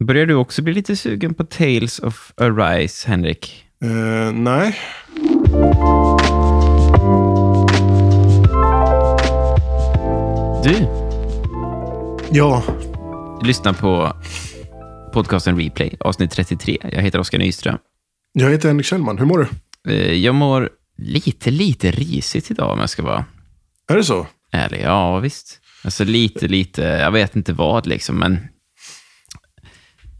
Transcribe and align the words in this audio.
Börjar 0.00 0.26
du 0.26 0.34
också 0.34 0.62
bli 0.62 0.72
lite 0.74 0.96
sugen 0.96 1.34
på 1.34 1.44
Tales 1.44 1.98
of 1.98 2.32
Arise, 2.36 3.08
Henrik? 3.08 3.64
Eh, 3.82 4.32
nej. 4.32 4.78
Du 10.64 10.86
Ja, 12.30 12.62
lyssnar 13.42 13.72
på 13.72 14.16
podcasten 15.12 15.58
Replay, 15.58 15.96
avsnitt 16.00 16.30
33. 16.30 16.78
Jag 16.92 17.02
heter 17.02 17.18
Oskar 17.18 17.38
Nyström. 17.38 17.78
jag 18.32 18.50
heter 18.50 18.68
Henrik 18.68 18.86
Kjellman. 18.86 19.18
Hur 19.18 19.26
mår 19.26 19.38
du? 19.84 19.92
Eh, 19.92 20.12
Jag 20.14 20.34
mår 20.34 20.70
lite, 20.98 21.50
lite 21.50 21.90
risigt 21.90 22.50
idag 22.50 22.72
om 22.72 22.78
jag 22.78 22.90
ska 22.90 23.02
vara 23.02 23.24
Är 23.88 23.96
det 23.96 24.04
så? 24.04 24.26
ärlig. 24.52 24.80
Ja, 24.84 25.18
visst. 25.18 25.60
Alltså 25.84 26.04
lite, 26.04 26.48
lite, 26.48 26.82
jag 26.82 27.10
vet 27.10 27.36
inte 27.36 27.52
vad 27.52 27.86
liksom, 27.86 28.16
men... 28.18 28.38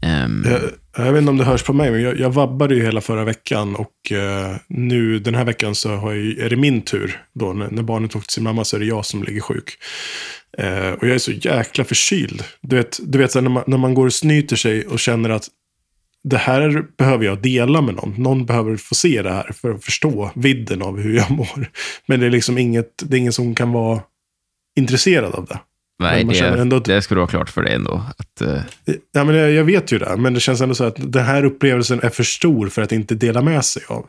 Um... 0.05 0.45
Jag, 0.45 0.61
jag 1.05 1.13
vet 1.13 1.19
inte 1.19 1.29
om 1.29 1.37
det 1.37 1.43
hörs 1.43 1.63
på 1.63 1.73
mig, 1.73 1.91
men 1.91 2.01
jag, 2.01 2.19
jag 2.19 2.29
vabbade 2.29 2.75
ju 2.75 2.83
hela 2.83 3.01
förra 3.01 3.23
veckan 3.23 3.75
och 3.75 4.11
eh, 4.11 4.55
nu 4.67 5.19
den 5.19 5.35
här 5.35 5.45
veckan 5.45 5.75
så 5.75 5.95
har 5.95 6.13
jag, 6.13 6.45
är 6.45 6.49
det 6.49 6.55
min 6.55 6.81
tur. 6.81 7.21
Då, 7.33 7.53
när, 7.53 7.69
när 7.71 7.83
barnet 7.83 8.15
åkte 8.15 8.27
till 8.27 8.33
sin 8.33 8.43
mamma 8.43 8.65
så 8.65 8.75
är 8.75 8.79
det 8.79 8.85
jag 8.85 9.05
som 9.05 9.23
ligger 9.23 9.41
sjuk. 9.41 9.77
Eh, 10.57 10.91
och 10.91 11.07
jag 11.07 11.15
är 11.15 11.17
så 11.17 11.31
jäkla 11.31 11.83
förkyld. 11.83 12.43
Du 12.61 12.75
vet, 12.75 12.99
du 13.03 13.17
vet 13.17 13.31
så 13.31 13.39
här, 13.39 13.43
när, 13.43 13.49
man, 13.49 13.63
när 13.67 13.77
man 13.77 13.93
går 13.93 14.05
och 14.05 14.13
snyter 14.13 14.55
sig 14.55 14.85
och 14.85 14.99
känner 14.99 15.29
att 15.29 15.47
det 16.23 16.37
här 16.37 16.85
behöver 16.97 17.25
jag 17.25 17.41
dela 17.41 17.81
med 17.81 17.95
någon. 17.95 18.13
Någon 18.17 18.45
behöver 18.45 18.77
få 18.77 18.95
se 18.95 19.21
det 19.21 19.31
här 19.31 19.51
för 19.61 19.71
att 19.71 19.85
förstå 19.85 20.31
vidden 20.35 20.81
av 20.81 20.99
hur 20.99 21.15
jag 21.15 21.31
mår. 21.37 21.71
Men 22.05 22.19
det 22.19 22.25
är 22.25 22.31
liksom 22.31 22.57
inget, 22.57 23.03
det 23.05 23.15
är 23.15 23.19
ingen 23.19 23.33
som 23.33 23.55
kan 23.55 23.71
vara 23.71 24.01
intresserad 24.75 25.35
av 25.35 25.45
det 25.45 25.59
nej, 25.99 26.21
ändå 26.21 26.75
det, 26.75 26.77
att- 26.77 26.85
det 26.85 27.01
ska 27.01 27.15
du 27.15 27.21
ha 27.21 27.27
klart 27.27 27.49
för 27.49 27.63
dig 27.63 27.73
ändå. 27.73 28.03
Att, 28.17 28.41
eh, 28.41 28.61
Ja, 29.11 29.23
men 29.23 29.35
jag, 29.35 29.51
jag 29.51 29.63
vet 29.63 29.91
ju 29.91 29.97
det, 29.97 30.17
men 30.17 30.33
det 30.33 30.39
känns 30.39 30.61
ändå 30.61 30.75
så 30.75 30.83
att 30.83 30.95
den 30.99 31.25
här 31.25 31.45
upplevelsen 31.45 31.99
är 32.03 32.09
för 32.09 32.23
stor 32.23 32.69
för 32.69 32.81
att 32.81 32.91
inte 32.91 33.15
dela 33.15 33.41
med 33.41 33.65
sig 33.65 33.83
av. 33.87 34.05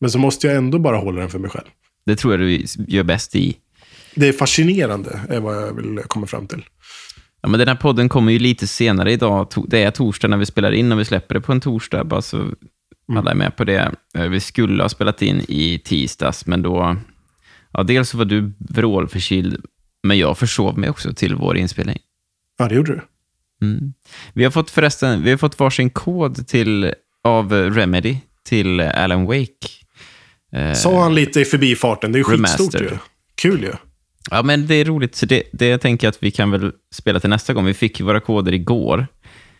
Men 0.00 0.10
så 0.10 0.18
måste 0.18 0.46
jag 0.46 0.56
ändå 0.56 0.78
bara 0.78 0.96
hålla 0.96 1.20
den 1.20 1.30
för 1.30 1.38
mig 1.38 1.50
själv. 1.50 1.66
det 2.06 2.16
tror 2.16 2.32
jag 2.32 2.40
du 2.40 2.64
gör 2.88 3.02
bäst 3.02 3.36
i. 3.36 3.56
Det 4.14 4.28
är 4.28 4.32
fascinerande, 4.32 5.20
är 5.28 5.40
vad 5.40 5.56
jag 5.62 5.72
vill 5.76 5.98
komma 6.06 6.26
fram 6.26 6.46
till. 6.46 6.64
Ja, 7.42 7.48
men 7.48 7.58
den 7.58 7.68
här 7.68 7.74
podden 7.74 8.08
kommer 8.08 8.32
ju 8.32 8.38
lite 8.38 8.66
senare 8.66 9.12
idag. 9.12 9.48
Det 9.68 9.82
är 9.82 9.90
torsdag 9.90 10.28
när 10.28 10.36
vi 10.36 10.46
spelar 10.46 10.72
in 10.72 10.92
och 10.92 11.00
vi 11.00 11.04
släpper 11.04 11.34
det 11.34 11.40
på 11.40 11.52
en 11.52 11.60
torsdag, 11.60 12.04
bara 12.04 12.22
så 12.22 12.46
alla 13.16 13.30
är 13.30 13.34
med 13.34 13.56
på 13.56 13.64
det. 13.64 13.92
Eh, 14.14 14.22
Vi 14.24 14.40
skulle 14.40 14.82
ha 14.82 14.88
spelat 14.88 15.22
in 15.22 15.40
i 15.48 15.78
tisdags, 15.84 16.46
men 16.46 16.62
då... 16.62 16.96
Ja, 17.72 17.82
dels 17.82 18.14
var 18.14 18.24
du 18.24 18.52
vrålförkyld, 18.58 19.64
men 20.02 20.18
jag 20.18 20.38
försov 20.38 20.78
mig 20.78 20.90
också 20.90 21.12
till 21.14 21.34
vår 21.34 21.56
inspelning. 21.56 21.98
Ja, 22.58 22.68
det 22.68 22.74
gjorde 22.74 22.92
du. 22.92 23.00
Mm. 23.66 23.92
Vi 24.32 24.44
har 24.44 24.50
fått 24.50 24.70
förresten, 24.70 25.22
vi 25.22 25.30
har 25.30 25.36
fått 25.38 25.58
varsin 25.58 25.90
kod 25.90 26.46
till, 26.48 26.94
av 27.24 27.52
Remedy 27.52 28.16
till 28.44 28.80
Alan 28.80 29.24
Wake. 29.26 29.68
Eh, 30.52 30.72
Sa 30.72 31.02
han 31.02 31.14
lite 31.14 31.40
i 31.40 31.44
förbifarten, 31.44 32.12
det 32.12 32.16
är 32.16 32.20
ju 32.20 32.24
skitstort 32.24 32.58
Remastered. 32.58 32.90
ju. 32.90 32.98
Kul 33.34 33.62
ju. 33.62 33.72
Ja, 34.30 34.42
men 34.42 34.66
det 34.66 34.74
är 34.74 34.84
roligt. 34.84 35.14
Så 35.14 35.26
det, 35.26 35.42
det 35.52 35.78
tänker 35.78 36.06
jag 36.06 36.10
att 36.12 36.22
vi 36.22 36.30
kan 36.30 36.50
väl 36.50 36.72
spela 36.94 37.20
till 37.20 37.30
nästa 37.30 37.52
gång. 37.52 37.64
Vi 37.64 37.74
fick 37.74 38.00
våra 38.00 38.20
koder 38.20 38.52
igår, 38.52 39.06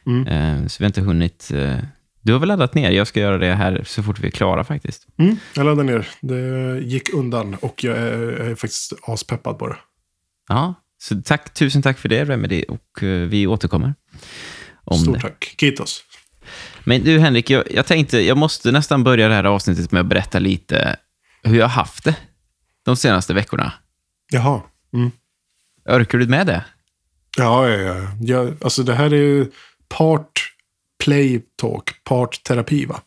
Mm. 0.07 0.27
eh, 0.27 0.67
så 0.67 0.77
vi 0.79 0.85
har 0.85 0.89
inte 0.89 1.01
hunnit... 1.01 1.51
Eh, 1.55 1.77
du 2.23 2.33
har 2.33 2.41
väl 2.41 2.49
laddat 2.49 2.75
ner? 2.75 2.91
Jag 2.91 3.07
ska 3.07 3.21
göra 3.21 3.39
det 3.39 3.55
här 3.55 3.83
så 3.87 4.03
fort 4.03 4.21
vi 4.21 4.27
är 4.27 4.31
klara 4.31 4.65
faktiskt. 4.65 5.07
Mm, 5.19 5.37
jag 5.57 5.67
laddade 5.67 5.83
ner. 5.93 6.09
Det 6.21 6.79
gick 6.81 7.15
undan 7.15 7.55
och 7.61 7.85
jag 7.85 7.97
är, 7.99 8.19
jag 8.39 8.47
är 8.51 8.55
faktiskt 8.55 8.93
aspeppad 9.03 9.59
på 9.59 9.69
det. 9.69 9.77
Ja, 10.51 10.75
så 10.99 11.23
tack, 11.23 11.55
tusen 11.55 11.83
tack 11.83 11.99
för 11.99 12.09
det, 12.09 12.25
Remedy, 12.25 12.63
och 12.63 13.03
eh, 13.03 13.29
vi 13.29 13.47
återkommer 13.47 13.95
om 14.85 14.99
Stort 14.99 15.15
det. 15.15 15.21
tack. 15.21 15.55
Kitos. 15.61 16.03
Men 16.85 17.05
du, 17.05 17.19
Henrik, 17.19 17.51
jag, 17.51 17.65
jag 17.71 17.87
tänkte, 17.87 18.21
jag 18.21 18.37
måste 18.37 18.73
nästan 18.73 19.05
börja 19.05 19.29
det 19.29 19.35
här 19.35 19.45
avsnittet 19.45 19.93
med 19.93 20.01
att 20.01 20.07
berätta 20.07 20.39
lite 20.39 20.97
hur 21.43 21.59
jag 21.59 21.65
har 21.65 21.71
haft 21.83 22.05
det 22.05 22.17
de 22.85 22.97
senaste 22.97 23.35
veckorna. 23.35 23.73
Jaha. 24.33 24.63
Mm. 24.95 25.11
Orkar 25.89 26.19
du 26.19 26.27
med 26.27 26.47
det? 26.47 26.65
Ja, 27.39 27.69
ja, 27.69 27.79
ja. 27.79 28.09
Jag, 28.21 28.57
alltså 28.65 28.83
det 28.83 28.95
här 28.95 29.13
är 29.13 29.17
ju 29.17 29.47
part 29.89 30.53
play 31.05 31.43
talk, 31.57 32.05
part 32.05 32.43
terapi 32.45 32.85
va? 32.85 33.01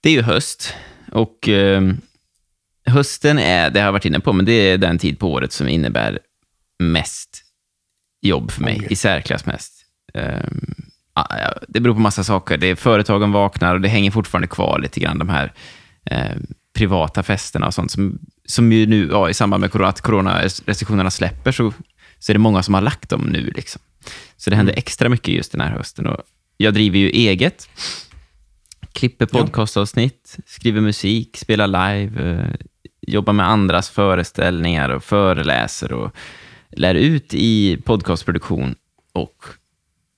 Det 0.00 0.08
är 0.08 0.12
ju 0.12 0.22
höst 0.22 0.74
och 1.12 1.48
eh, 1.48 1.82
hösten 2.86 3.38
är, 3.38 3.70
det 3.70 3.80
har 3.80 3.86
jag 3.86 3.92
varit 3.92 4.04
inne 4.04 4.20
på, 4.20 4.32
men 4.32 4.44
det 4.44 4.52
är 4.52 4.78
den 4.78 4.98
tid 4.98 5.18
på 5.18 5.32
året 5.32 5.52
som 5.52 5.68
innebär 5.68 6.18
mest 6.78 7.44
jobb 8.20 8.50
för 8.50 8.62
mig, 8.62 8.76
Okej. 8.76 8.88
i 8.90 8.96
särklass 8.96 9.46
mest. 9.46 9.72
Eh, 10.14 10.48
ja, 11.14 11.54
det 11.68 11.80
beror 11.80 11.94
på 11.94 12.00
massa 12.00 12.24
saker. 12.24 12.56
Det 12.56 12.66
är 12.66 12.74
företagen 12.76 13.32
vaknar 13.32 13.74
och 13.74 13.80
det 13.80 13.88
hänger 13.88 14.10
fortfarande 14.10 14.48
kvar 14.48 14.78
lite 14.78 15.00
grann 15.00 15.18
de 15.18 15.28
här 15.28 15.52
eh, 16.04 16.36
privata 16.74 17.22
festerna 17.22 17.66
och 17.66 17.74
sånt 17.74 17.90
som, 17.90 18.18
som 18.46 18.72
ju 18.72 18.86
nu, 18.86 19.08
ja, 19.10 19.30
i 19.30 19.34
samband 19.34 19.60
med 19.60 19.70
corona- 19.70 19.88
att 19.88 20.00
coronarestriktionerna 20.00 21.10
släpper 21.10 21.52
så, 21.52 21.72
så 22.18 22.32
är 22.32 22.34
det 22.34 22.38
många 22.38 22.62
som 22.62 22.74
har 22.74 22.80
lagt 22.80 23.08
dem 23.10 23.20
nu. 23.20 23.50
Liksom. 23.56 23.82
Så 24.36 24.50
det 24.50 24.56
händer 24.56 24.74
extra 24.76 25.08
mycket 25.08 25.34
just 25.34 25.52
den 25.52 25.60
här 25.60 25.70
hösten. 25.70 26.06
Och 26.06 26.22
jag 26.56 26.74
driver 26.74 26.98
ju 26.98 27.08
eget 27.08 27.68
klipper 28.92 29.26
podcastavsnitt, 29.26 30.36
skriver 30.46 30.80
musik, 30.80 31.36
spelar 31.36 31.66
live, 31.66 32.30
eh, 32.30 32.54
jobbar 33.00 33.32
med 33.32 33.48
andras 33.48 33.90
föreställningar 33.90 34.88
och 34.88 35.04
föreläser 35.04 35.92
och 35.92 36.16
lär 36.76 36.94
ut 36.94 37.34
i 37.34 37.76
podcastproduktion 37.84 38.74
och 39.12 39.44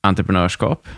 entreprenörskap. 0.02 0.88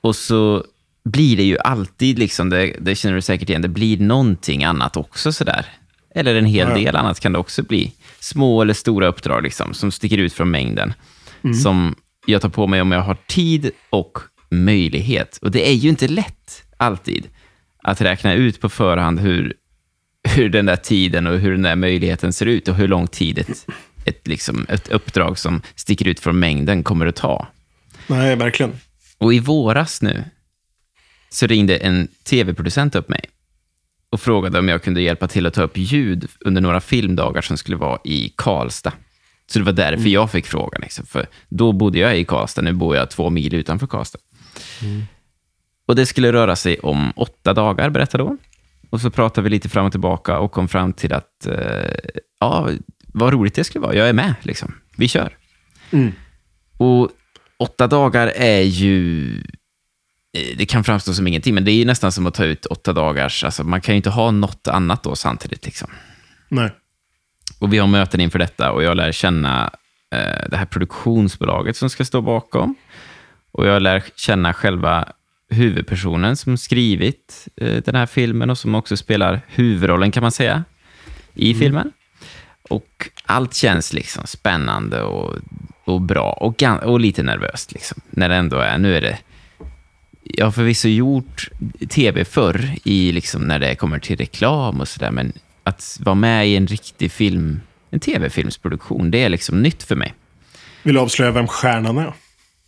Och 0.00 0.16
så 0.16 0.64
blir 1.04 1.36
det 1.36 1.42
ju 1.42 1.58
alltid, 1.58 2.18
liksom, 2.18 2.50
det, 2.50 2.76
det 2.80 2.94
känner 2.94 3.14
du 3.14 3.22
säkert 3.22 3.48
igen, 3.48 3.62
det 3.62 3.68
blir 3.68 3.98
någonting 3.98 4.64
annat 4.64 4.96
också 4.96 5.32
sådär. 5.32 5.66
Eller 6.14 6.34
en 6.34 6.44
hel 6.46 6.68
Ja. 6.68 6.74
del 6.74 6.96
annat 6.96 7.20
kan 7.20 7.32
det 7.32 7.38
också 7.38 7.62
bli. 7.62 7.92
Små 8.20 8.62
eller 8.62 8.74
stora 8.74 9.06
uppdrag 9.06 9.42
liksom, 9.42 9.74
som 9.74 9.92
sticker 9.92 10.18
ut 10.18 10.32
från 10.32 10.50
mängden. 10.50 10.94
Som 11.62 11.94
jag 12.26 12.42
tar 12.42 12.48
på 12.48 12.66
mig 12.66 12.80
om 12.80 12.92
jag 12.92 13.00
har 13.02 13.16
tid 13.26 13.70
och 13.90 14.18
möjlighet. 14.50 15.38
Och 15.42 15.50
det 15.50 15.68
är 15.68 15.72
ju 15.74 15.88
inte 15.88 16.08
lätt 16.08 16.62
alltid 16.76 17.28
att 17.82 18.00
räkna 18.00 18.34
ut 18.34 18.60
på 18.60 18.68
förhand 18.68 19.20
hur, 19.20 19.54
hur 20.28 20.48
den 20.48 20.66
där 20.66 20.76
tiden 20.76 21.26
och 21.26 21.38
hur 21.38 21.52
den 21.52 21.62
där 21.62 21.76
möjligheten 21.76 22.32
ser 22.32 22.46
ut 22.46 22.68
och 22.68 22.74
hur 22.74 22.88
lång 22.88 23.06
tid 23.06 23.38
ett, 23.38 23.66
ett, 24.04 24.28
liksom, 24.28 24.66
ett 24.68 24.88
uppdrag 24.88 25.38
som 25.38 25.62
sticker 25.74 26.08
ut 26.08 26.20
från 26.20 26.38
mängden 26.38 26.82
kommer 26.82 27.06
att 27.06 27.16
ta. 27.16 27.46
Nej, 28.06 28.36
verkligen. 28.36 28.72
Och 29.18 29.34
i 29.34 29.38
våras 29.38 30.02
nu 30.02 30.24
så 31.30 31.46
ringde 31.46 31.76
en 31.76 32.08
tv-producent 32.24 32.94
upp 32.94 33.08
mig 33.08 33.24
och 34.10 34.20
frågade 34.20 34.58
om 34.58 34.68
jag 34.68 34.82
kunde 34.82 35.02
hjälpa 35.02 35.28
till 35.28 35.46
att 35.46 35.54
ta 35.54 35.62
upp 35.62 35.76
ljud 35.76 36.28
under 36.40 36.60
några 36.60 36.80
filmdagar 36.80 37.42
som 37.42 37.56
skulle 37.56 37.76
vara 37.76 37.98
i 38.04 38.32
Karlstad. 38.36 38.92
Så 39.46 39.58
det 39.58 39.64
var 39.64 39.72
därför 39.72 40.08
jag 40.08 40.30
fick 40.30 40.46
frågan. 40.46 40.80
Liksom. 40.80 41.06
För 41.06 41.26
då 41.48 41.72
bodde 41.72 41.98
jag 41.98 42.18
i 42.18 42.24
Karlstad, 42.24 42.62
nu 42.62 42.72
bor 42.72 42.96
jag 42.96 43.10
två 43.10 43.30
mil 43.30 43.54
utanför 43.54 43.86
Karlstad. 43.86 44.18
Och 45.86 45.96
det 45.96 46.06
skulle 46.06 46.32
röra 46.32 46.56
sig 46.56 46.78
om 46.78 47.12
åtta 47.16 47.54
dagar, 47.54 47.90
berättade 47.90 48.24
hon. 48.24 48.38
Och 48.90 49.00
så 49.00 49.10
pratade 49.10 49.44
vi 49.44 49.50
lite 49.50 49.68
fram 49.68 49.86
och 49.86 49.92
tillbaka 49.92 50.38
och 50.38 50.52
kom 50.52 50.68
fram 50.68 50.92
till 50.92 51.12
att, 51.12 51.46
eh, 51.46 51.94
ja, 52.40 52.70
vad 53.12 53.32
roligt 53.32 53.54
det 53.54 53.64
skulle 53.64 53.82
vara. 53.82 53.94
Jag 53.94 54.08
är 54.08 54.12
med, 54.12 54.34
liksom. 54.42 54.74
Vi 54.96 55.08
kör. 55.08 55.36
Mm. 55.90 56.12
Och 56.76 57.10
åtta 57.58 57.86
dagar 57.86 58.26
är 58.36 58.60
ju... 58.60 59.34
eh, 60.36 60.56
Det 60.56 60.66
kan 60.66 60.84
framstå 60.84 61.14
som 61.14 61.26
ingenting, 61.26 61.54
men 61.54 61.64
det 61.64 61.70
är 61.70 61.76
ju 61.76 61.84
nästan 61.84 62.12
som 62.12 62.26
att 62.26 62.34
ta 62.34 62.44
ut 62.44 62.66
åtta 62.66 62.92
dagars... 62.92 63.44
Alltså, 63.44 63.64
man 63.64 63.80
kan 63.80 63.94
ju 63.94 63.96
inte 63.96 64.10
ha 64.10 64.30
något 64.30 64.68
annat 64.68 65.02
då 65.02 65.16
samtidigt. 65.16 65.64
Liksom. 65.64 65.90
Nej. 66.48 66.70
Och 67.58 67.72
vi 67.72 67.78
har 67.78 67.86
möten 67.86 68.20
inför 68.20 68.38
detta 68.38 68.72
och 68.72 68.82
jag 68.82 68.96
lär 68.96 69.12
känna 69.12 69.70
eh, 70.14 70.48
det 70.50 70.56
här 70.56 70.66
produktionsbolaget 70.66 71.76
som 71.76 71.90
ska 71.90 72.04
stå 72.04 72.20
bakom. 72.20 72.74
Och 73.52 73.66
jag 73.66 73.82
lär 73.82 74.02
känna 74.16 74.54
själva 74.54 75.08
huvudpersonen 75.50 76.36
som 76.36 76.58
skrivit 76.58 77.48
eh, 77.56 77.82
den 77.84 77.94
här 77.94 78.06
filmen 78.06 78.50
och 78.50 78.58
som 78.58 78.74
också 78.74 78.96
spelar 78.96 79.40
huvudrollen 79.46 80.10
kan 80.10 80.22
man 80.22 80.32
säga 80.32 80.64
i 81.34 81.54
filmen. 81.54 81.92
Och 82.68 83.08
allt 83.26 83.54
känns 83.54 83.92
liksom 83.92 84.26
spännande 84.26 85.02
och, 85.02 85.38
och 85.84 86.00
bra 86.00 86.32
och, 86.32 86.62
och 86.62 87.00
lite 87.00 87.22
nervöst. 87.22 87.72
Liksom, 87.72 88.00
när 88.10 88.28
det 88.28 88.34
ändå 88.34 88.56
är, 88.56 88.78
nu 88.78 88.96
är 88.96 89.00
det 89.00 89.18
jag 90.24 90.46
har 90.46 90.52
förvisso 90.52 90.88
gjort 90.88 91.48
tv 91.88 92.24
förr, 92.24 92.74
i 92.84 93.12
liksom 93.12 93.42
när 93.42 93.58
det 93.58 93.74
kommer 93.74 93.98
till 93.98 94.16
reklam 94.16 94.80
och 94.80 94.88
sådär, 94.88 95.10
men 95.10 95.32
att 95.64 95.98
vara 96.00 96.14
med 96.14 96.48
i 96.48 96.56
en 96.56 96.66
riktig 96.66 97.12
film, 97.12 97.60
en 97.90 98.00
tv-filmsproduktion, 98.00 99.10
det 99.10 99.24
är 99.24 99.28
liksom 99.28 99.62
nytt 99.62 99.82
för 99.82 99.96
mig. 99.96 100.14
Vill 100.82 100.94
du 100.94 101.00
avslöja 101.00 101.30
vem 101.30 101.48
stjärnan 101.48 101.98
är? 101.98 102.12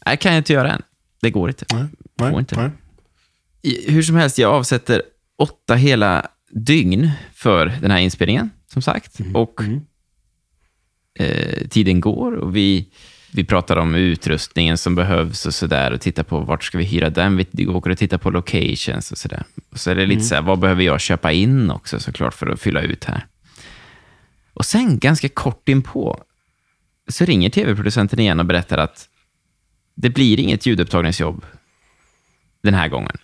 Det 0.04 0.16
kan 0.16 0.32
jag 0.32 0.40
inte 0.40 0.52
göra 0.52 0.72
än. 0.72 0.82
Det 1.22 1.30
går 1.30 1.48
inte. 1.48 1.66
Nej. 1.72 1.84
Nej. 2.14 2.38
inte. 2.38 2.56
Nej. 2.56 2.70
Hur 3.86 4.02
som 4.02 4.16
helst, 4.16 4.38
jag 4.38 4.52
avsätter 4.52 5.02
åtta 5.38 5.74
hela 5.74 6.26
dygn 6.50 7.10
för 7.34 7.66
den 7.66 7.90
här 7.90 7.98
inspelningen, 7.98 8.50
som 8.74 8.82
sagt. 8.82 9.18
Och 9.34 9.60
eh, 11.18 11.68
tiden 11.68 12.00
går 12.00 12.32
och 12.32 12.56
vi 12.56 12.88
vi 13.36 13.44
pratar 13.44 13.76
om 13.76 13.94
utrustningen 13.94 14.78
som 14.78 14.94
behövs 14.94 15.46
och 15.46 15.54
sådär 15.54 15.90
och 15.92 16.00
titta 16.00 16.24
på 16.24 16.40
vart 16.40 16.64
ska 16.64 16.78
vi 16.78 16.84
hyra 16.84 17.10
den. 17.10 17.44
Vi 17.50 17.66
åker 17.66 17.90
och 17.90 17.98
tittar 17.98 18.18
på 18.18 18.30
locations 18.30 19.12
och 19.12 19.18
sådär. 19.18 19.44
Och 19.70 19.78
så 19.78 19.90
är 19.90 19.94
det 19.94 20.06
lite 20.06 20.22
så 20.22 20.34
här, 20.34 20.42
vad 20.42 20.58
behöver 20.58 20.82
jag 20.82 21.00
köpa 21.00 21.32
in 21.32 21.70
också 21.70 22.00
såklart 22.00 22.34
för 22.34 22.46
att 22.46 22.60
fylla 22.60 22.82
ut 22.82 23.04
här. 23.04 23.26
Och 24.52 24.64
sen 24.64 24.98
ganska 24.98 25.28
kort 25.28 25.68
inpå 25.68 26.24
så 27.08 27.24
ringer 27.24 27.50
tv-producenten 27.50 28.18
igen 28.18 28.40
och 28.40 28.46
berättar 28.46 28.78
att 28.78 29.08
det 29.94 30.10
blir 30.10 30.40
inget 30.40 30.66
ljudupptagningsjobb 30.66 31.44
den 32.62 32.74
här 32.74 32.88
gången. 32.88 33.16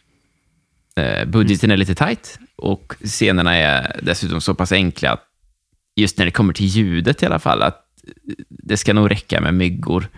Eh, 0.97 1.25
budgeten 1.25 1.71
är 1.71 1.77
lite 1.77 1.95
tight 1.95 2.39
och 2.57 2.95
scenerna 3.05 3.57
är 3.57 4.01
dessutom 4.03 4.41
så 4.41 4.55
pass 4.55 4.73
enkla 4.73 5.13
att 5.13 5.30
just 5.97 6.19
när 6.19 6.25
det 6.25 6.31
kommer 6.31 6.53
till 6.53 6.67
ljudet 6.67 7.23
i 7.23 7.27
alla 7.27 7.39
fall, 7.39 7.63
att 7.63 7.87
det 8.49 8.77
ska 8.77 8.93
nog 8.95 9.11
räcka 9.11 9.41
med 9.41 9.55
myggor. 9.55 10.09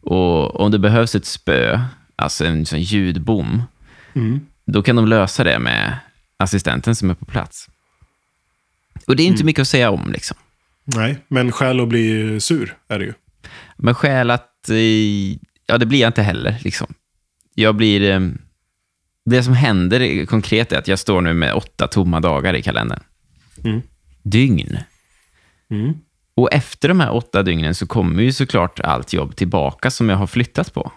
Och 0.00 0.60
om 0.60 0.70
det 0.70 0.78
behövs 0.78 1.14
ett 1.14 1.26
spö, 1.26 1.80
alltså 2.16 2.44
en 2.44 2.66
sån 2.66 2.80
ljudbom, 2.82 3.62
Mm. 4.16 4.40
då 4.66 4.82
kan 4.82 4.96
de 4.96 5.08
lösa 5.08 5.44
det 5.44 5.58
med 5.58 5.98
assistenten 6.36 6.94
som 6.96 7.10
är 7.10 7.14
på 7.14 7.24
plats. 7.24 7.68
Och 9.06 9.16
det 9.16 9.22
är 9.22 9.26
inte 9.26 9.44
mycket 9.44 9.62
att 9.62 9.68
säga 9.68 9.90
om. 9.90 10.12
liksom. 10.12 10.36
Nej, 10.84 11.18
men 11.28 11.52
skäl 11.52 11.80
att 11.80 11.88
bli 11.88 12.40
sur 12.40 12.76
är 12.88 12.98
det 12.98 13.04
ju. 13.04 13.12
Men 13.76 13.94
skäl 13.94 14.30
att... 14.30 14.68
eh, 14.70 14.76
Ja, 15.66 15.78
det 15.78 15.86
blir 15.86 16.00
jag 16.00 16.08
inte 16.08 16.22
heller. 16.22 16.56
Liksom. 16.64 16.94
Jag 17.54 17.74
blir... 17.74 18.10
eh, 18.10 18.20
Det 19.24 19.42
som 19.42 19.54
händer 19.54 20.26
konkret 20.26 20.72
är 20.72 20.78
att 20.78 20.88
jag 20.88 20.98
står 20.98 21.20
nu 21.20 21.34
med 21.34 21.54
åtta 21.54 21.86
tomma 21.88 22.20
dagar 22.20 22.54
i 22.54 22.62
kalendern. 22.62 23.02
Mm. 23.64 23.82
Dygn. 24.24 24.78
Mm. 25.70 25.94
Och 26.36 26.52
efter 26.52 26.88
de 26.88 27.00
här 27.00 27.14
åtta 27.14 27.42
dygnen 27.42 27.74
så 27.74 27.86
kommer 27.86 28.22
ju 28.22 28.32
såklart 28.32 28.80
allt 28.80 29.12
jobb 29.12 29.36
tillbaka 29.36 29.90
som 29.90 30.08
jag 30.08 30.16
har 30.16 30.26
flyttat 30.26 30.74
på. 30.74 30.92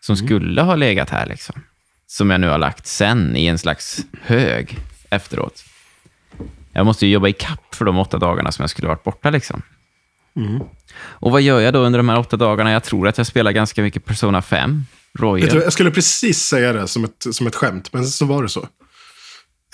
Som 0.00 0.16
skulle 0.16 0.62
ha 0.62 0.74
legat 0.74 1.10
här. 1.10 1.26
liksom. 1.26 1.62
Som 2.06 2.30
jag 2.30 2.40
nu 2.40 2.48
har 2.48 2.58
lagt 2.58 2.86
sen 2.86 3.36
i 3.36 3.46
en 3.46 3.58
slags 3.58 4.00
hög 4.22 4.78
efteråt. 5.10 5.64
Jag 6.72 6.86
måste 6.86 7.06
ju 7.06 7.12
jobba 7.12 7.28
i 7.28 7.32
kapp 7.32 7.74
för 7.74 7.84
de 7.84 7.98
åtta 7.98 8.18
dagarna 8.18 8.52
som 8.52 8.62
jag 8.62 8.70
skulle 8.70 8.88
varit 8.88 9.04
borta. 9.04 9.30
liksom. 9.30 9.62
Mm. 10.36 10.60
Och 10.96 11.32
vad 11.32 11.42
gör 11.42 11.60
jag 11.60 11.72
då 11.72 11.78
under 11.78 11.98
de 11.98 12.08
här 12.08 12.18
åtta 12.18 12.36
dagarna? 12.36 12.72
Jag 12.72 12.84
tror 12.84 13.08
att 13.08 13.18
jag 13.18 13.26
spelar 13.26 13.52
ganska 13.52 13.82
mycket 13.82 14.04
Persona 14.04 14.42
5. 14.42 14.84
Royal. 15.18 15.40
Vet 15.46 15.50
du, 15.50 15.62
jag 15.62 15.72
skulle 15.72 15.90
precis 15.90 16.38
säga 16.42 16.72
det 16.72 16.88
som 16.88 17.04
ett, 17.04 17.26
som 17.30 17.46
ett 17.46 17.54
skämt, 17.54 17.92
men 17.92 18.06
så 18.06 18.26
var 18.26 18.42
det 18.42 18.48
så. 18.48 18.68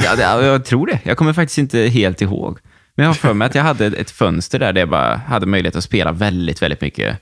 Ja, 0.05 0.17
det, 0.17 0.23
ja, 0.23 0.43
jag 0.43 0.65
tror 0.65 0.87
det. 0.87 1.01
Jag 1.03 1.17
kommer 1.17 1.33
faktiskt 1.33 1.59
inte 1.59 1.79
helt 1.79 2.21
ihåg. 2.23 2.59
Men 2.97 3.05
jag 3.05 3.11
har 3.11 3.15
för 3.15 3.35
mig 3.35 3.47
att 3.47 3.55
jag 3.55 3.63
hade 3.63 3.87
ett 3.87 4.11
fönster 4.11 4.59
där, 4.59 4.73
där 4.73 4.81
jag 4.81 4.89
bara 4.89 5.17
hade 5.17 5.47
möjlighet 5.47 5.77
att 5.77 5.85
spela 5.85 6.13
väldigt, 6.13 6.63
väldigt 6.63 6.81
mycket. 6.81 7.19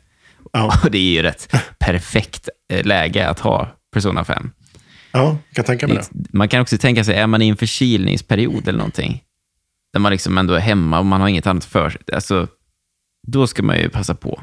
Ja, 0.53 0.81
Och 0.85 0.91
det 0.91 0.99
är 0.99 1.13
ju 1.13 1.23
rätt 1.23 1.55
perfekt 1.79 2.49
eh, 2.73 2.87
läge 2.87 3.29
att 3.29 3.41
ha 3.41 3.77
Persona 3.93 4.25
5. 4.25 4.51
ja 5.13 5.39
jag 5.49 5.57
kan 5.57 5.65
tänka 5.65 5.89
mig 5.89 5.97
det. 5.97 6.29
Man 6.33 6.49
kan 6.49 6.61
också 6.61 6.79
tänka 6.79 7.05
sig, 7.05 7.17
är 7.17 7.27
man 7.27 7.43
i 7.43 7.49
en 7.49 7.57
förkylningsperiod 7.57 8.69
eller 8.69 8.79
någonting, 8.79 9.23
där 9.93 10.01
man 10.01 10.13
liksom 10.13 10.39
ändå 10.39 10.55
är 10.55 10.61
hemma 10.61 10.99
och 10.99 11.07
man 11.07 11.21
har 11.21 11.29
inget 11.29 11.47
annat 11.47 11.65
för 11.65 11.91
sig, 11.91 12.01
alltså, 12.13 12.49
då 13.27 13.47
ska 13.47 13.63
man 13.63 13.79
ju 13.79 13.89
passa 13.89 14.15
på. 14.15 14.43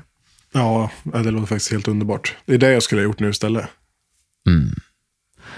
Ja, 0.54 0.92
det 1.04 1.32
låter 1.32 1.48
faktiskt 1.48 1.72
helt 1.72 1.88
underbart. 1.88 2.36
Det 2.46 2.54
är 2.54 2.58
det 2.58 2.72
jag 2.72 2.84
skulle 2.84 3.02
ha 3.02 3.04
gjort 3.04 3.20
nu 3.20 3.30
istället. 3.30 3.66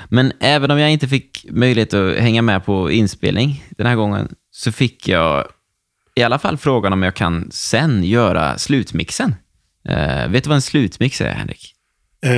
Men 0.10 0.34
även 0.40 0.72
om 0.72 0.80
jag 0.80 0.92
inte 0.92 1.08
fick 1.08 1.46
möjlighet 1.50 1.94
att 1.94 2.16
hänga 2.16 2.42
med 2.42 2.66
på 2.66 2.92
inspelning 2.92 3.64
den 3.70 3.88
här 3.88 3.96
gången, 3.96 4.36
så 4.52 4.72
fick 4.72 5.08
jag 5.08 5.48
i 6.16 6.24
alla 6.24 6.40
fall 6.40 6.58
frågan 6.58 6.94
om 6.94 7.04
jag 7.04 7.16
kan 7.16 7.48
sen 7.52 8.04
göra 8.04 8.58
slutmixen. 8.58 9.36
Eh, 9.90 10.28
vet 10.28 10.44
du 10.44 10.48
vad 10.48 10.56
en 10.56 10.62
slutmix 10.62 11.22
är, 11.22 11.34
Henrik? 11.34 11.74
Eh, 12.26 12.34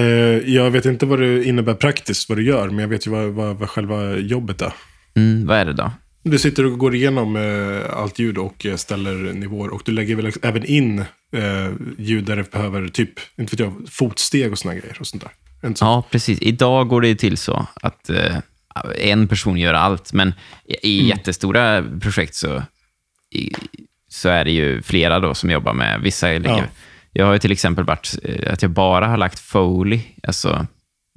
jag 0.53 0.71
vet 0.71 0.85
inte 0.85 1.05
vad 1.05 1.19
det 1.19 1.43
innebär 1.43 1.73
praktiskt, 1.73 2.29
vad 2.29 2.37
du 2.37 2.45
gör, 2.45 2.69
men 2.69 2.79
jag 2.79 2.87
vet 2.87 3.07
ju 3.07 3.11
vad, 3.11 3.27
vad, 3.29 3.55
vad 3.55 3.69
själva 3.69 4.15
jobbet 4.15 4.61
är. 4.61 4.73
Mm, 5.15 5.47
vad 5.47 5.57
är 5.57 5.65
det 5.65 5.73
då? 5.73 5.91
Du 6.23 6.39
sitter 6.39 6.65
och 6.65 6.79
går 6.79 6.95
igenom 6.95 7.35
eh, 7.35 7.97
allt 7.97 8.19
ljud 8.19 8.37
och 8.37 8.65
eh, 8.65 8.75
ställer 8.75 9.33
nivåer. 9.33 9.69
Och 9.69 9.81
du 9.85 9.91
lägger 9.91 10.15
väl 10.15 10.31
även 10.41 10.65
in 10.65 10.99
eh, 10.99 11.71
ljud 11.97 12.25
där 12.25 12.35
det 12.35 12.51
behöver, 12.51 12.87
typ, 12.87 13.19
inte 13.37 13.55
vet 13.55 13.59
jag, 13.59 13.73
fotsteg 13.89 14.51
och 14.51 14.59
såna 14.59 14.75
grejer. 14.75 14.97
Och 14.99 15.07
sånt 15.07 15.23
där. 15.23 15.75
Så? 15.75 15.85
Ja, 15.85 16.03
precis. 16.11 16.39
Idag 16.41 16.87
går 16.87 17.01
det 17.01 17.15
till 17.15 17.37
så 17.37 17.67
att 17.81 18.09
eh, 18.09 18.37
en 18.97 19.27
person 19.27 19.57
gör 19.57 19.73
allt, 19.73 20.13
men 20.13 20.33
i, 20.65 20.89
i 20.89 21.07
jättestora 21.07 21.83
projekt 22.01 22.35
så, 22.35 22.63
så 24.09 24.29
är 24.29 24.45
det 24.45 24.51
ju 24.51 24.81
flera 24.81 25.19
då 25.19 25.33
som 25.33 25.49
jobbar 25.49 25.73
med 25.73 26.01
vissa. 26.01 26.27
ligger- 26.27 26.49
Ja. 26.49 26.63
Jag 27.17 27.25
har 27.25 27.33
ju 27.33 27.39
till 27.39 27.51
exempel 27.51 27.83
varit 27.83 28.15
eh, 28.23 28.53
att 28.53 28.61
jag 28.61 28.71
bara 28.71 29.07
har 29.07 29.17
lagt 29.17 29.39
Foley, 29.39 29.99
alltså 30.27 30.67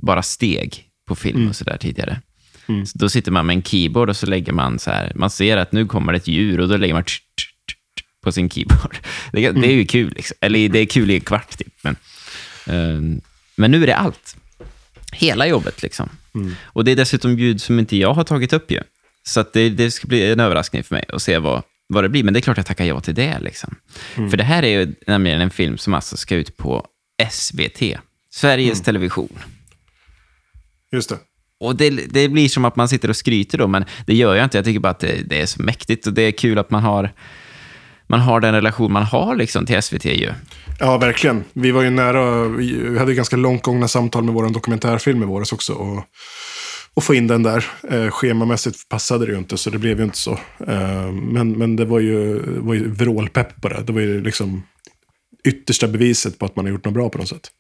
bara 0.03 0.23
steg 0.23 0.85
på 1.09 1.15
film 1.17 1.49
och 1.49 1.56
sådär 1.56 1.76
tidigare. 1.81 2.20
Mm. 2.69 2.87
Så 2.87 2.99
då 2.99 3.09
sitter 3.09 3.32
man 3.32 3.47
med 3.47 3.56
en 3.56 3.62
keyboard 3.62 4.09
och 4.11 4.17
så 4.17 4.26
lägger 4.26 4.53
man 4.53 4.79
så 4.79 4.91
här, 4.91 5.12
man 5.15 5.31
ser 5.31 5.56
att 5.56 5.73
nu 5.73 5.87
kommer 5.87 6.12
ett 6.12 6.29
djur 6.29 6.61
och 6.61 6.69
då 6.69 6.76
lägger 6.76 6.94
man 6.94 7.05
tsch, 7.05 7.20
tsch, 7.37 7.47
tsch, 7.70 8.05
på 8.25 8.32
sin 8.32 8.50
keyboard. 8.50 8.97
Det, 9.32 9.50
det 9.53 9.67
är 9.67 9.73
ju 9.75 9.85
kul, 9.87 10.12
liksom. 10.17 10.37
eller 10.41 10.69
det 10.69 10.79
är 10.79 10.87
kul 10.87 11.11
i 11.11 11.14
en 11.14 11.21
kvart 11.21 11.59
typ. 11.59 11.75
Men, 11.82 11.97
eh, 12.67 13.21
men 13.56 13.71
nu 13.71 13.82
är 13.82 13.87
det 13.87 13.97
allt. 13.97 14.37
Hela 15.12 15.47
jobbet 15.47 15.82
liksom. 15.82 16.09
Och 16.62 16.85
det 16.85 16.91
är 16.93 16.97
dessutom 16.97 17.38
ljud 17.38 17.61
som 17.61 17.79
inte 17.79 17.97
jag 17.97 18.14
har 18.14 18.25
tagit 18.25 18.53
upp 18.53 18.71
ju. 18.71 18.81
Så 19.23 19.44
det, 19.53 19.69
det 19.71 19.91
ska 19.91 20.06
bli 20.09 20.31
en 20.32 20.41
överraskning 20.41 20.85
för 20.85 20.94
mig 20.94 21.05
att 21.09 21.23
se 21.23 21.38
vad, 21.38 21.62
vad 21.88 22.05
det 22.05 22.08
blir. 22.08 22.25
Men 22.25 22.35
det 22.35 22.38
är 22.38 22.43
klart 22.43 22.56
jag 22.56 22.67
tackar 22.67 22.85
ja 22.85 23.00
till 23.00 23.14
det. 23.14 23.38
Liksom. 23.40 23.75
För 24.14 24.37
det 24.37 24.44
här 24.44 24.62
är 24.62 24.81
ju 24.81 24.94
nämligen 25.06 25.40
en 25.40 25.50
film 25.50 25.79
som 25.79 25.94
alltså 25.94 26.17
ska 26.17 26.35
ut 26.35 26.56
på 26.56 26.87
SVT, 27.31 27.82
Sveriges 28.31 28.82
Television. 28.82 29.38
Just 30.93 31.08
det. 31.08 31.19
Och 31.61 31.76
det, 31.76 31.90
det 31.90 32.29
blir 32.29 32.49
som 32.49 32.64
att 32.64 32.76
man 32.76 32.88
sitter 32.88 33.08
och 33.08 33.17
skryter 33.17 33.58
då, 33.58 33.67
men 33.67 33.85
det 34.06 34.14
gör 34.14 34.35
jag 34.35 34.44
inte. 34.44 34.58
Jag 34.58 34.64
tycker 34.64 34.81
bara 34.81 34.90
att 34.90 35.00
det, 35.00 35.23
det 35.26 35.40
är 35.40 35.46
så 35.46 35.62
mäktigt 35.62 36.06
och 36.06 36.12
det 36.12 36.23
är 36.23 36.32
kul 36.32 36.58
att 36.58 36.70
man 36.70 36.82
har, 36.82 37.12
man 38.06 38.20
har 38.20 38.40
den 38.40 38.55
relation 38.55 38.93
man 38.93 39.02
har 39.02 39.37
liksom 39.37 39.67
till 39.67 39.82
SVT 39.82 40.05
ju. 40.05 40.32
Ja, 40.81 40.99
verkligen. 40.99 41.44
Vi 41.52 41.70
var 41.70 41.82
ju 41.82 41.90
nära, 41.90 42.49
vi 42.49 42.99
hade 42.99 43.14
ganska 43.14 43.37
långt 43.37 43.62
gångna 43.62 43.88
samtal 43.88 44.25
med 44.25 44.35
vår 44.35 44.49
dokumentärfilm 44.49 45.23
i 45.23 45.26
våras 45.26 45.52
också. 45.52 45.73
Och, 45.73 46.05
och 46.94 47.05
få 47.05 47.14
in 47.14 47.26
den 47.26 47.43
där. 47.43 47.64
Eh, 47.90 48.11
schemamässigt 48.11 48.88
passade 48.88 49.26
det 49.26 49.32
ju 49.32 49.38
inte, 49.38 49.56
så 49.56 49.70
det 49.70 49.79
blev 49.79 49.99
ju 49.99 50.05
inte 50.05 50.19
så. 50.19 50.32
Eh, 50.67 51.12
men, 51.12 51.52
men 51.52 51.76
det 51.76 51.85
var 51.85 52.00
ju, 52.00 52.43
var 52.61 52.75
ju 52.75 52.90
vrålpepp 52.90 53.61
på 53.61 53.69
det. 53.69 53.82
Det 53.87 53.93
var 53.93 54.00
ju 54.00 54.20
liksom 54.20 54.62
yttersta 55.44 55.88
beviset 55.88 56.38
på 56.38 56.46
att 56.46 56.56
man 56.56 56.64
har 56.64 56.73
gjort 56.73 56.85
något 56.85 56.94
bra 56.94 57.08
på 57.08 57.19
något 57.19 57.29
sätt. 57.29 57.50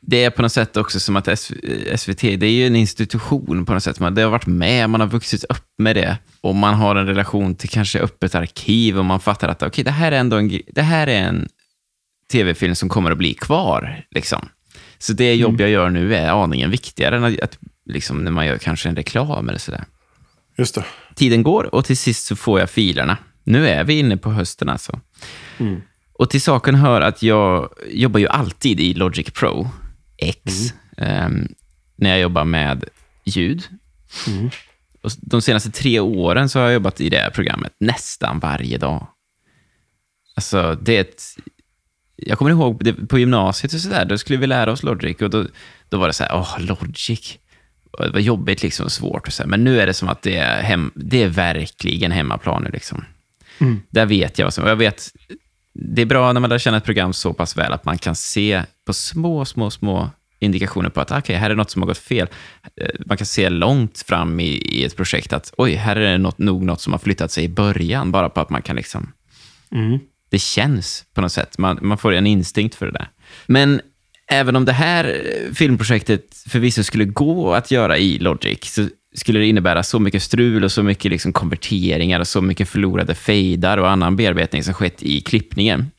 Det 0.00 0.24
är 0.24 0.30
på 0.30 0.42
något 0.42 0.52
sätt 0.52 0.76
också 0.76 1.00
som 1.00 1.16
att 1.16 1.38
SVT, 1.96 2.20
det 2.20 2.46
är 2.46 2.50
ju 2.50 2.66
en 2.66 2.76
institution 2.76 3.66
på 3.66 3.74
något 3.74 3.82
sätt. 3.82 4.00
Man, 4.00 4.14
det 4.14 4.22
har 4.22 4.30
varit 4.30 4.46
med, 4.46 4.90
man 4.90 5.00
har 5.00 5.08
vuxit 5.08 5.44
upp 5.44 5.68
med 5.78 5.96
det. 5.96 6.18
Och 6.40 6.54
man 6.54 6.74
har 6.74 6.96
en 6.96 7.06
relation 7.06 7.54
till 7.54 7.68
kanske 7.68 7.98
öppet 7.98 8.34
arkiv 8.34 8.98
och 8.98 9.04
man 9.04 9.20
fattar 9.20 9.48
att 9.48 9.62
okej, 9.62 9.84
det 9.84 9.90
här 9.90 10.12
är 10.12 10.16
ändå 10.16 10.36
en, 10.36 10.60
det 10.72 10.82
här 10.82 11.06
är 11.06 11.22
en 11.22 11.48
tv-film 12.32 12.74
som 12.74 12.88
kommer 12.88 13.10
att 13.10 13.18
bli 13.18 13.34
kvar. 13.34 14.04
Liksom. 14.10 14.48
Så 14.98 15.12
det 15.12 15.34
jobb 15.34 15.60
jag 15.60 15.70
gör 15.70 15.90
nu 15.90 16.14
är 16.14 16.42
aningen 16.42 16.70
viktigare 16.70 17.16
än 17.16 17.24
att 17.24 17.58
liksom, 17.84 18.24
när 18.24 18.30
man 18.30 18.46
gör 18.46 18.58
kanske 18.58 18.88
en 18.88 18.96
reklam 18.96 19.48
eller 19.48 19.58
sådär. 19.58 19.84
Just 20.58 20.74
det. 20.74 20.84
Tiden 21.14 21.42
går 21.42 21.74
och 21.74 21.84
till 21.84 21.96
sist 21.96 22.26
så 22.26 22.36
får 22.36 22.60
jag 22.60 22.70
filerna. 22.70 23.18
Nu 23.44 23.68
är 23.68 23.84
vi 23.84 23.98
inne 23.98 24.16
på 24.16 24.30
hösten 24.30 24.68
alltså. 24.68 25.00
Och 26.12 26.30
till 26.30 26.42
saken 26.42 26.74
hör 26.74 27.00
att 27.00 27.22
jag 27.22 27.68
jobbar 27.90 28.20
ju 28.20 28.28
alltid 28.28 28.80
i 28.80 28.94
Logic 28.94 29.30
Pro 29.30 29.70
X 30.18 30.42
ehm, 30.96 31.48
när 31.96 32.10
jag 32.10 32.20
jobbar 32.20 32.44
med 32.44 32.84
ljud. 33.24 33.68
Och 35.02 35.10
de 35.20 35.42
senaste 35.42 35.70
tre 35.70 36.00
åren 36.00 36.48
så 36.48 36.58
har 36.58 36.64
jag 36.64 36.74
jobbat 36.74 37.00
i 37.00 37.10
det 37.10 37.18
här 37.18 37.30
programmet 37.30 37.72
nästan 37.80 38.38
varje 38.38 38.78
dag. 38.78 39.06
Alltså, 40.36 40.78
det 40.82 40.96
är 40.96 41.00
ett... 41.00 41.22
Jag 42.16 42.38
kommer 42.38 42.50
ihåg 42.50 42.84
det, 42.84 42.92
på 42.92 43.18
gymnasiet 43.18 43.72
och 43.74 43.80
sådär, 43.80 44.04
då 44.04 44.18
skulle 44.18 44.38
vi 44.38 44.46
lära 44.46 44.72
oss 44.72 44.82
Logic 44.82 45.22
och 45.22 45.30
då, 45.30 45.46
då 45.88 45.98
var 45.98 46.06
det 46.06 46.12
så 46.12 46.24
här, 46.24 46.34
åh, 46.34 46.56
Logic. 46.58 47.38
Det 47.98 48.10
var 48.10 48.20
jobbigt 48.20 48.62
liksom, 48.62 48.90
svårt 48.90 49.26
och 49.26 49.32
så 49.32 49.42
här. 49.42 49.50
Men 49.50 49.64
nu 49.64 49.80
är 49.80 49.86
det 49.86 49.94
som 49.94 50.08
att 50.08 50.22
det 50.22 50.36
är, 50.36 50.62
hem, 50.62 50.92
det 50.94 51.22
är 51.22 51.28
verkligen 51.28 52.12
hemmaplan 52.12 52.62
nu 52.62 52.70
liksom. 52.70 53.04
Där 53.90 54.06
vet 54.06 54.38
jag 54.38 54.46
vad 54.46 54.54
som... 54.54 54.66
Jag 54.66 54.76
vet, 54.76 55.12
det 55.74 56.02
är 56.02 56.06
bra 56.06 56.32
när 56.32 56.40
man 56.40 56.50
lär 56.50 56.58
känna 56.58 56.76
ett 56.76 56.84
program 56.84 57.12
så 57.12 57.32
pass 57.32 57.56
väl 57.56 57.72
att 57.72 57.84
man 57.84 57.98
kan 57.98 58.14
se 58.14 58.62
på 58.86 58.92
små, 58.92 59.44
små, 59.44 59.70
små 59.70 60.10
indikationer 60.38 60.90
på 60.90 61.00
att 61.00 61.12
okay, 61.12 61.36
här 61.36 61.50
är 61.50 61.54
något 61.54 61.70
som 61.70 61.82
har 61.82 61.86
gått 61.86 61.98
fel. 61.98 62.28
Eh, 62.76 62.88
Man 63.06 63.16
kan 63.16 63.26
se 63.26 63.50
långt 63.50 64.02
fram 64.06 64.40
i, 64.40 64.46
i 64.46 64.84
ett 64.84 64.96
projekt 64.96 65.32
att 65.32 65.54
oj, 65.56 65.74
här 65.74 65.96
är 65.96 66.12
det 66.12 66.18
något, 66.18 66.38
nog 66.38 66.62
något 66.64 66.80
som 66.80 66.92
har 66.92 67.00
flyttat 67.00 67.30
sig 67.30 67.44
i 67.44 67.48
början, 67.48 68.10
bara 68.10 68.28
på 68.28 68.40
att 68.40 68.50
man 68.50 68.62
kan 68.62 68.76
liksom... 68.76 69.12
Det 70.30 70.38
känns 70.38 71.04
på 71.14 71.20
något 71.20 71.32
sätt. 71.32 71.58
Man, 71.58 71.78
man 71.82 71.98
får 71.98 72.12
en 72.12 72.26
instinkt 72.26 72.74
för 72.74 72.86
det 72.86 72.92
där. 72.92 73.08
Men 73.46 73.80
även 74.30 74.56
om 74.56 74.64
det 74.64 74.72
här 74.72 75.04
eh, 75.04 75.52
filmprojektet 75.54 76.44
förvisso 76.48 76.82
skulle 76.82 77.04
gå 77.04 77.54
att 77.54 77.70
göra 77.70 77.98
i 77.98 78.18
Logic, 78.18 78.58
så 78.62 78.88
skulle 79.14 79.38
det 79.38 79.46
innebära 79.46 79.82
så 79.82 79.98
mycket 79.98 80.22
strul 80.22 80.64
och 80.64 80.72
så 80.72 80.82
mycket 80.82 81.10
liksom 81.10 81.32
konverteringar 81.32 82.20
och 82.20 82.28
så 82.28 82.42
mycket 82.42 82.68
förlorade 82.68 83.14
fejdar 83.14 83.78
och 83.78 83.90
annan 83.90 84.16
bearbetning 84.16 84.64
som 84.64 84.74
skett 84.74 85.02
i 85.02 85.20
klippningen. 85.20 85.90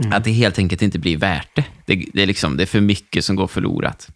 Mm. 0.00 0.12
Att 0.12 0.24
det 0.24 0.30
helt 0.30 0.58
enkelt 0.58 0.82
inte 0.82 0.98
blir 0.98 1.16
värt 1.16 1.56
det. 1.56 1.64
Det, 1.86 2.04
det, 2.12 2.22
är 2.22 2.26
liksom, 2.26 2.56
det 2.56 2.64
är 2.64 2.66
för 2.66 2.80
mycket 2.80 3.24
som 3.24 3.36
går 3.36 3.46
förlorat. 3.46 4.08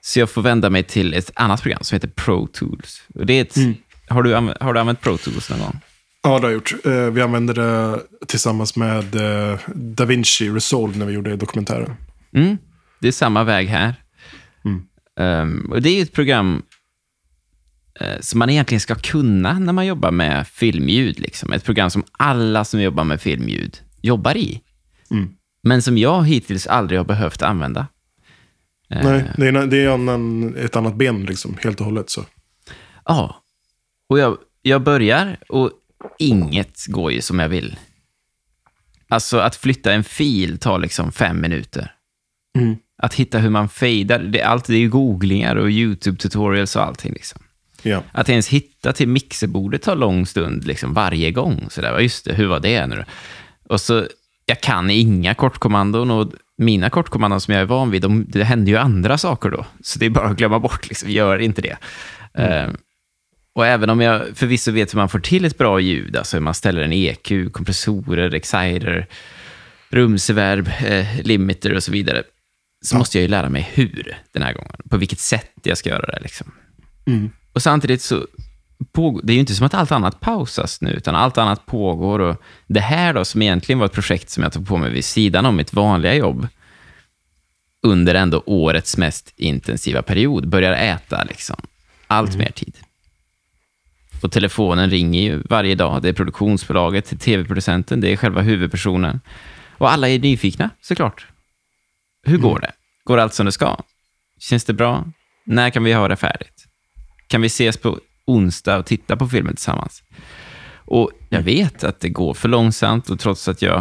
Så 0.00 0.20
jag 0.20 0.30
får 0.30 0.42
vända 0.42 0.70
mig 0.70 0.82
till 0.82 1.14
ett 1.14 1.30
annat 1.34 1.62
program 1.62 1.82
som 1.82 1.96
heter 1.96 2.08
Pro 2.08 2.46
Tools. 2.46 3.02
Och 3.14 3.26
det 3.26 3.32
är 3.32 3.42
ett, 3.42 3.56
mm. 3.56 3.74
har, 4.08 4.22
du, 4.22 4.34
har 4.34 4.72
du 4.72 4.80
använt 4.80 5.00
Pro 5.00 5.18
Tools 5.18 5.50
någon 5.50 5.60
gång? 5.60 5.80
Ja, 6.22 6.30
det 6.30 6.34
har 6.34 6.48
jag 6.48 6.52
gjort. 6.52 6.74
Eh, 6.84 6.92
vi 6.92 7.22
använde 7.22 7.52
det 7.52 8.00
tillsammans 8.26 8.76
med 8.76 9.14
eh, 9.14 9.58
DaVinci 9.74 10.48
Resolve 10.48 10.98
när 10.98 11.06
vi 11.06 11.12
gjorde 11.12 11.36
dokumentären. 11.36 11.96
Mm. 12.36 12.58
Det 13.00 13.08
är 13.08 13.12
samma 13.12 13.44
väg 13.44 13.68
här. 13.68 13.94
Mm. 14.64 14.82
Um, 15.16 15.72
och 15.72 15.82
det 15.82 15.90
är 15.90 16.02
ett 16.02 16.12
program 16.12 16.62
uh, 18.02 18.20
som 18.20 18.38
man 18.38 18.50
egentligen 18.50 18.80
ska 18.80 18.94
kunna 18.94 19.58
när 19.58 19.72
man 19.72 19.86
jobbar 19.86 20.10
med 20.10 20.46
filmljud. 20.46 21.20
Liksom. 21.20 21.52
Ett 21.52 21.64
program 21.64 21.90
som 21.90 22.04
alla 22.12 22.64
som 22.64 22.80
jobbar 22.80 23.04
med 23.04 23.20
filmljud 23.20 23.80
jobbar 24.02 24.36
i. 24.36 24.60
Mm. 25.10 25.34
Men 25.62 25.82
som 25.82 25.98
jag 25.98 26.26
hittills 26.26 26.66
aldrig 26.66 27.00
har 27.00 27.04
behövt 27.04 27.42
använda. 27.42 27.86
Nej, 28.88 29.24
det 29.36 29.48
är, 29.48 29.66
det 29.66 29.84
är 29.84 29.88
annan, 29.88 30.54
ett 30.56 30.76
annat 30.76 30.94
ben 30.94 31.24
liksom, 31.24 31.56
helt 31.62 31.80
och 31.80 31.86
hållet. 31.86 32.10
Så. 32.10 32.24
Ja, 33.04 33.42
och 34.08 34.18
jag, 34.18 34.38
jag 34.62 34.82
börjar 34.82 35.36
och 35.48 35.70
inget 36.18 36.86
går 36.86 37.12
ju 37.12 37.20
som 37.20 37.38
jag 37.38 37.48
vill. 37.48 37.76
Alltså 39.08 39.38
att 39.38 39.56
flytta 39.56 39.92
en 39.92 40.04
fil 40.04 40.58
tar 40.58 40.78
liksom 40.78 41.12
fem 41.12 41.40
minuter. 41.40 41.94
Mm. 42.58 42.76
Att 42.98 43.14
hitta 43.14 43.38
hur 43.38 43.50
man 43.50 43.68
fejdar, 43.68 44.18
det, 44.18 44.42
allt 44.42 44.64
det 44.64 44.76
är 44.76 44.88
googlingar 44.88 45.56
och 45.56 45.68
YouTube-tutorials 45.68 46.76
och 46.76 46.82
allting. 46.82 47.12
Liksom. 47.12 47.42
Ja. 47.82 48.02
Att 48.12 48.28
ens 48.28 48.48
hitta 48.48 48.92
till 48.92 49.08
mixerbordet 49.08 49.82
tar 49.82 49.96
lång 49.96 50.26
stund 50.26 50.64
liksom, 50.64 50.94
varje 50.94 51.30
gång. 51.30 51.66
Så 51.70 51.80
där, 51.80 51.98
just 51.98 52.24
det, 52.24 52.34
hur 52.34 52.46
var 52.46 52.60
det 52.60 52.86
nu 52.86 53.04
Och 53.68 53.80
så, 53.80 54.06
jag 54.46 54.60
kan 54.60 54.90
inga 54.90 55.34
kortkommandon 55.34 56.10
och 56.10 56.32
mina 56.58 56.90
kortkommandon 56.90 57.40
som 57.40 57.54
jag 57.54 57.60
är 57.60 57.66
van 57.66 57.90
vid, 57.90 58.02
de, 58.02 58.24
det 58.28 58.44
händer 58.44 58.72
ju 58.72 58.78
andra 58.78 59.18
saker 59.18 59.50
då. 59.50 59.66
Så 59.82 59.98
det 59.98 60.06
är 60.06 60.10
bara 60.10 60.28
att 60.28 60.36
glömma 60.36 60.58
bort, 60.58 60.88
liksom. 60.88 61.10
gör 61.10 61.38
inte 61.38 61.62
det. 61.62 61.76
Mm. 62.34 62.70
Uh, 62.70 62.74
och 63.54 63.66
även 63.66 63.90
om 63.90 64.00
jag 64.00 64.22
förvisso 64.34 64.72
vet 64.72 64.94
hur 64.94 64.98
man 64.98 65.08
får 65.08 65.18
till 65.18 65.44
ett 65.44 65.58
bra 65.58 65.80
ljud, 65.80 66.16
alltså 66.16 66.36
hur 66.36 66.42
man 66.42 66.54
ställer 66.54 66.82
en 66.82 66.92
EQ, 66.92 67.52
kompressorer, 67.52 68.34
exciter, 68.34 69.06
rumsverb, 69.90 70.70
eh, 70.84 71.06
limiter 71.22 71.74
och 71.74 71.82
så 71.82 71.92
vidare, 71.92 72.22
så 72.82 72.94
ja. 72.94 72.98
måste 72.98 73.18
jag 73.18 73.22
ju 73.22 73.28
lära 73.28 73.48
mig 73.48 73.70
hur 73.74 74.18
den 74.32 74.42
här 74.42 74.52
gången. 74.52 74.76
På 74.88 74.96
vilket 74.96 75.18
sätt 75.18 75.52
jag 75.62 75.78
ska 75.78 75.90
göra 75.90 76.06
det. 76.06 76.18
Liksom. 76.22 76.52
Mm. 77.06 77.30
Och 77.52 77.62
samtidigt 77.62 78.02
så 78.02 78.26
pågår, 78.92 79.20
det 79.24 79.32
är 79.32 79.34
ju 79.34 79.40
inte 79.40 79.54
som 79.54 79.66
att 79.66 79.74
allt 79.74 79.92
annat 79.92 80.20
pausas 80.20 80.80
nu, 80.80 80.90
utan 80.90 81.14
allt 81.14 81.38
annat 81.38 81.66
pågår. 81.66 82.18
Och 82.18 82.42
det 82.66 82.80
här 82.80 83.14
då, 83.14 83.24
som 83.24 83.42
egentligen 83.42 83.78
var 83.78 83.86
ett 83.86 83.92
projekt 83.92 84.30
som 84.30 84.42
jag 84.42 84.52
tog 84.52 84.68
på 84.68 84.76
mig 84.76 84.90
vid 84.90 85.04
sidan 85.04 85.46
om 85.46 85.56
mitt 85.56 85.72
vanliga 85.72 86.14
jobb, 86.14 86.48
under 87.82 88.14
ändå 88.14 88.42
årets 88.46 88.96
mest 88.96 89.32
intensiva 89.36 90.02
period, 90.02 90.48
börjar 90.48 90.72
äta 90.72 91.24
liksom 91.24 91.56
allt 92.06 92.34
mm. 92.34 92.38
mer 92.38 92.50
tid. 92.50 92.74
Och 94.22 94.32
telefonen 94.32 94.90
ringer 94.90 95.22
ju 95.22 95.42
varje 95.50 95.74
dag. 95.74 96.02
Det 96.02 96.08
är 96.08 96.12
produktionsbolaget, 96.12 97.20
tv-producenten, 97.20 98.00
det 98.00 98.12
är 98.12 98.16
själva 98.16 98.40
huvudpersonen. 98.40 99.20
Och 99.78 99.92
alla 99.92 100.08
är 100.08 100.18
nyfikna, 100.18 100.70
såklart. 100.80 101.26
Hur 102.22 102.38
går 102.38 102.50
mm. 102.50 102.60
det? 102.60 102.72
Går 103.04 103.18
allt 103.18 103.34
som 103.34 103.46
det 103.46 103.52
ska? 103.52 103.76
Känns 104.38 104.64
det 104.64 104.72
bra? 104.72 105.04
När 105.44 105.70
kan 105.70 105.84
vi 105.84 105.92
ha 105.92 106.08
det 106.08 106.16
färdigt? 106.16 106.66
Kan 107.26 107.40
vi 107.40 107.46
ses 107.46 107.76
på 107.76 108.00
onsdag 108.24 108.78
och 108.78 108.86
titta 108.86 109.16
på 109.16 109.28
filmen 109.28 109.54
tillsammans? 109.54 110.02
Och 110.84 111.10
jag 111.28 111.42
vet 111.42 111.84
att 111.84 112.00
det 112.00 112.08
går 112.08 112.34
för 112.34 112.48
långsamt 112.48 113.10
och 113.10 113.20
trots 113.20 113.48
att 113.48 113.62
jag, 113.62 113.78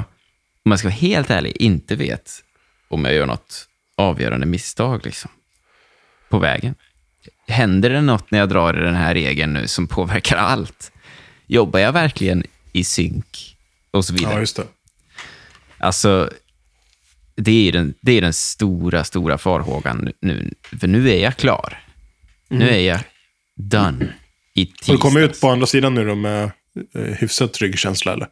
om 0.65 0.71
jag 0.71 0.79
ska 0.79 0.87
vara 0.87 0.95
helt 0.95 1.29
ärlig, 1.29 1.57
inte 1.57 1.95
vet 1.95 2.31
om 2.89 3.05
jag 3.05 3.13
gör 3.13 3.25
något 3.25 3.67
avgörande 3.97 4.45
misstag 4.45 5.05
liksom, 5.05 5.31
på 6.29 6.39
vägen. 6.39 6.75
Händer 7.47 7.89
det 7.89 8.01
något 8.01 8.31
när 8.31 8.39
jag 8.39 8.49
drar 8.49 8.79
i 8.79 8.83
den 8.83 8.95
här 8.95 9.13
regeln 9.13 9.53
nu 9.53 9.67
som 9.67 9.87
påverkar 9.87 10.37
allt? 10.37 10.91
Jobbar 11.47 11.79
jag 11.79 11.91
verkligen 11.91 12.43
i 12.71 12.83
synk? 12.83 13.57
Och 13.91 14.05
så 14.05 14.13
vidare. 14.13 14.33
Ja, 14.33 14.39
just 14.39 14.55
det. 14.55 14.67
Alltså, 15.77 16.29
det 17.35 17.67
är 17.67 17.71
den, 17.71 17.93
det 18.01 18.11
är 18.11 18.21
den 18.21 18.33
stora, 18.33 19.03
stora 19.03 19.37
farhågan 19.37 20.11
nu. 20.21 20.53
För 20.79 20.87
nu 20.87 21.09
är 21.09 21.23
jag 21.23 21.37
klar. 21.37 21.83
Mm. 22.49 22.63
Nu 22.63 22.69
är 22.69 22.79
jag 22.79 22.99
done 23.55 24.13
i 24.53 24.65
tisdags. 24.65 24.87
Har 24.87 24.93
du 24.93 24.99
kommit 25.01 25.31
ut 25.31 25.41
på 25.41 25.49
andra 25.49 25.67
sidan 25.67 25.93
nu 25.93 26.07
då 26.07 26.15
med 26.15 26.51
eh, 26.95 27.01
hyfsat 27.01 27.53
trygg 27.53 27.79
känsla, 27.79 28.13
eller? 28.13 28.27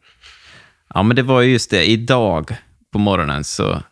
Ja, 0.94 1.04
men 1.04 1.16
det 1.16 1.24
var 1.24 1.42
just 1.42 1.70
det. 1.70 1.90
Idag 1.90 2.56
på 2.92 3.00
morgonen 3.00 3.44
så 3.44 3.84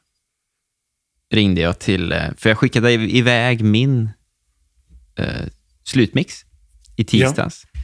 ringde 1.34 1.62
jag 1.62 1.80
till... 1.80 2.12
Eh, 2.12 2.34
för 2.38 2.50
jag 2.50 2.58
skickade 2.58 2.94
iväg 2.94 3.64
min 3.64 4.10
eh, 5.20 5.46
slutmix 5.84 6.46
i 6.96 7.04
tisdags. 7.04 7.66
Ja. 7.74 7.80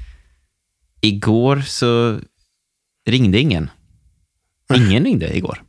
Igår 1.01 1.61
så 1.61 2.19
ringde 3.09 3.39
ingen. 3.39 3.69
Ingen 4.73 5.03
ringde 5.03 5.37
igår. 5.37 5.63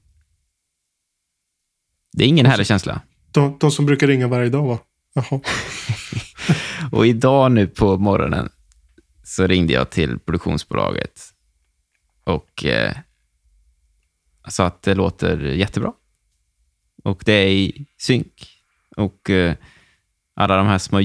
Det 2.16 2.24
är 2.24 2.28
ingen 2.28 2.46
härlig 2.46 2.66
känsla. 2.66 3.00
De, 3.32 3.56
de 3.60 3.70
som 3.70 3.86
brukar 3.86 4.06
ringa 4.06 4.28
varje 4.28 4.48
dag, 4.48 4.66
va? 4.66 4.78
Jaha. 5.14 5.40
och 6.92 7.06
idag 7.06 7.52
nu 7.52 7.66
på 7.66 7.98
morgonen 7.98 8.48
så 9.24 9.46
ringde 9.46 9.72
jag 9.72 9.90
till 9.90 10.18
produktionsbolaget 10.18 11.20
och 12.24 12.64
eh, 12.64 12.92
sa 14.48 14.66
att 14.66 14.82
det 14.82 14.94
låter 14.94 15.38
jättebra. 15.40 15.92
Och 17.04 17.22
det 17.26 17.32
är 17.32 17.48
i 17.48 17.86
synk. 17.98 18.48
Och 18.96 19.30
eh, 19.30 19.54
alla 20.34 20.56
de 20.56 20.66
här 20.66 20.78
små 20.78 21.00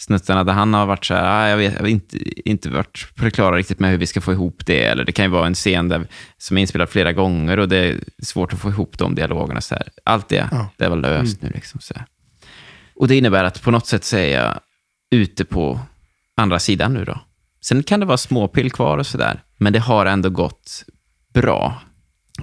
ljudsnuttarna 0.00 0.44
där 0.44 0.52
han 0.52 0.74
har 0.74 0.86
varit 0.86 1.04
så 1.04 1.14
här, 1.14 1.24
ah, 1.24 1.48
jag, 1.48 1.56
vet, 1.56 1.72
jag 1.72 1.80
har 1.80 1.88
inte, 1.88 2.48
inte 2.48 2.70
varit 2.70 3.12
på 3.16 3.24
det 3.24 3.30
klara 3.30 3.56
riktigt 3.56 3.80
med 3.80 3.90
hur 3.90 3.98
vi 3.98 4.06
ska 4.06 4.20
få 4.20 4.32
ihop 4.32 4.66
det. 4.66 4.84
Eller 4.84 5.04
det 5.04 5.12
kan 5.12 5.24
ju 5.24 5.30
vara 5.30 5.46
en 5.46 5.54
scen 5.54 5.88
där, 5.88 6.06
som 6.38 6.56
är 6.56 6.60
inspelad 6.60 6.88
flera 6.88 7.12
gånger 7.12 7.58
och 7.58 7.68
det 7.68 7.76
är 7.76 8.00
svårt 8.22 8.52
att 8.52 8.58
få 8.58 8.68
ihop 8.68 8.98
de 8.98 9.14
dialogerna. 9.14 9.60
Så 9.60 9.74
här. 9.74 9.88
Allt 10.04 10.28
det, 10.28 10.48
ja. 10.50 10.68
det 10.76 10.88
var 10.88 10.96
löst 10.96 11.42
mm. 11.42 11.50
nu. 11.50 11.54
Liksom, 11.54 11.80
så 11.80 11.94
här. 11.94 12.06
Och 12.96 13.08
det 13.08 13.16
innebär 13.16 13.44
att 13.44 13.62
på 13.62 13.70
något 13.70 13.86
sätt 13.86 14.04
så 14.04 14.16
är 14.16 14.34
jag 14.34 14.60
ute 15.10 15.44
på 15.44 15.80
andra 16.36 16.58
sidan 16.58 16.94
nu 16.94 17.04
då. 17.04 17.20
Sen 17.62 17.82
kan 17.82 18.00
det 18.00 18.06
vara 18.06 18.16
småpill 18.16 18.70
kvar 18.70 18.98
och 18.98 19.06
sådär, 19.06 19.42
men 19.58 19.72
det 19.72 19.78
har 19.78 20.06
ändå 20.06 20.30
gått 20.30 20.84
bra. 21.34 21.82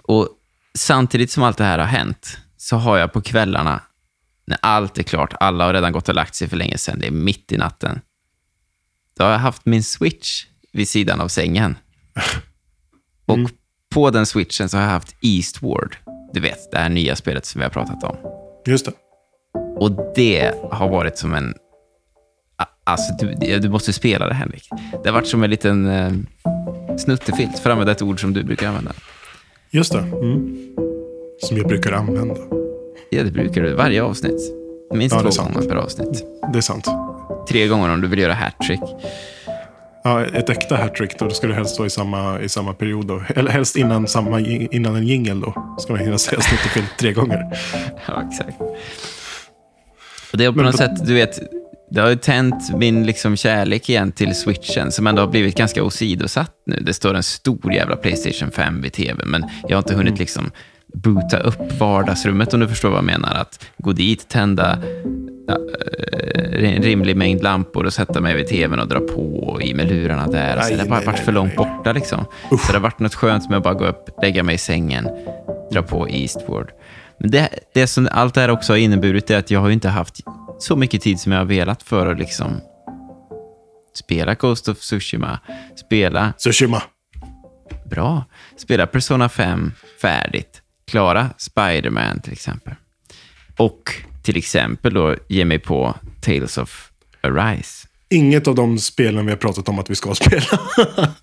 Och 0.04 0.30
samtidigt 0.78 1.32
som 1.32 1.44
allt 1.44 1.58
det 1.58 1.64
här 1.64 1.80
har 1.80 1.86
hänt, 1.86 2.38
så 2.58 2.78
har 2.78 2.98
jag 2.98 3.14
på 3.14 3.22
kvällarna 3.22 3.82
när 4.48 4.58
allt 4.62 4.98
är 4.98 5.04
klart, 5.04 5.34
alla 5.40 5.66
har 5.66 5.74
redan 5.74 5.92
gått 5.92 6.10
och 6.10 6.16
lagt 6.16 6.36
sig 6.36 6.48
för 6.48 6.58
länge 6.58 6.78
sedan, 6.78 7.00
det 7.00 7.08
är 7.08 7.12
mitt 7.12 7.52
i 7.52 7.58
natten. 7.58 8.02
Då 9.18 9.24
har 9.24 9.32
jag 9.32 9.40
haft 9.40 9.66
min 9.66 9.84
switch 9.84 10.46
vid 10.74 10.90
sidan 10.90 11.22
av 11.22 11.28
sängen. 11.28 11.78
Och 13.26 13.38
mm. 13.38 13.52
på 13.94 14.10
den 14.10 14.26
switchen 14.26 14.70
så 14.70 14.78
har 14.78 14.84
jag 14.84 14.92
haft 14.92 15.16
Eastward. 15.22 15.96
Du 16.34 16.40
vet, 16.40 16.72
det 16.72 16.78
här 16.78 16.90
nya 16.90 17.16
spelet 17.16 17.46
som 17.46 17.60
vi 17.60 17.64
har 17.64 17.72
pratat 17.72 18.04
om. 18.04 18.18
Just 18.66 18.86
det. 18.86 18.92
Och 19.78 20.14
det 20.16 20.54
har 20.72 20.90
varit 20.90 21.18
som 21.18 21.34
en... 21.34 21.54
Alltså, 22.84 23.14
du, 23.20 23.60
du 23.60 23.70
måste 23.70 23.94
spela 23.94 24.28
det, 24.28 24.34
Henrik. 24.34 24.70
Det 25.04 25.10
har 25.10 25.14
varit 25.14 25.28
som 25.28 25.44
en 25.44 25.50
liten 25.50 25.88
eh, 25.88 26.12
snuttefilt, 26.98 27.60
för 27.60 27.70
att 27.70 27.74
använda 27.74 27.92
ett 27.92 28.02
ord 28.02 28.22
som 28.22 28.34
du 28.34 28.44
brukar 28.44 28.68
använda. 28.68 28.92
Just 29.70 29.92
det. 29.92 30.00
Mm. 30.00 30.76
Som 31.42 31.58
jag 31.58 31.68
brukar 31.68 31.92
använda. 31.92 32.67
Ja, 33.10 33.24
det 33.24 33.32
brukar 33.32 33.62
du. 33.62 33.74
Varje 33.74 34.04
avsnitt. 34.04 34.54
Minst 34.94 35.16
ja, 35.16 35.32
två 35.32 35.44
gånger 35.44 35.70
per 35.70 35.76
avsnitt. 35.76 36.26
Det 36.54 36.60
är 36.60 36.62
sant. 36.62 36.88
Tre 37.50 37.68
gånger 37.68 37.90
om 37.90 38.02
du 38.02 38.08
vill 38.08 38.20
göra 38.20 38.34
hattrick. 38.34 38.80
Ja, 40.04 40.26
ett 40.26 40.50
äkta 40.50 40.76
hattrick 40.76 41.20
då, 41.20 41.26
då 41.26 41.32
ska 41.32 41.48
det 41.48 41.54
helst 41.54 41.80
vara 41.80 41.88
i 41.88 41.90
samma, 41.90 42.42
i 42.42 42.50
samma 42.50 42.74
period. 42.74 43.08
Då. 43.08 43.24
Eller 43.36 43.52
helst 43.52 43.76
innan, 43.76 44.08
samma, 44.08 44.40
innan 44.40 44.96
en 44.96 45.08
jingel 45.08 45.42
då. 45.42 45.76
Ska 45.80 45.94
man 45.94 46.02
hinna 46.02 46.18
säga 46.18 46.42
snuttefilm 46.42 46.86
tre 47.00 47.14
gånger. 47.14 47.44
Ja, 48.08 48.24
exakt. 48.32 48.62
Och 50.32 50.38
det 50.38 50.46
är 50.46 50.52
på 50.52 50.56
Men, 50.56 50.66
något 50.66 50.78
sätt, 50.78 51.06
du 51.06 51.14
vet, 51.14 51.40
det 51.92 52.02
har 52.02 52.10
ju 52.10 52.16
tänt 52.16 52.78
min 52.78 53.06
liksom 53.06 53.36
kärlek 53.36 53.90
igen 53.90 54.12
till 54.12 54.36
switchen 54.36 54.92
som 54.92 55.08
ändå 55.08 55.22
har 55.22 55.28
blivit 55.28 55.58
ganska 55.58 55.84
åsidosatt 55.84 56.52
nu. 56.66 56.80
Det 56.82 56.94
står 56.94 57.14
en 57.14 57.24
stor 57.24 57.74
jävla 57.74 57.96
Playstation 57.96 58.52
5 58.52 58.82
vid 58.82 58.94
tv, 58.94 59.26
men 59.26 59.46
jag 59.68 59.78
har 59.78 59.82
inte 59.82 59.94
hunnit 59.94 60.12
mm. 60.12 60.20
liksom 60.20 60.52
boota 60.94 61.40
upp 61.40 61.80
vardagsrummet 61.80 62.54
om 62.54 62.60
du 62.60 62.68
förstår 62.68 62.90
vad 62.90 62.98
jag 62.98 63.06
menar. 63.06 63.36
Att 63.36 63.66
gå 63.78 63.92
dit, 63.92 64.28
tända 64.28 64.80
eh, 65.50 66.76
en 66.76 66.84
rimlig 66.84 67.18
mängd 67.18 67.44
lampor 67.44 67.86
och 67.86 67.94
sätta 67.94 68.22
mig 68.22 68.36
vid 68.36 68.48
tvn 68.48 68.80
och 68.80 68.88
dra 68.88 69.00
på 69.00 69.60
i 69.62 69.74
med 69.74 69.88
lurarna 69.88 70.28
där. 70.28 70.56
Nej, 70.56 70.76
det 70.76 70.82
har 70.82 70.90
bara 70.90 71.02
varit 71.02 71.20
för 71.20 71.32
långt 71.32 71.56
borta 71.56 71.94
liksom. 71.94 72.26
Uff. 72.52 72.66
Så 72.66 72.72
det 72.72 72.78
har 72.78 72.84
varit 72.84 73.00
något 73.00 73.16
skönt 73.16 73.50
med 73.50 73.58
att 73.58 73.64
bara 73.64 73.74
gå 73.74 73.86
upp, 73.86 74.10
lägga 74.22 74.44
mig 74.44 74.56
i 74.56 74.58
sängen, 74.58 75.10
dra 75.72 75.82
på 75.82 76.10
Eastward. 76.10 76.72
Men 77.20 77.32
det, 77.32 77.50
det 77.74 77.88
som 77.88 78.10
allt 78.12 78.34
det 78.34 78.42
här 78.42 78.50
också 78.50 78.74
har 78.74 78.78
inneburit 78.78 79.30
är 79.30 79.38
att 79.38 79.52
jag 79.52 79.60
har 79.60 79.70
inte 79.70 79.90
haft 79.90 80.16
så 80.60 80.76
mycket 80.76 81.02
tid 81.02 81.20
som 81.20 81.32
jag 81.32 81.40
har 81.40 81.46
velat 81.46 81.84
för 81.84 82.08
att 82.08 82.20
liksom 82.20 82.62
spela 83.94 84.34
Ghost 84.34 84.68
of 84.68 84.78
Tsushima, 84.78 85.40
spela... 85.76 86.34
Tsushima. 86.38 86.84
Bra. 87.90 88.24
Spela 88.58 88.88
Persona 88.88 89.30
5 89.30 89.72
färdigt. 90.02 90.62
Klara 90.88 91.30
Spider-Man 91.38 92.22
till 92.22 92.34
exempel. 92.34 92.74
Och 93.58 93.94
till 94.24 94.38
exempel 94.38 94.94
då 94.94 95.16
ge 95.28 95.46
mig 95.46 95.60
på 95.60 95.96
Tales 96.22 96.58
of 96.58 96.92
Arise. 97.22 97.88
Inget 98.10 98.48
av 98.48 98.56
de 98.56 98.80
spelen 98.80 99.26
vi 99.26 99.32
har 99.32 99.38
pratat 99.38 99.70
om 99.70 99.80
att 99.80 99.90
vi 99.90 99.96
ska 99.96 100.16
spela. 100.16 100.60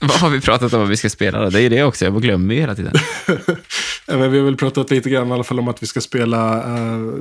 Vad 0.00 0.10
har 0.10 0.30
vi 0.30 0.40
pratat 0.40 0.72
om 0.72 0.84
att 0.84 0.90
vi 0.90 0.96
ska 0.96 1.10
spela 1.10 1.40
då? 1.40 1.50
Det 1.50 1.58
är 1.58 1.62
ju 1.62 1.68
det 1.68 1.82
också, 1.82 2.04
jag 2.04 2.22
glömmer 2.22 2.54
ju 2.54 2.60
hela 2.60 2.74
tiden. 2.74 2.92
Vi 4.06 4.14
har 4.14 4.44
väl 4.44 4.56
pratat 4.56 4.90
lite 4.90 5.10
grann 5.10 5.28
i 5.28 5.32
alla 5.32 5.44
fall 5.44 5.58
om 5.58 5.68
att 5.68 5.82
vi 5.82 5.86
ska 5.86 6.00
spela 6.00 6.66
uh, 6.78 7.14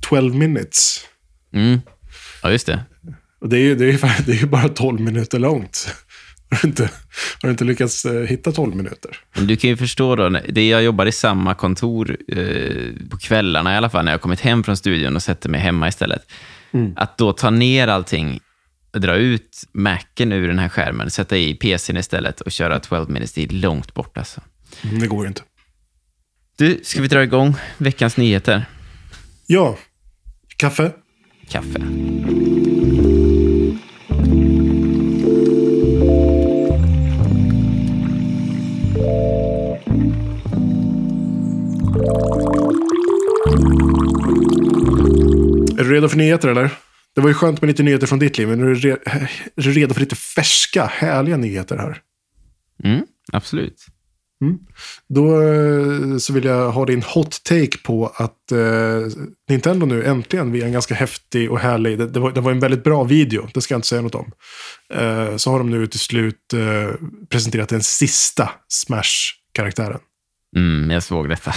12 0.00 0.34
minutes. 0.34 1.00
Mm. 1.52 1.80
Ja, 2.42 2.50
just 2.50 2.66
det. 2.66 2.84
Och 3.40 3.48
det 3.48 3.56
är 3.56 3.60
ju 3.60 3.74
det 3.74 3.84
är, 3.84 4.26
det 4.26 4.42
är 4.42 4.46
bara 4.46 4.68
12 4.68 5.00
minuter 5.00 5.38
långt. 5.38 5.94
Har 6.54 6.62
du 6.62 6.68
inte, 6.68 6.82
har 6.82 7.48
du 7.48 7.50
inte 7.50 7.64
lyckats 7.64 8.04
eh, 8.04 8.22
hitta 8.22 8.52
12 8.52 8.76
minuter? 8.76 9.16
Men 9.34 9.46
du 9.46 9.56
kan 9.56 9.70
ju 9.70 9.76
förstå 9.76 10.16
då, 10.16 10.28
det 10.28 10.68
jag 10.68 10.82
jobbar 10.82 11.06
i 11.06 11.12
samma 11.12 11.54
kontor 11.54 12.16
eh, 12.28 13.08
på 13.10 13.16
kvällarna 13.18 13.74
i 13.74 13.76
alla 13.76 13.90
fall, 13.90 14.04
när 14.04 14.12
jag 14.12 14.20
kommit 14.20 14.40
hem 14.40 14.64
från 14.64 14.76
studion 14.76 15.16
och 15.16 15.22
sätter 15.22 15.48
mig 15.48 15.60
hemma 15.60 15.88
istället. 15.88 16.22
Att 16.96 17.18
då 17.18 17.32
ta 17.32 17.50
ner 17.50 17.88
allting, 17.88 18.40
dra 18.92 19.14
ut 19.14 19.64
Macen 19.72 20.32
ur 20.32 20.48
den 20.48 20.58
här 20.58 20.68
skärmen, 20.68 21.10
sätta 21.10 21.36
i 21.36 21.54
PCn 21.54 21.96
istället 21.96 22.40
och 22.40 22.52
köra 22.52 22.80
12 22.80 23.10
minutes, 23.10 23.32
det 23.32 23.42
är 23.44 23.48
långt 23.48 23.94
bort 23.94 24.18
alltså. 24.18 24.40
Mm, 24.82 24.98
Det 25.00 25.06
går 25.06 25.26
inte. 25.26 25.42
Du, 26.58 26.80
ska 26.82 27.02
vi 27.02 27.08
dra 27.08 27.22
igång 27.22 27.54
veckans 27.78 28.16
nyheter? 28.16 28.64
Ja, 29.46 29.78
kaffe. 30.56 30.92
Kaffe. 31.48 31.80
Är 45.84 45.88
du 45.88 45.94
redo 45.94 46.08
för 46.08 46.16
nyheter 46.16 46.48
eller? 46.48 46.70
Det 47.14 47.20
var 47.20 47.28
ju 47.28 47.34
skönt 47.34 47.60
med 47.60 47.68
lite 47.68 47.82
nyheter 47.82 48.06
från 48.06 48.18
ditt 48.18 48.38
liv, 48.38 48.48
men 48.48 48.60
är 48.60 48.66
du, 48.66 48.74
re- 48.74 48.98
är 49.56 49.62
du 49.62 49.72
redo 49.72 49.94
för 49.94 50.00
lite 50.00 50.16
färska, 50.16 50.84
härliga 50.84 51.36
nyheter 51.36 51.76
här? 51.76 51.98
Mm, 52.84 53.06
absolut. 53.32 53.86
Då 55.08 55.42
eh, 55.42 56.16
så 56.18 56.32
vill 56.32 56.44
jag 56.44 56.70
ha 56.70 56.84
din 56.86 57.02
hot 57.02 57.44
take 57.44 57.78
på 57.84 58.12
att 58.16 58.52
eh, 58.52 59.00
Nintendo 59.48 59.86
nu 59.86 60.04
äntligen 60.04 60.52
via 60.52 60.66
en 60.66 60.72
ganska 60.72 60.94
häftig 60.94 61.50
och 61.50 61.58
härlig, 61.58 61.98
det, 61.98 62.06
det, 62.06 62.20
var, 62.20 62.32
det 62.32 62.40
var 62.40 62.50
en 62.50 62.60
väldigt 62.60 62.84
bra 62.84 63.04
video, 63.04 63.48
det 63.54 63.60
ska 63.60 63.74
jag 63.74 63.78
inte 63.78 63.88
säga 63.88 64.02
något 64.02 64.14
om. 64.14 64.32
Eh, 64.94 65.36
så 65.36 65.50
har 65.50 65.58
de 65.58 65.70
nu 65.70 65.86
till 65.86 66.00
slut 66.00 66.52
eh, 66.54 66.94
presenterat 67.30 67.68
den 67.68 67.82
sista 67.82 68.50
Smash-karaktären. 68.68 70.00
Mm, 70.56 70.90
jag 70.90 71.02
såg 71.02 71.28
detta. 71.28 71.54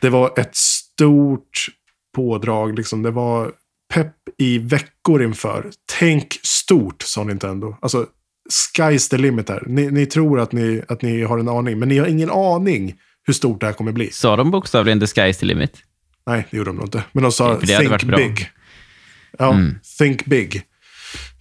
Det 0.00 0.08
var 0.08 0.32
ett 0.38 0.56
stort 0.56 1.66
pådrag, 2.14 2.76
liksom. 2.76 3.02
det 3.02 3.10
var 3.10 3.52
pepp 3.94 4.14
i 4.38 4.58
veckor 4.58 5.22
inför. 5.22 5.70
Tänk 5.98 6.38
stort, 6.42 7.02
sa 7.02 7.24
Nintendo. 7.24 7.76
Alltså, 7.82 8.06
sky's 8.78 9.10
the 9.10 9.18
limit 9.18 9.48
här. 9.48 9.62
Ni, 9.66 9.90
ni 9.90 10.06
tror 10.06 10.40
att 10.40 10.52
ni, 10.52 10.82
att 10.88 11.02
ni 11.02 11.22
har 11.22 11.38
en 11.38 11.48
aning, 11.48 11.78
men 11.78 11.88
ni 11.88 11.98
har 11.98 12.06
ingen 12.06 12.30
aning 12.30 12.94
hur 13.26 13.34
stort 13.34 13.60
det 13.60 13.66
här 13.66 13.72
kommer 13.72 13.92
bli. 13.92 14.10
Sa 14.10 14.36
de 14.36 14.50
bokstavligen 14.50 15.00
the 15.00 15.06
sky's 15.06 15.32
the 15.40 15.46
limit? 15.46 15.76
Nej, 16.26 16.46
det 16.50 16.56
gjorde 16.56 16.70
de 16.70 16.76
nog 16.76 16.84
inte. 16.86 17.04
Men 17.12 17.22
de 17.22 17.32
sa 17.32 17.48
hade 17.54 17.66
think 17.66 18.02
big. 18.16 18.50
Ja, 19.38 19.56
think 19.98 20.24
big. 20.24 20.62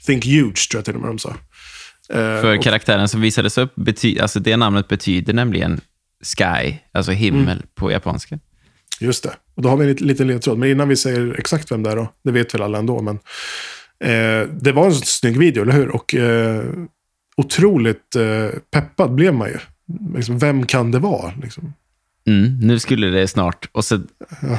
Think 0.06 0.26
huge, 0.26 0.70
tror 0.72 0.78
jag 0.80 0.86
till 0.86 0.96
och 0.96 1.02
med 1.02 1.10
de 1.10 1.20
sa. 1.20 1.30
Eh, 1.30 2.16
För 2.16 2.58
och- 2.58 2.64
karaktären 2.64 3.08
som 3.10 3.22
visades 3.22 3.58
upp, 3.58 3.76
bety- 3.76 4.22
alltså 4.22 4.40
det 4.40 4.58
namnet 4.58 4.88
betyder 4.88 5.34
nämligen 5.34 5.82
sky, 6.38 6.76
alltså 6.92 7.12
himmel 7.12 7.44
Mm. 7.58 7.64
på 7.76 7.92
japanska. 7.92 8.40
Just 9.02 9.24
det. 9.24 9.34
Och 9.56 9.62
då 9.62 9.70
har 9.70 9.78
vi 9.78 9.90
en 9.90 9.96
liten, 9.96 10.28
ledtråd. 10.28 10.58
Men 10.58 10.70
innan 10.70 10.90
vi 10.90 10.96
säger 10.96 11.36
exakt 11.40 11.72
vem 11.72 11.84
det 11.84 11.92
är 11.92 11.96
då, 11.96 12.12
det 12.24 12.32
vet 12.32 12.54
väl 12.54 12.62
alla 12.62 12.78
ändå, 12.78 13.02
men 13.02 13.20
eh, 14.04 14.48
det 14.62 14.72
var 14.72 14.86
en 14.86 14.94
snygg 14.94 15.38
video, 15.38 15.64
eller 15.64 15.74
hur? 15.74 15.90
Och 15.90 16.16
eh, 16.16 16.64
otroligt 17.38 18.16
eh, 18.16 18.60
peppad 18.72 19.12
blev 19.12 19.34
man 19.34 19.48
ju. 19.48 19.58
Liksom, 20.16 20.40
vem 20.40 20.66
kan 20.66 20.92
det 20.92 21.00
vara? 21.00 21.34
Liksom? 21.42 21.74
Mm, 22.28 22.60
nu 22.60 22.80
skulle 22.80 23.08
det 23.08 23.28
snart... 23.28 23.70
Och 23.72 23.86
så, 23.86 24.00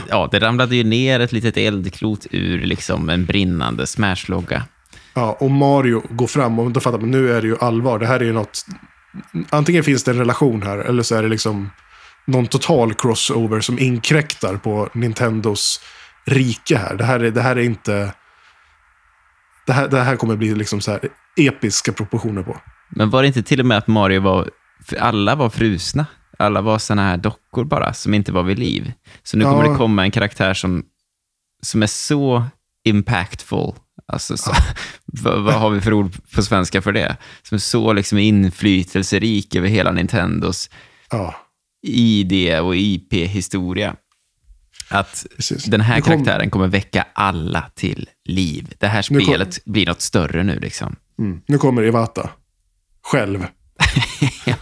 ja. 0.09 0.29
det 0.33 0.39
ramlade 0.39 0.77
ju 0.77 0.85
ner 0.85 1.21
ett 1.21 1.33
litet 1.33 1.57
eldklot 1.57 2.27
ur 2.31 2.59
liksom 2.59 3.09
en 3.09 3.25
brinnande 3.25 3.87
Smash-logga. 3.87 4.63
Ja, 5.15 5.37
och 5.41 5.51
Mario 5.51 6.03
går 6.11 6.27
fram 6.27 6.59
och 6.59 6.71
då 6.71 6.81
fattar 6.81 6.99
man, 6.99 7.11
nu 7.11 7.33
är 7.33 7.41
det 7.41 7.47
ju 7.47 7.57
allvar. 7.61 7.99
Det 7.99 8.07
här 8.07 8.21
är 8.21 8.25
ju 8.25 8.33
något, 8.33 8.67
antingen 9.51 9.85
finns 9.85 10.05
det 10.05 10.11
en 10.11 10.19
relation 10.19 10.63
här, 10.63 10.79
eller 10.79 11.03
så 11.03 11.15
är 11.15 11.23
det 11.23 11.29
liksom 11.29 11.71
någon 12.27 12.47
total 12.47 12.95
crossover 12.95 13.61
som 13.61 13.79
inkräktar 13.79 14.57
på 14.57 14.89
Nintendos 14.95 15.81
rike 16.25 16.77
här. 16.77 16.95
Det 16.95 17.05
här 17.05 17.21
är, 17.21 17.31
det 17.31 17.43
här 17.43 17.57
är 17.57 17.63
inte... 17.63 18.15
Det 19.67 19.73
här, 19.73 19.89
det 19.89 20.01
här 20.01 20.17
kommer 20.17 20.37
bli 20.37 20.55
liksom 20.55 20.81
så 20.81 20.91
här 20.91 21.01
episka 21.37 21.93
proportioner 21.93 22.43
på. 22.43 22.57
Men 22.91 23.11
var 23.11 23.23
det 23.23 23.27
inte 23.29 23.43
till 23.43 23.61
och 23.61 23.67
med 23.67 23.79
att 23.79 23.87
Mario 23.87 24.21
var... 24.21 24.51
Alla 25.01 25.35
var 25.35 25.51
frusna. 25.51 26.07
Alla 26.39 26.61
var 26.61 26.79
såna 26.79 27.03
här 27.03 27.17
dockor 27.17 27.65
bara, 27.65 27.93
som 27.93 28.15
inte 28.15 28.33
var 28.33 28.43
vid 28.43 28.59
liv. 28.59 28.93
Så 29.23 29.37
nu 29.37 29.45
kommer 29.45 29.65
Ja. 29.65 29.71
det 29.71 29.77
komma 29.77 30.03
en 30.05 30.11
karaktär 30.11 30.55
som, 30.55 30.85
som 31.63 31.83
är 31.83 31.87
så 31.87 32.45
impactful. 32.85 33.73
Alltså, 34.13 34.37
så, 34.37 34.53
vad, 35.05 35.43
vad 35.43 35.55
har 35.55 35.71
vi 35.71 35.81
för 35.81 35.93
ord 35.93 36.13
på 36.35 36.43
svenska 36.43 36.83
för 36.83 36.93
det? 36.93 37.17
Som 37.43 37.55
är 37.55 37.59
så 37.59 37.93
liksom 37.93 38.19
inflytelserik 38.19 39.55
över 39.55 39.69
hela 39.69 39.93
Nintendos 39.93 40.71
Ja, 41.11 41.35
ID 41.83 42.61
och 42.61 42.77
IP-historia. 42.77 43.97
Att 44.91 45.27
precis. 45.37 45.65
den 45.65 45.81
här 45.81 45.97
Det 45.97 46.03
kom- 46.03 46.13
karaktären 46.13 46.51
kommer 46.51 46.69
väcka 46.69 47.07
alla 47.15 47.71
till 47.75 48.09
liv. 48.25 48.75
Det 48.79 48.87
här 48.87 49.07
Nu 49.11 49.19
kom- 49.19 49.27
spelet 49.27 49.65
blir 49.65 49.87
något 49.87 50.01
större 50.01 50.43
nu 50.43 50.59
liksom. 50.59 50.97
Mm. 51.19 51.41
Nu 51.47 51.59
kommer 51.59 51.83
Iwata. 51.83 52.31
Själv. 53.03 53.47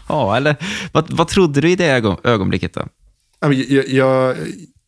Ja, 0.09 0.37
eller 0.37 0.56
vad, 0.92 1.11
vad 1.12 1.28
trodde 1.28 1.61
du 1.61 1.70
i 1.70 1.76
det 1.76 1.87
ögon, 1.87 2.16
ögonblicket 2.24 2.74
då? 2.74 2.87
Jag, 3.40 3.54
jag, 3.88 4.37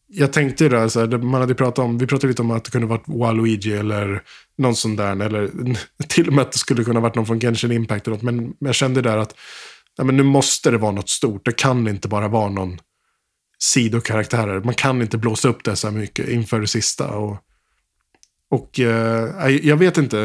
jag 0.09 0.33
tänkte 0.33 0.65
ju 0.65 0.71
där, 0.71 0.89
så 0.89 1.01
här, 1.01 1.07
det- 1.07 1.19
man 1.19 1.41
hade 1.41 1.55
pratat 1.55 1.79
om, 1.85 1.99
vi 1.99 2.07
pratade 2.07 2.29
lite 2.29 2.43
om 2.43 2.51
att 2.51 2.65
det 2.65 2.71
kunde 2.71 2.87
varit 2.87 3.05
Waluigi 3.07 3.73
eller 3.73 4.23
någon 4.59 4.77
sån 4.77 4.97
där, 4.97 5.21
eller 5.23 5.51
till 6.09 6.29
och 6.29 6.35
med 6.35 6.43
att 6.43 6.53
det 6.53 6.59
skulle 6.59 6.85
kunna 6.85 7.01
varit 7.01 7.15
någon 7.15 7.27
från 7.27 7.41
Genshin 7.41 7.73
Impact 7.73 8.07
eller 8.07 8.17
något, 8.17 8.23
men 8.25 8.53
jag 8.59 8.75
kände 8.75 9.03
där 9.03 9.17
att 9.19 9.35
ja, 9.97 10.05
men 10.05 10.17
nu 10.17 10.23
måste 10.23 10.71
det 10.71 10.79
vara 10.79 10.93
något 10.93 11.09
stort, 11.09 11.45
det 11.45 11.53
kan 11.53 11.89
inte 11.89 12.09
bara 12.09 12.29
vara 12.29 12.49
någon 12.49 12.79
sidokaraktärer, 13.59 14.61
man 14.61 14.75
kan 14.75 15.03
inte 15.03 15.19
blåsa 15.19 15.49
upp 15.49 15.65
det 15.65 15.77
så 15.77 15.91
här 15.91 15.95
mycket 15.95 16.29
inför 16.29 16.61
det 16.61 16.67
sista. 16.67 17.09
Och, 17.09 17.37
och 18.51 18.81
eh, 18.81 19.49
jag 19.63 19.77
vet 19.77 19.99
inte, 19.99 20.17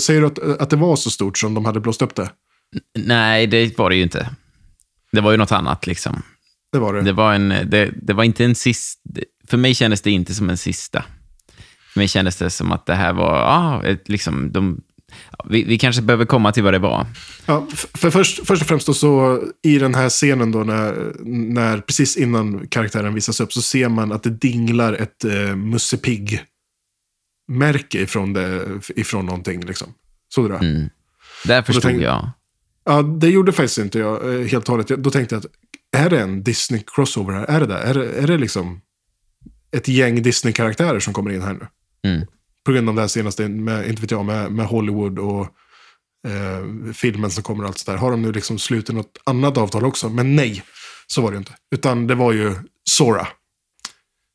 säger 0.00 0.20
du 0.20 0.26
att, 0.26 0.38
att 0.38 0.70
det 0.70 0.76
var 0.76 0.96
så 0.96 1.10
stort 1.10 1.38
som 1.38 1.54
de 1.54 1.64
hade 1.64 1.80
blåst 1.80 2.02
upp 2.02 2.14
det? 2.14 2.30
Nej, 2.98 3.46
det 3.46 3.78
var 3.78 3.90
det 3.90 3.96
ju 3.96 4.02
inte. 4.02 4.30
Det 5.12 5.20
var 5.20 5.30
ju 5.30 5.36
något 5.36 5.52
annat 5.52 5.86
liksom. 5.86 6.22
Det 6.72 6.78
var 6.78 6.94
det. 6.94 7.02
Det 7.02 7.12
var, 7.12 7.34
en, 7.34 7.48
det, 7.48 7.94
det 8.02 8.12
var 8.12 8.24
inte 8.24 8.44
en 8.44 8.54
sista... 8.54 9.00
För 9.48 9.56
mig 9.56 9.74
kändes 9.74 10.02
det 10.02 10.10
inte 10.10 10.34
som 10.34 10.50
en 10.50 10.56
sista. 10.56 11.04
För 11.92 12.00
mig 12.00 12.08
kändes 12.08 12.36
det 12.36 12.50
som 12.50 12.72
att 12.72 12.86
det 12.86 12.94
här 12.94 13.12
var... 13.12 13.38
Ah, 13.38 13.82
ett, 13.82 14.08
liksom, 14.08 14.52
de, 14.52 14.80
vi, 15.50 15.64
vi 15.64 15.78
kanske 15.78 16.02
behöver 16.02 16.24
komma 16.24 16.52
till 16.52 16.62
vad 16.62 16.74
det 16.74 16.78
var. 16.78 17.06
Ja, 17.46 17.66
för 17.94 18.10
först, 18.10 18.46
först 18.46 18.62
och 18.62 18.68
främst 18.68 18.96
så 18.96 19.42
i 19.62 19.78
den 19.78 19.94
här 19.94 20.08
scenen 20.08 20.52
då 20.52 20.58
när, 20.58 21.12
när 21.24 21.78
precis 21.78 22.16
innan 22.16 22.66
karaktären 22.66 23.14
visas 23.14 23.40
upp 23.40 23.52
så 23.52 23.62
ser 23.62 23.88
man 23.88 24.12
att 24.12 24.22
det 24.22 24.30
dinglar 24.30 24.92
ett 24.92 25.24
eh, 25.24 25.56
Musse 25.56 25.96
Pigg-märke 25.96 28.00
ifrån, 28.00 28.32
det, 28.32 28.68
ifrån 28.96 29.26
någonting 29.26 29.60
liksom. 29.60 29.94
Såg 30.34 30.44
du 30.44 30.48
det? 30.48 30.58
Mm. 30.58 30.88
Där 31.44 31.62
förstod 31.62 31.82
tänk- 31.82 32.02
jag. 32.02 32.30
Ja, 32.84 33.02
det 33.02 33.28
gjorde 33.28 33.52
faktiskt 33.52 33.78
inte 33.78 33.98
jag 33.98 34.34
eh, 34.34 34.46
helt 34.46 34.68
och 34.68 34.72
hållet. 34.72 34.86
Då 34.86 35.10
tänkte 35.10 35.34
jag 35.34 35.40
att 35.40 35.50
är 35.96 36.10
det 36.10 36.20
en 36.20 36.44
Disney-crossover 36.44 37.32
här? 37.32 37.44
Är 37.44 37.60
det 37.60 37.66
det? 37.66 37.78
Är 37.78 37.98
är 37.98 38.26
det 38.26 38.38
liksom 38.38 38.80
ett 39.76 39.88
gäng 39.88 40.22
Disney-karaktärer 40.22 41.00
som 41.00 41.12
kommer 41.12 41.30
in 41.30 41.42
här 41.42 41.52
nu? 41.52 41.66
Mm. 42.10 42.26
På 42.64 42.72
grund 42.72 42.88
av 42.88 42.94
det 42.94 43.00
här 43.00 43.08
senaste, 43.08 43.48
med, 43.48 43.88
inte 43.88 44.02
vet 44.02 44.10
jag, 44.10 44.24
med, 44.24 44.52
med 44.52 44.66
Hollywood 44.66 45.18
och 45.18 45.42
eh, 46.28 46.92
filmen 46.94 47.30
som 47.30 47.42
kommer 47.42 47.64
och 47.64 47.68
allt 47.68 47.78
sådär. 47.78 47.98
Har 47.98 48.10
de 48.10 48.22
nu 48.22 48.32
liksom 48.32 48.58
slutit 48.58 48.94
något 48.94 49.18
annat 49.24 49.58
avtal 49.58 49.84
också? 49.84 50.08
Men 50.08 50.36
nej, 50.36 50.62
så 51.06 51.22
var 51.22 51.30
det 51.30 51.34
ju 51.34 51.38
inte. 51.38 51.54
Utan 51.74 52.06
det 52.06 52.14
var 52.14 52.32
ju 52.32 52.54
Sora. 52.88 53.26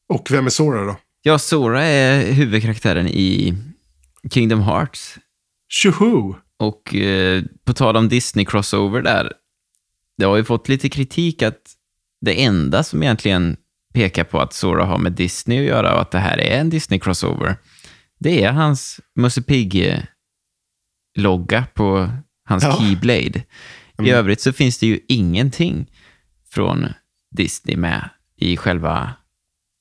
Och 0.09 0.31
vem 0.31 0.45
är 0.45 0.49
Sora 0.49 0.85
då? 0.85 0.95
Ja, 1.21 1.39
Sora 1.39 1.83
är 1.83 2.31
huvudkaraktären 2.31 3.07
i 3.07 3.53
Kingdom 4.31 4.61
Hearts. 4.61 5.17
Tjoho! 5.69 6.35
Och 6.57 6.95
eh, 6.95 7.43
på 7.65 7.73
tal 7.73 7.97
om 7.97 8.09
Disney-crossover 8.09 9.01
där, 9.01 9.33
det 10.17 10.25
har 10.25 10.37
ju 10.37 10.43
fått 10.43 10.69
lite 10.69 10.89
kritik 10.89 11.41
att 11.41 11.75
det 12.21 12.43
enda 12.43 12.83
som 12.83 13.03
egentligen 13.03 13.57
pekar 13.93 14.23
på 14.23 14.39
att 14.41 14.53
Sora 14.53 14.85
har 14.85 14.97
med 14.97 15.11
Disney 15.11 15.59
att 15.59 15.65
göra 15.65 15.95
och 15.95 16.01
att 16.01 16.11
det 16.11 16.19
här 16.19 16.37
är 16.37 16.59
en 16.59 16.71
Disney-crossover, 16.71 17.55
det 18.19 18.43
är 18.43 18.51
hans 18.51 18.99
Musse 19.15 19.41
Pigg-logga 19.41 21.63
på 21.73 22.09
hans 22.45 22.63
Ja. 22.63 22.77
Keyblade. 22.79 23.43
I 24.03 24.09
övrigt 24.09 24.41
så 24.41 24.53
finns 24.53 24.77
det 24.77 24.87
ju 24.87 24.99
ingenting 25.07 25.91
från 26.51 26.85
Disney 27.31 27.77
med 27.77 28.09
i 28.37 28.57
själva, 28.57 29.13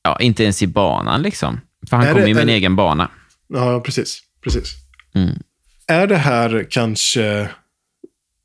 ja, 0.02 0.20
inte 0.20 0.42
ens 0.42 0.62
i 0.62 0.66
banan 0.66 1.22
liksom. 1.22 1.60
För 1.90 1.96
han 1.96 2.06
kommer 2.14 2.26
ju 2.26 2.34
med 2.34 2.40
en 2.40 2.46
det- 2.46 2.52
egen 2.52 2.76
bana. 2.76 3.10
Ja, 3.48 3.80
precis. 3.84 4.22
precis. 4.44 4.74
Mm. 5.14 5.42
Är 5.86 6.06
det 6.06 6.16
här 6.16 6.66
kanske 6.70 7.50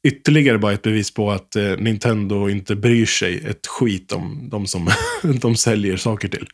ytterligare 0.07 0.57
bara 0.57 0.73
ett 0.73 0.81
bevis 0.81 1.13
på 1.13 1.31
att 1.31 1.55
eh, 1.55 1.63
Nintendo 1.77 2.49
inte 2.49 2.75
bryr 2.75 3.05
sig 3.05 3.45
ett 3.45 3.67
skit 3.67 4.11
om 4.11 4.49
de 4.49 4.67
som 4.67 4.89
de 5.41 5.55
säljer 5.55 5.97
saker 5.97 6.27
till? 6.27 6.47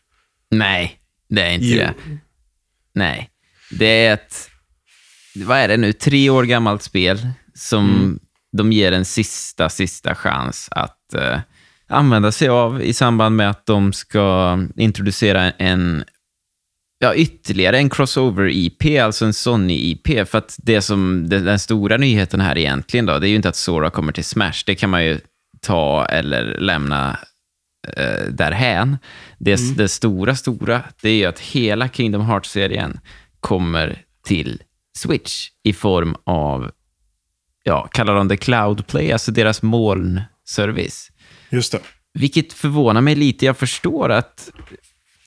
Nej, 0.51 0.99
det 1.29 1.41
är 1.41 1.51
inte 1.53 1.65
Jo. 1.67 1.77
det. 1.77 1.93
Nej. 2.93 3.29
Det 3.71 4.05
är 4.05 4.13
ett, 4.13 4.49
vad 5.35 5.57
är 5.57 5.67
det 5.67 5.77
nu, 5.77 5.93
tre 5.93 6.29
år 6.29 6.43
gammalt 6.43 6.83
spel 6.83 7.27
som 7.53 7.89
Mm. 7.89 8.19
de 8.57 8.71
ger 8.71 8.91
en 8.91 9.05
sista, 9.05 9.69
sista 9.69 10.15
chans 10.15 10.69
att 10.71 11.13
eh, 11.13 11.39
använda 11.87 12.31
sig 12.31 12.49
av 12.49 12.81
i 12.83 12.93
samband 12.93 13.35
med 13.35 13.49
att 13.49 13.65
de 13.65 13.93
ska 13.93 14.57
introducera 14.75 15.51
en 15.51 16.03
Ja, 17.01 17.15
ytterligare 17.15 17.77
en 17.77 17.89
crossover-IP, 17.89 18.99
alltså 19.03 19.25
en 19.25 19.33
Sony-IP. 19.33 20.25
För 20.25 20.37
att 20.37 20.55
det 20.57 20.81
som, 20.81 21.29
den, 21.29 21.59
stora 21.59 21.97
nyheten 21.97 22.41
här 22.41 22.57
egentligen 22.57 23.05
då, 23.05 23.19
det 23.19 23.27
är 23.27 23.29
ju 23.29 23.35
inte 23.35 23.49
att 23.49 23.55
Sora 23.55 23.89
kommer 23.89 24.11
till 24.11 24.23
Smash. 24.23 24.63
Det 24.65 24.75
kan 24.75 24.89
man 24.89 25.05
ju 25.05 25.19
ta 25.61 26.05
eller 26.05 26.57
lämna 26.59 27.17
eh, 27.97 28.27
därhän. 28.29 28.97
Det, 29.37 29.77
det 29.77 29.87
stora, 29.87 30.35
stora, 30.35 30.83
det 31.01 31.09
är 31.09 31.15
ju 31.15 31.25
att 31.25 31.39
hela 31.39 31.89
Kingdom 31.89 32.21
Hearts-serien 32.21 32.99
kommer 33.39 34.03
till 34.25 34.61
Switch 34.97 35.47
i 35.63 35.73
form 35.73 36.15
av, 36.23 36.71
ja, 37.63 37.87
kallar 37.91 38.15
de 38.15 38.27
det 38.27 38.37
Cloud 38.37 38.87
Play, 38.87 39.11
alltså 39.11 39.31
deras 39.31 39.61
molnservice. 39.61 41.11
Just 41.49 41.71
det. 41.71 41.79
Vilket 42.13 42.53
förvånar 42.53 43.01
mig 43.01 43.15
lite. 43.15 43.45
Jag 43.45 43.57
förstår 43.57 44.11
att 44.11 44.49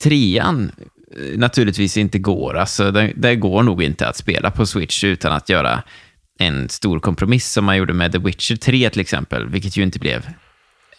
trean 0.03 0.71
eh, 1.17 1.39
naturligtvis 1.39 1.97
inte 1.97 2.19
går. 2.19 2.57
Alltså, 2.57 2.91
det, 2.91 3.13
det 3.15 3.35
går 3.35 3.63
nog 3.63 3.83
inte 3.83 4.07
att 4.07 4.17
spela 4.17 4.51
på 4.51 4.65
Switch 4.65 5.03
utan 5.03 5.33
att 5.33 5.49
göra 5.49 5.83
en 6.39 6.69
stor 6.69 6.99
kompromiss 6.99 7.51
som 7.51 7.65
man 7.65 7.77
gjorde 7.77 7.93
med 7.93 8.11
The 8.11 8.17
Witcher 8.17 8.55
3 8.55 8.89
till 8.89 9.01
exempel, 9.01 9.49
vilket 9.49 9.77
ju 9.77 9.83
inte 9.83 9.99
blev... 9.99 10.29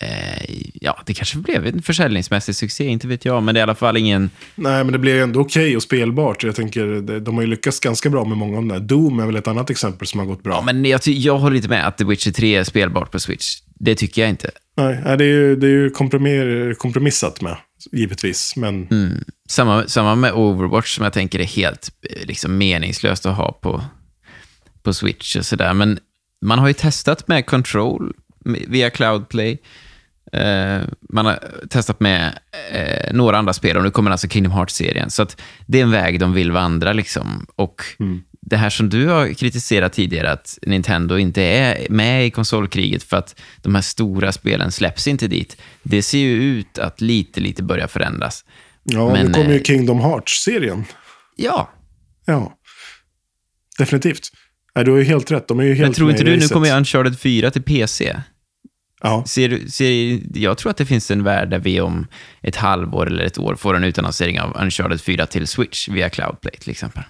Eh, 0.04 0.44
ja, 0.74 1.02
det 1.06 1.14
kanske 1.14 1.38
blev 1.38 1.66
en 1.66 1.82
försäljningsmässig 1.82 2.54
succé, 2.56 2.86
inte 2.86 3.08
vet 3.08 3.24
jag, 3.24 3.42
men 3.42 3.54
det 3.54 3.58
är 3.58 3.62
i 3.62 3.62
alla 3.62 3.74
fall 3.74 3.96
ingen... 3.96 4.30
Nej, 4.54 4.84
men 4.84 4.92
det 4.92 4.98
blir 4.98 5.22
ändå 5.22 5.40
okej 5.40 5.76
och 5.76 5.82
spelbart. 5.82 6.42
Jag 6.44 6.54
tänker, 6.56 7.20
de 7.20 7.34
har 7.34 7.42
ju 7.42 7.48
lyckats 7.48 7.80
ganska 7.80 8.10
bra 8.10 8.24
med 8.24 8.38
många 8.38 8.56
av 8.56 8.62
de 8.62 8.68
där. 8.68 8.80
Doom 8.80 9.20
är 9.20 9.26
väl 9.26 9.36
ett 9.36 9.48
annat 9.48 9.70
exempel 9.70 10.06
som 10.06 10.20
har 10.20 10.26
gått 10.26 10.42
bra. 10.42 10.52
Ja, 10.52 10.62
men 10.72 10.84
jag, 10.84 11.00
jag 11.06 11.38
håller 11.38 11.56
inte 11.56 11.68
med 11.68 11.86
att 11.86 11.98
The 11.98 12.04
Witcher 12.04 12.30
3 12.30 12.56
är 12.56 12.64
spelbart 12.64 13.10
på 13.10 13.20
Switch. 13.20 13.56
Det 13.74 13.94
tycker 13.94 14.22
jag 14.22 14.30
inte. 14.30 14.50
Nej, 14.76 15.16
det 15.18 15.24
är 15.24 15.28
ju, 15.28 15.56
det 15.56 15.66
är 15.66 15.70
ju 15.70 15.90
kompromiss, 15.90 16.78
kompromissat 16.78 17.40
med, 17.40 17.56
givetvis. 17.92 18.56
Men 18.56 18.88
Mm. 18.90 19.24
Samma, 19.48 19.86
samma 19.86 20.14
med 20.14 20.32
Overwatch 20.32 20.96
som 20.96 21.04
jag 21.04 21.12
tänker 21.12 21.38
är 21.38 21.44
helt 21.44 21.90
eh, 22.10 22.26
liksom, 22.26 22.58
meningslöst 22.58 23.26
att 23.26 23.36
ha 23.36 23.52
på, 23.52 23.84
på 24.82 24.94
Switch 24.94 25.36
och 25.36 25.46
sådär. 25.46 25.74
Men 25.74 25.98
man 26.44 26.58
har 26.58 26.68
ju 26.68 26.74
testat 26.74 27.28
med 27.28 27.46
Control 27.46 28.12
via 28.44 28.90
Cloudplay. 28.90 29.58
Eh, 30.34 30.82
man 31.00 31.26
har 31.26 31.38
testat 31.70 32.00
med 32.00 32.38
eh, 32.72 33.14
några 33.14 33.38
andra 33.38 33.52
spel 33.52 33.76
och 33.76 33.82
nu 33.82 33.90
kommer 33.90 34.10
alltså 34.10 34.28
Kingdom 34.28 34.52
Hearts-serien. 34.52 35.10
Så 35.10 35.22
att 35.22 35.40
det 35.66 35.78
är 35.78 35.82
en 35.82 35.90
väg 35.90 36.20
de 36.20 36.32
vill 36.32 36.52
vandra. 36.52 36.92
Liksom. 36.92 37.46
Och 37.56 37.82
det 38.40 38.56
här 38.56 38.70
som 38.70 38.88
du 38.88 39.06
har 39.06 39.34
kritiserat 39.34 39.92
tidigare, 39.92 40.32
att 40.32 40.58
Nintendo 40.62 41.18
inte 41.18 41.42
är 41.42 41.86
med 41.90 42.26
i 42.26 42.30
konsolkriget 42.30 43.02
för 43.02 43.16
att 43.16 43.40
de 43.62 43.74
här 43.74 43.82
stora 43.82 44.32
spelen 44.32 44.72
släpps 44.72 45.06
inte 45.06 45.28
dit. 45.28 45.56
Det 45.82 46.02
ser 46.02 46.18
ju 46.18 46.42
ut 46.42 46.78
att 46.78 47.00
lite, 47.00 47.40
lite 47.40 47.62
börja 47.62 47.88
förändras. 47.88 48.44
ja, 48.82 49.12
Men, 49.12 49.26
nu 49.26 49.32
kommer 49.32 49.50
ju 49.50 49.56
eh, 49.56 49.62
Kingdom 49.62 50.00
Hearts-serien. 50.00 50.84
Ja, 51.36 51.70
Ja, 52.26 52.52
definitivt. 53.78 54.28
Nej, 54.74 54.84
du 54.84 54.90
har 54.90 54.98
ju 54.98 55.04
helt 55.04 55.30
rätt. 55.30 55.48
De 55.48 55.60
är 55.60 55.64
ju 55.64 55.74
helt 55.74 55.80
men 55.80 55.92
tror 55.94 56.10
inte 56.10 56.24
du, 56.24 56.36
nu 56.36 56.48
kommer 56.48 56.66
ju 56.66 56.72
Uncharted 56.72 57.20
4 57.20 57.50
till 57.50 57.62
PC. 57.62 58.16
Ja, 59.06 59.24
Ser, 59.26 59.68
ser, 59.68 60.20
jag 60.38 60.58
tror 60.58 60.70
att 60.70 60.76
det 60.76 60.86
finns 60.86 61.10
en 61.10 61.24
värld 61.24 61.50
där 61.50 61.58
vi 61.58 61.80
om 61.80 62.06
ett 62.42 62.56
halvår 62.56 63.06
eller 63.06 63.24
ett 63.24 63.38
år 63.38 63.56
får 63.56 63.74
en 63.76 63.84
utannonsering 63.84 64.40
av 64.40 64.56
Uncharted 64.60 65.00
4 65.00 65.26
till 65.26 65.46
Switch 65.46 65.88
via 65.88 66.10
Cloudplay 66.10 66.54
till 66.60 66.70
exempel. 66.70 67.02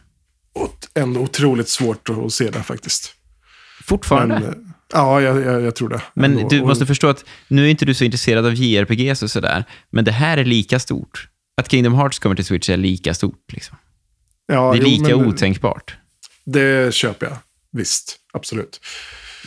ändå 0.94 1.20
otroligt 1.20 1.68
svårt 1.68 2.08
att 2.08 2.32
se 2.32 2.50
det 2.50 2.62
faktiskt. 2.62 3.14
Fortfarande. 3.84 4.34
Men, 4.34 4.42
Men, 4.44 4.52
eh, 4.52 4.70
ja, 4.92 5.20
jag, 5.20 5.40
jag, 5.42 5.62
jag 5.62 5.74
tror 5.76 5.88
det. 5.88 6.02
Ändå. 6.26 6.48
du 6.48 6.60
måste 6.62 6.86
förstå 6.86 7.08
att 7.08 7.24
nu 7.48 7.64
är 7.66 7.70
inte 7.70 7.84
du 7.84 7.94
så 7.94 8.04
intresserad 8.04 8.46
av 8.46 8.54
JRPGs 8.54 9.22
och 9.22 9.30
sådär, 9.30 9.64
men 9.90 10.04
det 10.04 10.12
här 10.12 10.38
är 10.38 10.44
lika 10.44 10.78
stort. 10.80 11.28
Att 11.56 11.70
Kingdom 11.70 11.94
Hearts 11.94 12.18
kommer 12.18 12.36
till 12.36 12.44
Switch 12.44 12.68
är 12.68 12.76
lika 12.76 13.14
stort. 13.14 13.52
Liksom. 13.52 13.76
ja, 14.46 14.72
Det 14.72 14.78
är 14.78 14.82
jo, 14.82 14.88
lika 14.88 15.16
men 15.16 15.26
otänkbart. 15.26 15.96
Det 16.44 16.94
köper 16.94 17.26
jag. 17.26 17.36
Visst, 17.72 18.16
absolut. 18.32 18.80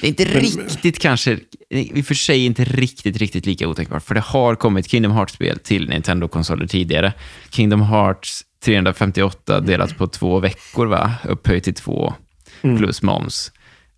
Det 0.02 0.08
är 0.08 0.10
inte 0.10 0.26
Men- 0.26 0.42
riktigt 0.42 1.00
kanske, 1.00 1.40
i 1.70 2.02
och 2.02 2.06
för 2.06 2.14
sig 2.16 2.46
inte 2.46 2.64
riktigt, 2.64 3.18
riktigt 3.18 3.46
lika 3.46 3.68
otänkbart, 3.68 4.04
för 4.04 4.16
det 4.16 4.22
har 4.22 4.56
kommit 4.56 4.90
Kingdom 4.90 5.12
Hearts-spel 5.12 5.60
till 5.60 5.90
Nintendo-konsoler 5.90 6.68
tidigare. 6.68 7.14
Kingdom 7.50 7.82
Hearts 7.82 8.42
358 8.66 9.60
delat 9.60 9.98
på 9.98 10.08
två 10.08 10.40
veckor, 10.40 10.86
va? 10.86 11.14
Upphöjt 11.26 11.64
till 11.64 11.74
två, 11.74 12.14
Mm. 12.62 12.78
plus 12.78 13.02
moms. 13.02 13.52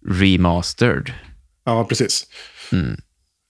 Remastered. 0.08 1.14
Ja, 1.66 1.86
precis. 1.90 2.26
Mm. 2.72 2.98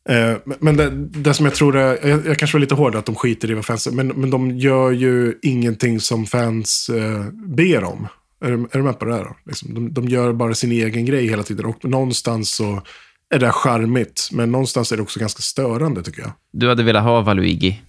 Eh, 0.10 0.38
men- 0.60 0.77
det, 0.77 0.89
det 1.08 1.34
som 1.34 1.45
jag 1.45 1.55
tror 1.55 1.77
är, 1.77 2.08
jag, 2.10 2.25
jag 2.27 2.38
kanske 2.38 2.55
var 2.58 2.60
lite 2.62 2.75
hård 2.75 2.95
att 2.95 3.05
de 3.05 3.15
skiter 3.15 3.51
i 3.51 3.53
vad 3.53 3.65
fans, 3.65 3.88
men, 3.91 4.08
men 4.08 4.29
de 4.29 4.58
gör 4.58 4.91
ju 4.91 5.34
ingenting 5.41 5.99
som 5.99 6.25
fans 6.25 6.89
eh, 6.89 7.25
ber 7.55 7.84
om. 7.84 8.08
Är, 8.45 8.51
är 8.51 8.67
du 8.77 8.84
med 8.84 8.99
på 8.99 9.05
det 9.05 9.13
här 9.15 9.23
då? 9.23 9.36
Liksom, 9.45 9.73
de, 9.73 9.93
de 9.93 10.08
gör 10.10 10.34
bara 10.34 10.53
sin 10.55 10.71
egen 10.71 11.05
grej 11.05 11.27
hela 11.29 11.43
tiden 11.43 11.65
och 11.65 11.86
någonstans 11.86 12.49
så 12.55 12.82
är 13.29 13.39
det 13.39 13.51
charmigt, 13.51 14.29
men 14.31 14.51
någonstans 14.51 14.91
är 14.91 14.97
det 14.97 15.03
också 15.03 15.19
ganska 15.19 15.41
störande 15.41 16.03
tycker 16.03 16.21
jag. 16.21 16.31
Du 16.51 16.69
hade 16.69 16.83
velat 16.83 17.03
ha 17.03 17.21
Valuigi. 17.21 17.81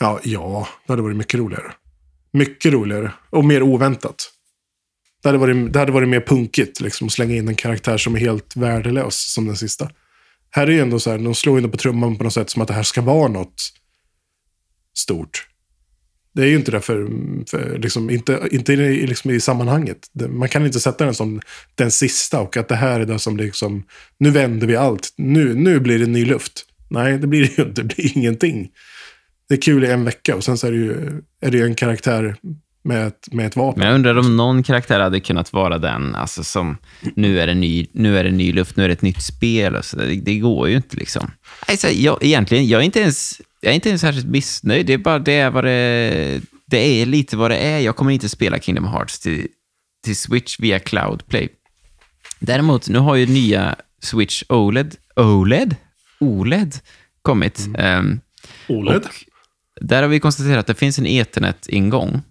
Ja, 0.00 0.20
ja, 0.24 0.68
det 0.86 0.92
hade 0.92 1.02
varit 1.02 1.16
mycket 1.16 1.40
roligare. 1.40 1.72
Mycket 2.32 2.72
roligare 2.72 3.12
och 3.30 3.44
mer 3.44 3.62
oväntat. 3.62 4.30
Det 5.22 5.28
hade 5.28 5.38
varit, 5.38 5.72
det 5.72 5.78
hade 5.78 5.92
varit 5.92 6.08
mer 6.08 6.20
punkigt, 6.20 6.80
liksom, 6.80 7.06
att 7.06 7.12
slänga 7.12 7.36
in 7.36 7.48
en 7.48 7.54
karaktär 7.54 7.98
som 7.98 8.14
är 8.14 8.18
helt 8.20 8.56
värdelös 8.56 9.32
som 9.32 9.46
den 9.46 9.56
sista. 9.56 9.90
Här 10.50 10.66
är 10.66 10.70
ju 10.70 10.80
ändå 10.80 11.00
så 11.00 11.10
här, 11.10 11.18
de 11.18 11.34
slår 11.34 11.58
in 11.58 11.70
på 11.70 11.76
trumman 11.76 12.16
på 12.16 12.24
något 12.24 12.32
sätt 12.32 12.50
som 12.50 12.62
att 12.62 12.68
det 12.68 12.74
här 12.74 12.82
ska 12.82 13.02
vara 13.02 13.28
något 13.28 13.62
stort. 14.94 15.46
Det 16.34 16.42
är 16.42 16.46
ju 16.46 16.56
inte 16.56 16.70
det 16.70 16.80
för, 16.80 17.08
för 17.50 17.78
liksom, 17.78 18.10
inte, 18.10 18.48
inte 18.50 18.72
i, 18.72 19.06
liksom 19.06 19.30
i 19.30 19.40
sammanhanget. 19.40 19.98
Man 20.28 20.48
kan 20.48 20.66
inte 20.66 20.80
sätta 20.80 21.04
den 21.04 21.14
som 21.14 21.40
den 21.74 21.90
sista 21.90 22.40
och 22.40 22.56
att 22.56 22.68
det 22.68 22.76
här 22.76 23.00
är 23.00 23.06
det 23.06 23.18
som 23.18 23.36
liksom, 23.36 23.84
nu 24.18 24.30
vänder 24.30 24.66
vi 24.66 24.76
allt. 24.76 25.14
Nu, 25.16 25.54
nu 25.54 25.80
blir 25.80 25.98
det 25.98 26.06
ny 26.06 26.24
luft. 26.24 26.66
Nej, 26.88 27.18
det 27.18 27.26
blir 27.26 27.40
det 27.40 27.58
ju 27.58 27.68
inte. 27.68 27.82
Det 27.82 27.94
blir 27.94 28.18
ingenting. 28.18 28.68
Det 29.48 29.54
är 29.54 29.60
kul 29.60 29.84
i 29.84 29.90
en 29.90 30.04
vecka 30.04 30.36
och 30.36 30.44
sen 30.44 30.58
så 30.58 30.66
är 30.66 30.70
det 30.70 30.78
ju, 30.78 31.22
är 31.40 31.50
det 31.50 31.58
ju 31.58 31.64
en 31.64 31.74
karaktär 31.74 32.36
med 32.82 33.06
ett, 33.06 33.28
med 33.32 33.46
ett 33.46 33.56
vapen. 33.56 33.78
Men 33.78 33.88
jag 33.88 33.94
undrar 33.94 34.18
om 34.18 34.36
någon 34.36 34.62
karaktär 34.62 35.00
hade 35.00 35.20
kunnat 35.20 35.52
vara 35.52 35.78
den, 35.78 36.14
alltså 36.14 36.44
som 36.44 36.76
nu 37.14 37.40
är 37.40 37.46
det 37.46 37.54
ny, 37.54 37.86
nu 37.92 38.18
är 38.18 38.24
det 38.24 38.30
ny 38.30 38.52
luft, 38.52 38.76
nu 38.76 38.84
är 38.84 38.88
det 38.88 38.92
ett 38.92 39.02
nytt 39.02 39.22
spel 39.22 39.76
och 39.76 39.84
så 39.84 39.96
där. 39.96 40.06
det, 40.06 40.20
det 40.20 40.38
går 40.38 40.68
ju 40.68 40.76
inte 40.76 40.96
liksom. 40.96 41.30
Alltså, 41.66 41.88
jag, 41.88 42.24
egentligen, 42.24 42.68
jag 42.68 42.80
är 42.80 42.84
inte 42.84 43.00
ens, 43.00 43.40
jag 43.60 43.70
är 43.70 43.74
inte 43.74 43.88
ens 43.88 44.00
särskilt 44.00 44.26
missnöjd. 44.26 44.86
Det 44.86 44.92
är 44.92 44.98
bara 44.98 45.18
det 45.18 45.32
är 45.32 45.50
vad 45.50 45.64
det, 45.64 46.40
det 46.66 46.78
är 46.78 47.06
lite 47.06 47.36
vad 47.36 47.50
det 47.50 47.56
är. 47.56 47.78
Jag 47.78 47.96
kommer 47.96 48.10
inte 48.10 48.28
spela 48.28 48.58
Kingdom 48.58 48.84
Hearts 48.84 49.18
till, 49.18 49.48
till 50.04 50.16
Switch 50.16 50.60
via 50.60 50.78
Cloudplay. 50.78 51.48
Däremot, 52.38 52.88
nu 52.88 52.98
har 52.98 53.16
ju 53.16 53.26
nya 53.26 53.76
Switch 54.02 54.42
OLED, 54.48 54.96
OLED? 55.16 55.76
OLED 56.20 56.74
kommit. 57.22 57.68
Ehm, 57.78 58.20
OLED? 58.68 59.06
där 59.80 60.02
har 60.02 60.08
vi 60.08 60.20
konstaterat 60.20 60.58
att 60.58 60.66
det 60.66 60.74
finns 60.74 60.98
en 60.98 61.06
Ethernet-ingång. 61.06 62.22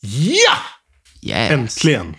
Ja! 0.00 0.56
Yes. 1.22 1.50
Äntligen! 1.50 2.14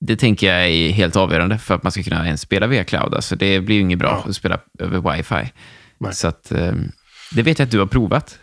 Det 0.00 0.16
tänker 0.16 0.54
jag 0.54 0.68
är 0.70 0.90
helt 0.90 1.16
avgörande 1.16 1.58
för 1.58 1.74
att 1.74 1.82
man 1.82 1.92
ska 1.92 2.02
kunna 2.02 2.24
ens 2.26 2.40
spela 2.40 2.66
via 2.66 2.84
cloud. 2.84 3.14
Alltså 3.14 3.36
det 3.36 3.60
blir 3.60 3.76
ju 3.76 3.82
inget 3.82 3.98
bra 3.98 4.22
Ja. 4.24 4.30
att 4.30 4.36
spela 4.36 4.60
över 4.78 5.16
wifi. 5.16 5.52
Nej. 5.98 6.14
Så 6.14 6.28
att, 6.28 6.52
ehm, 6.52 6.92
det 7.34 7.42
vet 7.42 7.58
jag 7.58 7.66
att 7.66 7.72
du 7.72 7.78
har 7.78 7.86
provat. 7.86 8.38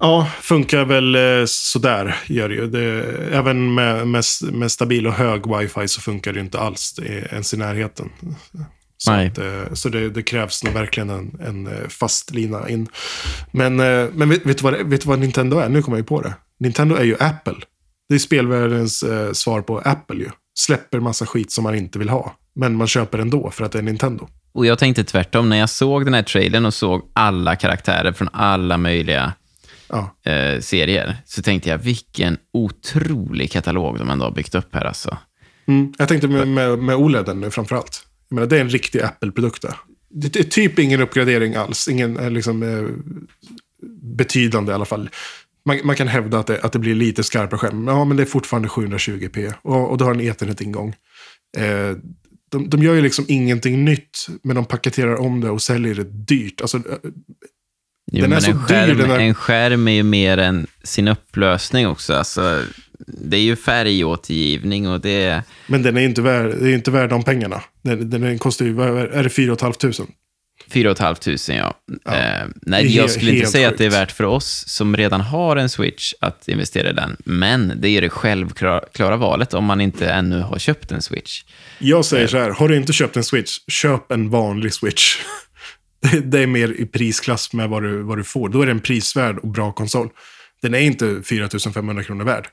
Ja, 0.00 0.30
funkar 0.40 0.84
väl 0.84 1.14
eh, 1.14 1.44
sådär 1.46 2.16
gör 2.26 2.50
ju. 2.50 2.66
Det, 2.66 3.04
även 3.32 3.74
med, 3.74 4.08
med, 4.08 4.24
med 4.52 4.72
stabil 4.72 5.06
och 5.06 5.12
hög 5.12 5.56
wifi 5.56 5.88
så 5.88 6.00
funkar 6.00 6.32
det 6.32 6.40
inte 6.40 6.58
alls 6.58 6.98
ens 7.30 7.54
i 7.54 7.56
närheten. 7.56 8.10
Så, 8.96 9.12
Nej. 9.12 9.26
att, 9.26 9.38
eh, 9.38 9.72
så 9.72 9.88
det, 9.88 10.10
det 10.10 10.22
krävs 10.22 10.64
nog 10.64 10.74
verkligen 10.74 11.10
en, 11.10 11.40
en 11.40 11.66
eh, 11.66 11.88
fast 11.88 12.30
lina 12.30 12.68
in. 12.68 12.88
Men, 13.52 13.76
men 13.76 14.28
vet, 14.28 14.46
vet, 14.46 14.58
du 14.58 14.62
vad, 14.62 14.74
vet 14.74 15.00
du 15.00 15.08
vad 15.08 15.18
Nintendo 15.18 15.58
är? 15.58 15.68
Nu 15.68 15.82
kommer 15.82 15.96
jag 15.96 16.02
ju 16.02 16.06
på 16.06 16.20
det. 16.20 16.34
Nintendo 16.60 16.94
är 16.94 17.04
ju 17.04 17.16
Apple. 17.20 17.56
Det 18.08 18.14
är 18.14 18.18
spelvärldens 18.18 19.02
eh, 19.02 19.32
svar 19.32 19.62
på 19.62 19.78
Apple 19.78 20.16
ju. 20.16 20.30
Släpper 20.58 21.00
massa 21.00 21.26
skit 21.26 21.52
som 21.52 21.64
man 21.64 21.74
inte 21.74 21.98
vill 21.98 22.08
ha. 22.08 22.36
Men 22.58 22.76
man 22.76 22.86
köper 22.86 23.18
ändå 23.18 23.50
för 23.50 23.64
att 23.64 23.72
det 23.72 23.78
är 23.78 23.82
Nintendo. 23.82 24.28
Och 24.52 24.66
jag 24.66 24.78
tänkte 24.78 25.04
tvärtom, 25.04 25.48
när 25.48 25.56
jag 25.56 25.70
såg 25.70 26.04
den 26.04 26.14
här 26.14 26.22
trailern 26.22 26.66
och 26.66 26.74
såg 26.74 27.10
alla 27.12 27.56
karaktärer 27.56 28.12
från 28.12 28.28
alla 28.32 28.76
möjliga 28.78 29.32
Ja. 29.88 30.16
eh, 30.32 30.60
serier, 30.60 31.16
så 31.24 31.42
tänkte 31.42 31.68
jag 31.68 31.78
vilken 31.78 32.38
otrolig 32.52 33.52
katalog 33.52 33.98
de 33.98 34.10
ändå 34.10 34.24
har 34.24 34.32
byggt 34.32 34.54
upp 34.54 34.74
här 34.74 34.84
alltså. 34.84 35.18
Mm. 35.68 35.92
Jag 35.98 36.08
tänkte 36.08 36.28
med, 36.28 36.48
med, 36.48 36.78
med 36.78 36.96
OLEDen 36.96 37.40
nu 37.40 37.50
framför 37.50 37.76
allt. 37.76 38.06
Jag 38.28 38.34
menar, 38.34 38.48
det 38.48 38.56
är 38.56 38.60
en 38.60 38.68
riktig 38.68 39.00
Apple-produkt. 39.00 39.64
Det 40.10 40.36
är 40.36 40.44
typ 40.44 40.78
ingen 40.78 41.00
uppgradering 41.00 41.54
alls. 41.54 41.88
Ingen 41.88 42.16
eh, 42.18 42.30
liksom, 42.30 42.62
eh, 42.62 42.84
betydande 44.02 44.72
i 44.72 44.74
alla 44.74 44.84
fall. 44.84 45.10
Man, 45.64 45.80
man 45.84 45.96
kan 45.96 46.08
hävda 46.08 46.38
att 46.38 46.46
det, 46.46 46.60
att 46.60 46.72
det 46.72 46.78
blir 46.78 46.94
lite 46.94 47.22
skarpare 47.22 47.58
skärm. 47.58 47.86
Ja, 47.88 48.04
men 48.04 48.16
det 48.16 48.22
är 48.22 48.26
fortfarande 48.26 48.68
720p. 48.68 49.52
Och, 49.62 49.90
och 49.90 49.98
du 49.98 50.04
har 50.04 50.14
en 50.14 50.20
ethernet-ingång. 50.20 50.94
Eh, 51.56 51.96
de, 52.50 52.70
de 52.70 52.82
gör 52.82 52.94
ju 52.94 53.02
liksom 53.02 53.24
ingenting 53.28 53.84
nytt, 53.84 54.26
men 54.42 54.56
de 54.56 54.64
paketerar 54.64 55.14
om 55.16 55.40
det 55.40 55.50
och 55.50 55.62
säljer 55.62 55.94
det 55.94 56.04
dyrt. 56.04 56.60
Alltså, 56.60 56.76
eh, 56.76 56.82
Jo, 58.12 58.22
Den 58.22 58.32
är 58.32 58.40
så 58.40 58.50
en, 58.50 58.56
dyr, 58.56 58.64
skärm, 58.64 58.98
den 58.98 59.10
här- 59.10 59.18
en 59.18 59.34
skärm 59.34 59.88
är 59.88 59.92
ju 59.92 60.02
mer 60.02 60.38
än 60.38 60.66
sin 60.84 61.08
upplösning 61.08 61.86
också. 61.88 62.14
Alltså, 62.14 62.62
det 63.06 63.36
är 63.36 63.40
ju 63.40 63.56
färgåtergivning 63.56 64.88
och 64.88 65.00
det 65.00 65.24
är... 65.24 65.42
men 65.66 65.82
den 65.82 65.96
är 65.96 66.00
inte 66.00 66.22
värd, 66.22 66.50
är 66.50 66.68
inte 66.74 66.90
värd 66.90 67.10
de 67.10 67.22
pengarna. 67.22 67.62
Den, 67.82 68.10
den 68.10 68.38
kostar 68.38 68.64
ju, 68.66 68.80
är 68.82 69.22
det 69.22 69.30
4 69.30 69.56
500? 69.56 69.92
4 70.70 70.94
500 70.94 71.14
ja. 71.48 71.74
Ja. 72.04 72.14
Eh, 72.14 72.46
nej, 72.62 72.96
jag 72.96 73.10
skulle 73.10 73.32
inte 73.34 73.46
säga 73.46 73.68
att 73.68 73.78
det 73.78 73.84
är 73.84 73.90
sjukt. 73.90 74.00
värt 74.00 74.12
för 74.12 74.24
oss 74.24 74.64
som 74.68 74.96
redan 74.96 75.20
har 75.20 75.56
en 75.56 75.68
Switch 75.68 76.12
att 76.20 76.48
investera 76.48 76.90
i 76.90 76.92
den. 76.92 77.16
Men 77.24 77.72
det 77.80 77.88
är 77.88 78.00
det 78.00 78.08
självklara 78.08 79.16
valet 79.16 79.54
om 79.54 79.64
man 79.64 79.80
inte 79.80 80.08
ännu 80.10 80.40
har 80.40 80.58
köpt 80.58 80.92
en 80.92 81.02
Switch. 81.02 81.42
Jag 81.78 82.04
säger 82.04 82.26
så 82.26 82.38
här, 82.38 82.50
har 82.50 82.68
du 82.68 82.76
inte 82.76 82.92
köpt 82.92 83.16
en 83.16 83.24
Switch, 83.24 83.58
köp 83.68 84.12
en 84.12 84.30
vanlig 84.30 84.74
Switch. 84.74 85.16
Det- 86.12 86.20
Det 86.30 86.42
är 86.42 86.46
mer 86.46 86.68
i 86.80 86.86
prisklass 86.86 87.52
med 87.52 87.68
vad 87.68 87.82
du, 87.82 88.02
vad 88.02 88.18
du 88.18 88.24
får. 88.24 88.48
Då 88.48 88.62
är 88.62 88.66
det 88.66 88.72
en 88.72 88.80
prisvärd 88.80 89.38
och 89.38 89.48
bra 89.48 89.72
konsol. 89.72 90.08
Den 90.62 90.74
är 90.74 90.78
inte 90.78 91.22
4 91.28 91.48
500 91.74 92.04
kronor 92.04 92.24
värd. 92.24 92.48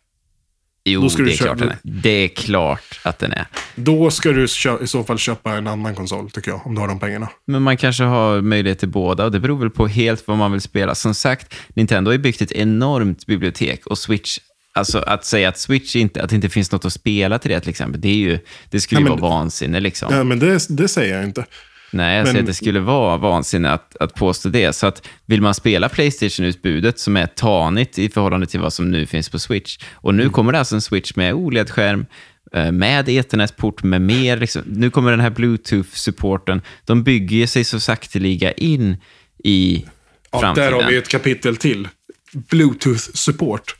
Jo, 0.88 1.02
Då 1.02 1.10
ska 1.10 1.24
det 1.24 1.30
du 1.30 1.34
är 1.34 1.38
klart 1.38 1.48
köpa- 1.60 1.60
den 1.60 1.70
är. 1.70 1.78
Det 2.02 2.10
är 2.10 2.28
klart 2.28 3.00
att 3.04 3.20
den 3.20 3.32
är. 3.32 3.46
Då 3.76 4.12
ska 4.12 4.32
du 4.32 4.48
kö- 4.48 4.84
i 4.84 4.88
så 4.88 5.04
fall 5.04 5.18
köpa 5.18 5.54
en 5.54 5.68
annan 5.68 5.96
konsol, 5.96 6.32
tycker 6.32 6.52
jag, 6.52 6.68
om 6.68 6.76
du 6.76 6.82
har 6.82 6.88
de 6.88 7.00
pengarna. 7.00 7.30
Men 7.48 7.62
man 7.62 7.78
kanske 7.78 8.04
har 8.04 8.42
möjlighet 8.42 8.80
till 8.80 8.90
båda 8.90 9.26
och 9.26 9.32
det 9.32 9.40
beror 9.40 9.58
väl 9.60 9.70
på 9.70 9.88
helt 9.88 10.28
vad 10.28 10.38
man 10.38 10.52
vill 10.52 10.62
spela. 10.62 10.96
Som 10.96 11.14
sagt, 11.16 11.56
Nintendo 11.74 12.10
har 12.10 12.14
ju 12.14 12.20
byggt 12.20 12.42
ett 12.42 12.52
enormt 12.52 13.26
bibliotek 13.26 13.86
och 13.88 13.98
Switch, 13.98 14.38
alltså 14.74 15.00
att 15.00 15.26
säga 15.26 15.50
att 15.50 15.58
Switch 15.60 15.96
inte, 15.96 16.24
att 16.24 16.30
det 16.30 16.36
inte 16.36 16.50
finns 16.50 16.72
något 16.72 16.86
att 16.86 16.94
spela 16.94 17.40
till 17.40 17.52
det 17.52 17.60
till 17.60 17.70
exempel, 17.70 18.02
det, 18.02 18.10
är 18.10 18.16
ju, 18.16 18.40
det 18.70 18.80
skulle 18.82 19.00
Nej, 19.02 19.08
ju 19.10 19.14
men- 19.16 19.22
vara 19.22 19.32
vansinne 19.32 19.80
liksom. 19.80 20.14
Ja, 20.16 20.24
men 20.24 20.40
det, 20.40 20.66
det 20.70 20.88
säger 20.88 21.16
jag 21.16 21.24
inte. 21.24 21.46
Nej, 21.92 22.18
jag 22.18 22.26
säger 22.28 22.34
Men- 22.34 22.44
att 22.44 22.48
det 22.48 22.54
skulle 22.54 22.80
vara 22.80 23.18
vansinne 23.18 23.70
att, 23.72 23.96
att 24.00 24.14
påstå 24.16 24.50
det. 24.50 24.74
Så 24.74 24.88
att 24.88 25.08
vill 25.26 25.42
man 25.42 25.54
spela 25.54 25.90
Playstation-utbudet 25.90 27.00
som 27.00 27.18
är 27.18 27.26
tanigt 27.28 28.00
i 28.00 28.10
förhållande 28.10 28.46
till 28.48 28.60
vad 28.60 28.74
som 28.74 28.92
nu 28.92 29.06
finns 29.06 29.30
på 29.30 29.40
Switch. 29.40 29.78
Och 29.94 30.10
Mm. 30.12 30.26
nu 30.26 30.30
kommer 30.32 30.52
det 30.52 30.60
alltså 30.60 30.76
en 30.76 30.82
Switch 30.82 31.16
med 31.16 31.34
OLED-skärm, 31.34 32.06
eh, 32.54 32.72
med 32.72 33.10
Ethernet-port, 33.10 33.84
med 33.84 34.02
mer. 34.02 34.38
Liksom, 34.38 34.62
nu 34.66 34.90
kommer 34.90 35.12
den 35.12 35.20
här 35.20 35.30
Bluetooth-supporten. 35.30 36.62
De 36.86 37.04
bygger 37.04 37.48
sig 37.48 37.64
så 37.64 37.80
sakteliga 37.80 38.52
in 38.52 38.98
i 39.44 39.86
Ja, 40.32 40.40
framtiden. 40.40 40.72
där 40.72 40.82
har 40.84 40.90
vi 40.92 40.98
ett 40.98 41.08
kapitel 41.10 41.58
till. 41.58 41.88
Bluetooth-support. 42.34 43.76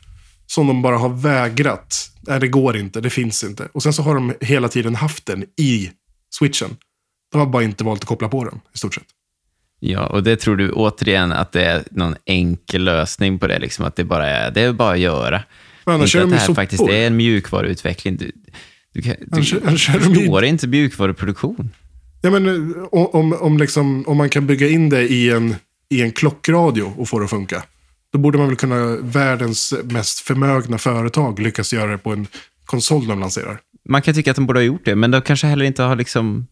Som 0.46 0.66
de 0.66 0.82
bara 0.82 0.96
har 0.98 1.08
vägrat. 1.08 2.10
Nej, 2.20 2.40
det 2.40 2.48
går 2.48 2.76
inte, 2.76 3.00
det 3.00 3.10
finns 3.10 3.44
inte. 3.44 3.68
Och 3.72 3.82
sen 3.82 3.92
så 3.92 4.02
har 4.02 4.14
de 4.14 4.34
hela 4.40 4.68
tiden 4.68 4.94
haft 4.94 5.26
den 5.26 5.44
i 5.56 5.90
switchen. 6.38 6.76
De 7.36 7.40
har 7.40 7.46
bara 7.46 7.62
inte 7.62 7.84
valt 7.84 8.00
att 8.00 8.08
koppla 8.08 8.28
på 8.28 8.44
den, 8.44 8.60
i 8.74 8.78
stort 8.78 8.94
sett. 8.94 9.04
Ja, 9.80 10.06
och 10.06 10.22
det 10.22 10.36
tror 10.36 10.56
du 10.56 10.70
återigen 10.70 11.32
att 11.32 11.52
det 11.52 11.64
är 11.64 11.84
någon 11.90 12.14
enkel 12.24 12.84
lösning 12.84 13.38
på 13.38 13.46
det, 13.46 13.58
liksom 13.58 13.84
att 13.84 13.96
det 13.96 14.04
bara 14.04 14.26
är, 14.26 14.50
det 14.50 14.60
är 14.60 14.72
bara 14.72 14.92
att 14.92 14.98
göra. 14.98 15.42
Men 15.84 15.94
annars 15.94 16.14
inte 16.14 16.24
att 16.24 16.30
de 16.30 16.36
det 16.36 16.40
här 16.40 16.54
faktiskt 16.54 16.82
är 16.82 17.06
en 17.06 17.16
mjukvaruutveckling. 17.16 18.16
Du, 18.16 18.32
du, 18.92 19.02
kan, 19.02 19.14
du 19.20 19.26
Annars- 19.36 19.54
annars 19.66 19.86
kör 19.86 19.92
de 19.92 20.14
förstår 20.14 20.44
inte 20.44 20.66
mjukvaruproduktion. 20.66 21.70
Ja, 22.22 22.30
men 22.30 22.70
eh, 22.74 22.82
om, 22.92 23.32
om, 23.32 23.58
liksom, 23.58 24.04
om 24.06 24.16
man 24.16 24.28
kan 24.28 24.46
bygga 24.46 24.68
in 24.68 24.88
det 24.88 25.02
i 25.02 25.30
en, 25.30 25.54
i 25.88 26.02
en 26.02 26.12
klockradio 26.12 26.92
och 26.96 27.08
få 27.08 27.18
det 27.18 27.24
att 27.24 27.30
funka. 27.30 27.62
Då 28.12 28.18
borde 28.18 28.38
man 28.38 28.46
väl 28.46 28.56
kunna, 28.56 28.96
världens 28.96 29.74
mest 29.84 30.20
förmögna 30.20 30.78
företag 30.78 31.38
lyckas 31.38 31.72
göra 31.72 31.90
det 31.90 31.98
på 31.98 32.12
en 32.12 32.26
konsol 32.64 33.06
de 33.06 33.20
lanserar. 33.20 33.60
Man 33.88 34.02
kan 34.02 34.14
tycka 34.14 34.30
att 34.30 34.36
de 34.36 34.46
borde 34.46 34.58
ha 34.58 34.64
gjort 34.64 34.84
det, 34.84 34.96
men 34.96 35.10
de 35.10 35.22
kanske 35.22 35.46
heller 35.46 35.64
inte 35.64 35.82
har 35.82 35.96
liksom 35.96 36.46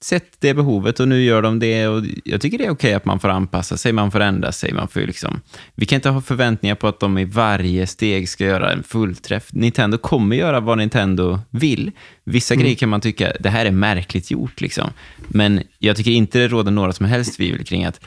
sett 0.00 0.40
det 0.40 0.54
behovet 0.54 1.00
och 1.00 1.08
nu 1.08 1.22
gör 1.22 1.42
de 1.42 1.58
det. 1.58 1.88
Och 1.88 2.04
jag 2.24 2.40
tycker 2.40 2.58
det 2.58 2.64
är 2.64 2.70
okej 2.70 2.94
att 2.94 3.04
man 3.04 3.20
får 3.20 3.28
anpassa 3.28 3.76
sig, 3.76 3.92
man 3.92 4.10
får 4.10 4.20
ändra 4.20 4.52
sig. 4.52 4.72
Man 4.72 4.88
får 4.88 5.00
liksom, 5.00 5.40
vi 5.74 5.86
kan 5.86 5.96
inte 5.96 6.08
ha 6.08 6.20
förväntningar 6.20 6.74
på 6.74 6.88
att 6.88 7.00
de 7.00 7.18
i 7.18 7.24
varje 7.24 7.86
steg 7.86 8.28
ska 8.28 8.44
göra 8.44 8.72
en 8.72 8.82
fullträff. 8.82 9.48
Nintendo 9.52 9.98
kommer 9.98 10.36
göra 10.36 10.60
vad 10.60 10.78
Nintendo 10.78 11.40
vill. 11.50 11.90
Vissa 12.24 12.54
Mm. 12.54 12.62
grejer 12.62 12.76
kan 12.76 12.88
man 12.88 13.00
tycka, 13.00 13.32
det 13.40 13.50
här 13.50 13.66
är 13.66 13.70
märkligt 13.70 14.30
gjort. 14.30 14.60
Liksom. 14.60 14.90
Men 15.28 15.62
jag 15.78 15.96
tycker 15.96 16.10
inte 16.10 16.38
det 16.38 16.48
råder 16.48 16.70
några 16.70 16.92
som 16.92 17.06
helst 17.06 17.36
tvivel 17.36 17.64
kring 17.64 17.84
att 17.84 18.00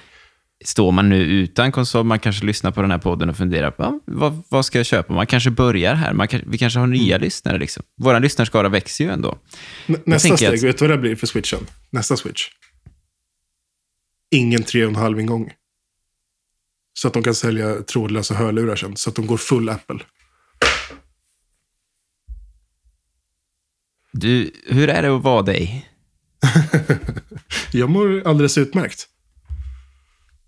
Står 0.66 0.92
man 0.92 1.10
nu 1.10 1.18
utan 1.24 1.72
konsol, 1.72 2.04
man 2.06 2.20
kanske 2.20 2.46
lyssnar 2.46 2.72
på 2.72 2.82
den 2.82 2.92
här 2.92 2.98
podden 2.98 3.30
och 3.30 3.38
funderar 3.38 3.72
på 3.72 3.84
ja, 3.84 4.00
vad, 4.06 4.44
vad 4.50 4.66
ska 4.66 4.80
jag 4.80 4.86
köpa? 4.86 5.14
Man 5.14 5.28
kanske 5.28 5.50
börjar 5.52 5.96
här, 5.96 6.14
man 6.14 6.28
kan, 6.28 6.42
vi 6.48 6.58
kanske 6.58 6.80
har 6.80 6.88
nya 6.88 7.18
lyssnare. 7.18 7.58
Liksom. 7.58 7.84
Vår 7.98 8.20
lyssnarskara 8.20 8.70
växer 8.70 9.04
ju 9.06 9.12
ändå. 9.12 9.38
N- 9.88 9.98
nästa 10.06 10.38
steg, 10.38 10.48
att- 10.56 10.64
vet 10.64 10.78
du 10.78 10.88
vad 10.88 10.98
det 10.98 11.02
blir 11.02 11.16
för 11.16 11.28
switchen? 11.28 11.60
Nästa 11.90 12.18
switch. 12.18 12.48
Ingen 14.32 14.62
3,5 14.64 15.20
ingång. 15.22 15.54
Så 16.94 17.08
att 17.08 17.14
de 17.14 17.24
kan 17.24 17.36
sälja 17.36 17.82
trådlösa 17.82 18.34
hörlurar 18.36 18.76
sen. 18.76 18.96
Så 18.96 19.10
att 19.10 19.16
de 19.16 19.28
går 19.28 19.38
full 19.38 19.70
Apple. 19.70 20.00
Du, 24.12 24.52
hur 24.68 24.90
är 24.90 25.02
det 25.02 25.16
att 25.16 25.24
vara 25.24 25.42
dig? 25.42 25.90
Jag 27.72 27.90
mår 27.90 28.28
alldeles 28.28 28.58
utmärkt. 28.58 29.08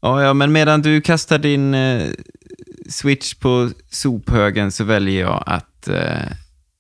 Ja, 0.02 0.24
ja, 0.24 0.34
men 0.34 0.52
medan 0.52 0.82
du 0.82 1.02
kastar 1.02 1.38
din 1.38 1.74
eh, 1.74 2.10
switch 2.90 3.34
på 3.34 3.70
sophögen 3.90 4.72
så 4.72 4.84
väljer 4.84 5.22
jag 5.22 5.44
att 5.46 5.88
eh, 5.88 6.32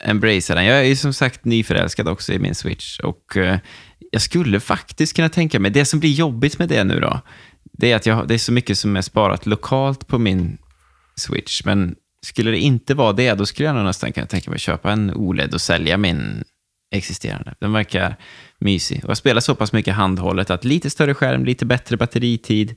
embracea 0.03 0.55
den. 0.55 0.65
Jag 0.65 0.79
är 0.79 0.83
ju 0.83 0.95
som 0.95 1.13
sagt 1.13 1.45
nyförälskad 1.45 2.07
också 2.07 2.33
i 2.33 2.39
min 2.39 2.55
switch 2.55 2.99
och 2.99 3.37
eh, 3.37 3.57
jag 4.11 4.21
skulle 4.21 4.59
faktiskt 4.59 5.15
kunna 5.15 5.29
tänka 5.29 5.59
mig, 5.59 5.71
det 5.71 5.85
som 5.85 5.99
blir 5.99 6.11
jobbigt 6.11 6.59
med 6.59 6.69
det 6.69 6.83
nu 6.83 6.99
då, 6.99 7.21
det 7.63 7.91
är 7.91 7.95
att 7.95 8.05
jag, 8.05 8.27
det 8.27 8.33
är 8.33 8.37
så 8.37 8.51
mycket 8.51 8.77
som 8.77 8.95
är 8.97 9.01
sparat 9.01 9.45
lokalt 9.45 10.07
på 10.07 10.19
min 10.19 10.57
switch, 11.15 11.65
men 11.65 11.95
skulle 12.25 12.51
det 12.51 12.59
inte 12.59 12.93
vara 12.93 13.13
det, 13.13 13.33
då 13.33 13.45
skulle 13.45 13.67
jag 13.67 13.75
nog 13.75 13.85
nästan 13.85 14.13
kunna 14.13 14.27
tänka 14.27 14.49
mig 14.49 14.55
att 14.55 14.61
köpa 14.61 14.91
en 14.91 15.13
OLED 15.15 15.53
och 15.53 15.61
sälja 15.61 15.97
min 15.97 16.43
existerande. 16.91 17.55
Den 17.59 17.73
verkar 17.73 18.15
mysig. 18.59 19.03
Och 19.03 19.09
jag 19.09 19.17
spelar 19.17 19.41
så 19.41 19.55
pass 19.55 19.73
mycket 19.73 19.95
handhållet 19.95 20.49
att 20.49 20.65
lite 20.65 20.89
större 20.89 21.13
skärm, 21.13 21.45
lite 21.45 21.65
bättre 21.65 21.97
batteritid 21.97 22.75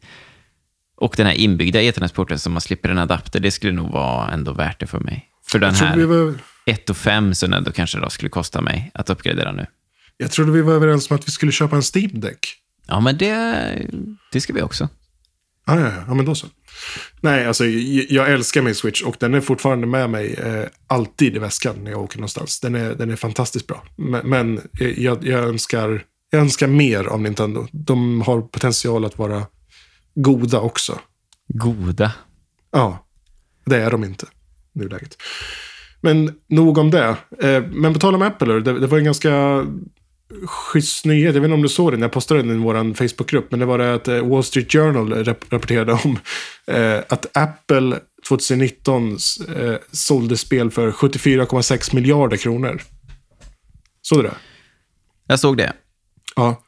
och 0.96 1.14
den 1.16 1.26
här 1.26 1.34
inbyggda 1.34 1.82
ethernet-porten 1.82 2.38
som 2.38 2.52
man 2.52 2.60
slipper 2.60 2.88
en 2.88 2.98
adapter, 2.98 3.40
det 3.40 3.50
skulle 3.50 3.72
nog 3.72 3.92
vara 3.92 4.32
ändå 4.32 4.52
värt 4.52 4.80
det 4.80 4.86
för 4.86 5.00
mig. 5.00 5.28
För 5.46 5.58
den 5.58 5.74
här 5.74 6.04
var, 6.04 6.34
1 6.66 6.90
och 6.90 6.96
5 6.96 7.34
som 7.34 7.52
ändå 7.52 7.72
kanske 7.72 8.00
då 8.00 8.10
skulle 8.10 8.30
kosta 8.30 8.60
mig 8.60 8.90
att 8.94 9.10
uppgradera 9.10 9.52
nu. 9.52 9.66
jag 10.16 10.30
trodde 10.30 10.52
vi 10.52 10.62
var 10.62 10.72
överens 10.72 11.10
om 11.10 11.16
att 11.16 11.28
vi 11.28 11.32
skulle 11.32 11.52
köpa 11.52 11.76
en 11.76 11.82
Steam 11.94 12.20
Deck. 12.20 12.38
Ja, 12.86 13.00
men 13.00 13.18
det, 13.18 13.88
det 14.32 14.40
ska 14.40 14.52
vi 14.52 14.62
också. 14.62 14.88
Ah, 15.66 15.78
ja, 15.78 15.92
ja, 16.06 16.14
men 16.14 16.24
då 16.24 16.34
så. 16.34 16.46
Nej, 17.20 17.46
alltså 17.46 17.66
jag, 17.66 18.06
jag 18.10 18.32
älskar 18.32 18.62
min 18.62 18.74
Switch 18.74 19.02
och 19.02 19.16
den 19.20 19.34
är 19.34 19.40
fortfarande 19.40 19.86
med 19.86 20.10
mig 20.10 20.34
eh, 20.34 20.64
alltid 20.86 21.36
i 21.36 21.38
väskan 21.38 21.84
när 21.84 21.90
jag 21.90 22.02
åker 22.02 22.18
någonstans. 22.18 22.60
Den 22.60 22.74
är, 22.74 22.94
den 22.94 23.10
är 23.10 23.16
fantastiskt 23.16 23.66
bra. 23.66 23.84
Men, 23.96 24.28
men 24.28 24.58
eh, 24.80 25.02
jag, 25.02 25.26
jag, 25.26 25.44
önskar, 25.44 26.04
jag 26.30 26.40
önskar 26.40 26.66
mer 26.66 27.04
av 27.04 27.20
Nintendo. 27.20 27.66
De 27.72 28.22
har 28.22 28.40
potential 28.40 29.04
att 29.04 29.18
vara 29.18 29.46
goda 30.14 30.60
också. 30.60 30.98
Goda. 31.48 32.12
Ja, 32.72 33.06
det 33.66 33.76
är 33.76 33.90
de 33.90 34.04
inte 34.04 34.26
i 34.74 34.78
nuläget. 34.78 35.16
Men 36.00 36.34
nog 36.48 36.78
om 36.78 36.90
det. 36.90 37.16
Eh, 37.42 37.62
men 37.72 37.92
på 37.92 37.98
tal 38.00 38.14
om 38.14 38.22
Apple, 38.22 38.60
det, 38.60 38.86
var 38.86 38.98
en 38.98 39.04
ganska 39.04 39.64
schysst 40.46 41.04
nyhet. 41.04 41.34
Jag 41.34 41.40
vet 41.40 41.44
inte 41.48 41.54
om 41.54 41.62
du 41.62 41.68
såg 41.68 41.92
den, 41.92 42.02
jag 42.02 42.12
postade 42.12 42.42
den 42.42 42.50
i 42.56 42.58
vår 42.58 42.94
Facebookgrupp. 42.94 43.50
Men 43.50 43.60
det 43.60 43.66
var 43.66 43.78
det 43.78 43.94
att 43.94 44.08
eh, 44.08 44.28
Wall 44.28 44.44
Street 44.44 44.72
Journal 44.72 45.12
rap- 45.12 45.44
rapporterade 45.50 45.92
om 45.92 46.18
eh, 46.66 46.98
att 47.08 47.36
Apple 47.36 47.98
2019 48.28 49.12
eh, 49.56 49.74
sålde 49.92 50.36
spel 50.36 50.70
för 50.70 50.90
74,6 50.90 51.94
miljarder 51.94 52.36
kronor. 52.36 52.82
Såg 54.02 54.18
du 54.18 54.22
det? 54.22 54.34
Jag 55.26 55.40
såg 55.40 55.56
det. 55.56 55.72
Ja. 56.36 56.63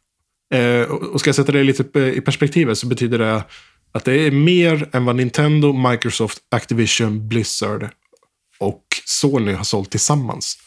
Eh, 0.55 0.83
och 0.83 1.21
ska 1.21 1.29
jag 1.29 1.35
sätta 1.35 1.53
det 1.53 1.63
lite 1.63 1.99
i 1.99 2.21
perspektivet 2.21 2.79
så 2.79 2.87
betyder 2.87 3.19
det 3.19 3.45
att 3.93 4.05
det 4.05 4.15
är 4.15 4.31
mer 4.31 4.89
än 4.93 5.05
vad 5.05 5.17
Nintendo, 5.17 5.73
Microsoft, 5.73 6.39
Activision, 6.51 7.29
Blizzard 7.29 7.89
och 8.59 8.83
Sony 9.05 9.53
har 9.53 9.65
sålt 9.65 9.91
tillsammans. 9.91 10.59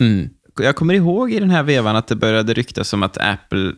Mm. 0.00 0.28
Jag 0.58 0.76
kommer 0.76 0.94
ihåg 0.94 1.32
i 1.32 1.40
den 1.40 1.50
här 1.50 1.62
vevan 1.62 1.96
att 1.96 2.06
det 2.06 2.16
började 2.16 2.54
ryktas 2.54 2.92
om 2.92 3.02
att 3.02 3.18
Apple 3.18 3.72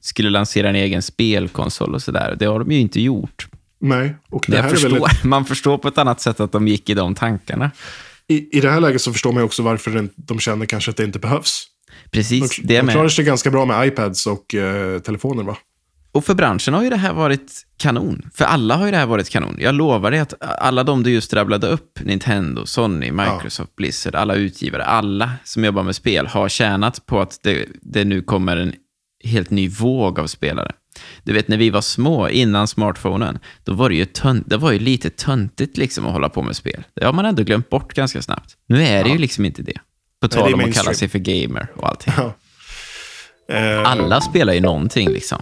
skulle 0.00 0.30
lansera 0.30 0.68
en 0.68 0.76
egen 0.76 1.02
spelkonsol 1.02 1.94
och 1.94 2.02
sådär. 2.02 2.36
Det 2.38 2.46
har 2.46 2.58
de 2.58 2.72
ju 2.72 2.78
inte 2.78 3.00
gjort. 3.00 3.48
Nej, 3.78 4.16
och 4.30 4.44
det 4.48 4.56
här 4.56 4.64
är 4.64 4.68
förstår, 4.68 4.90
väl 4.90 5.02
ett, 5.02 5.24
Man 5.24 5.44
förstår 5.44 5.78
på 5.78 5.88
ett 5.88 5.98
annat 5.98 6.20
sätt 6.20 6.40
att 6.40 6.52
de 6.52 6.68
gick 6.68 6.90
i 6.90 6.94
de 6.94 7.14
tankarna. 7.14 7.70
i, 8.28 8.58
I 8.58 8.60
det 8.60 8.70
här 8.70 8.80
läget 8.80 9.02
så 9.02 9.12
förstår 9.12 9.32
man 9.32 9.42
också 9.42 9.62
varför 9.62 10.08
de 10.16 10.40
känner 10.40 10.66
kanske 10.66 10.90
att 10.90 10.96
det 10.96 11.04
inte 11.04 11.18
behövs. 11.18 11.66
Precis, 12.10 12.56
De, 12.56 12.62
det 12.62 12.80
de 12.80 12.88
klarar 12.88 13.02
med. 13.02 13.12
sig 13.12 13.24
ganska 13.24 13.50
bra 13.50 13.64
med 13.64 13.86
iPads 13.86 14.26
och 14.26 14.54
eh, 14.54 14.98
telefoner 14.98 15.42
va? 15.42 15.56
Och 16.12 16.24
för 16.24 16.34
branschen 16.34 16.74
har 16.74 16.82
ju 16.82 16.90
det 16.90 16.96
här 16.96 17.12
varit 17.12 17.52
kanon. 17.76 18.22
För 18.34 18.44
alla 18.44 18.76
har 18.76 18.84
ju 18.84 18.90
det 18.90 18.96
här 18.96 19.06
varit 19.06 19.30
kanon. 19.30 19.56
Jag 19.58 19.74
lovar 19.74 20.10
dig 20.10 20.20
att 20.20 20.34
alla 20.40 20.84
de 20.84 21.02
du 21.02 21.10
just 21.10 21.34
rabblade 21.34 21.66
upp, 21.66 22.00
Nintendo, 22.00 22.66
Sony, 22.66 23.10
Microsoft, 23.12 23.76
Blizzard, 23.76 24.14
alla 24.14 24.34
utgivare, 24.34 24.84
alla 24.84 25.30
som 25.44 25.64
jobbar 25.64 25.82
med 25.82 25.96
spel 25.96 26.26
har 26.26 26.48
tjänat 26.48 27.06
på 27.06 27.20
att 27.20 27.38
det, 27.42 27.66
det 27.82 28.04
nu 28.04 28.22
kommer 28.22 28.56
en 28.56 28.72
helt 29.24 29.50
ny 29.50 29.68
våg 29.68 30.18
av 30.18 30.26
spelare. 30.26 30.72
Du 31.22 31.32
vet, 31.32 31.48
när 31.48 31.56
vi 31.56 31.70
var 31.70 31.80
små, 31.80 32.28
innan 32.28 32.68
smartphonen, 32.68 33.38
då 33.64 33.74
var 33.74 33.88
det 33.88 33.94
ju, 33.94 34.04
tönt, 34.04 34.50
det 34.50 34.56
var 34.56 34.72
ju 34.72 34.78
lite 34.78 35.10
töntigt 35.10 35.76
liksom 35.76 36.06
att 36.06 36.12
hålla 36.12 36.28
på 36.28 36.42
med 36.42 36.56
spel. 36.56 36.84
Det 36.94 37.04
har 37.04 37.12
man 37.12 37.24
ändå 37.26 37.42
glömt 37.42 37.70
bort 37.70 37.94
ganska 37.94 38.22
snabbt. 38.22 38.56
Nu 38.68 38.82
är 38.82 39.04
det 39.04 39.10
ju 39.10 39.18
liksom 39.18 39.44
inte 39.44 39.62
det. 39.62 39.78
På 40.20 40.28
tal 40.28 40.54
om 40.54 40.60
att 40.60 40.74
kalla 40.74 40.94
sig 40.94 41.08
för 41.08 41.18
gamer 41.18 41.66
och 41.76 41.88
allting. 41.88 42.12
Ja. 42.16 42.32
Eh, 43.54 43.90
Alla 43.90 44.20
spelar 44.20 44.52
ju 44.52 44.60
någonting 44.60 45.10
liksom. 45.10 45.38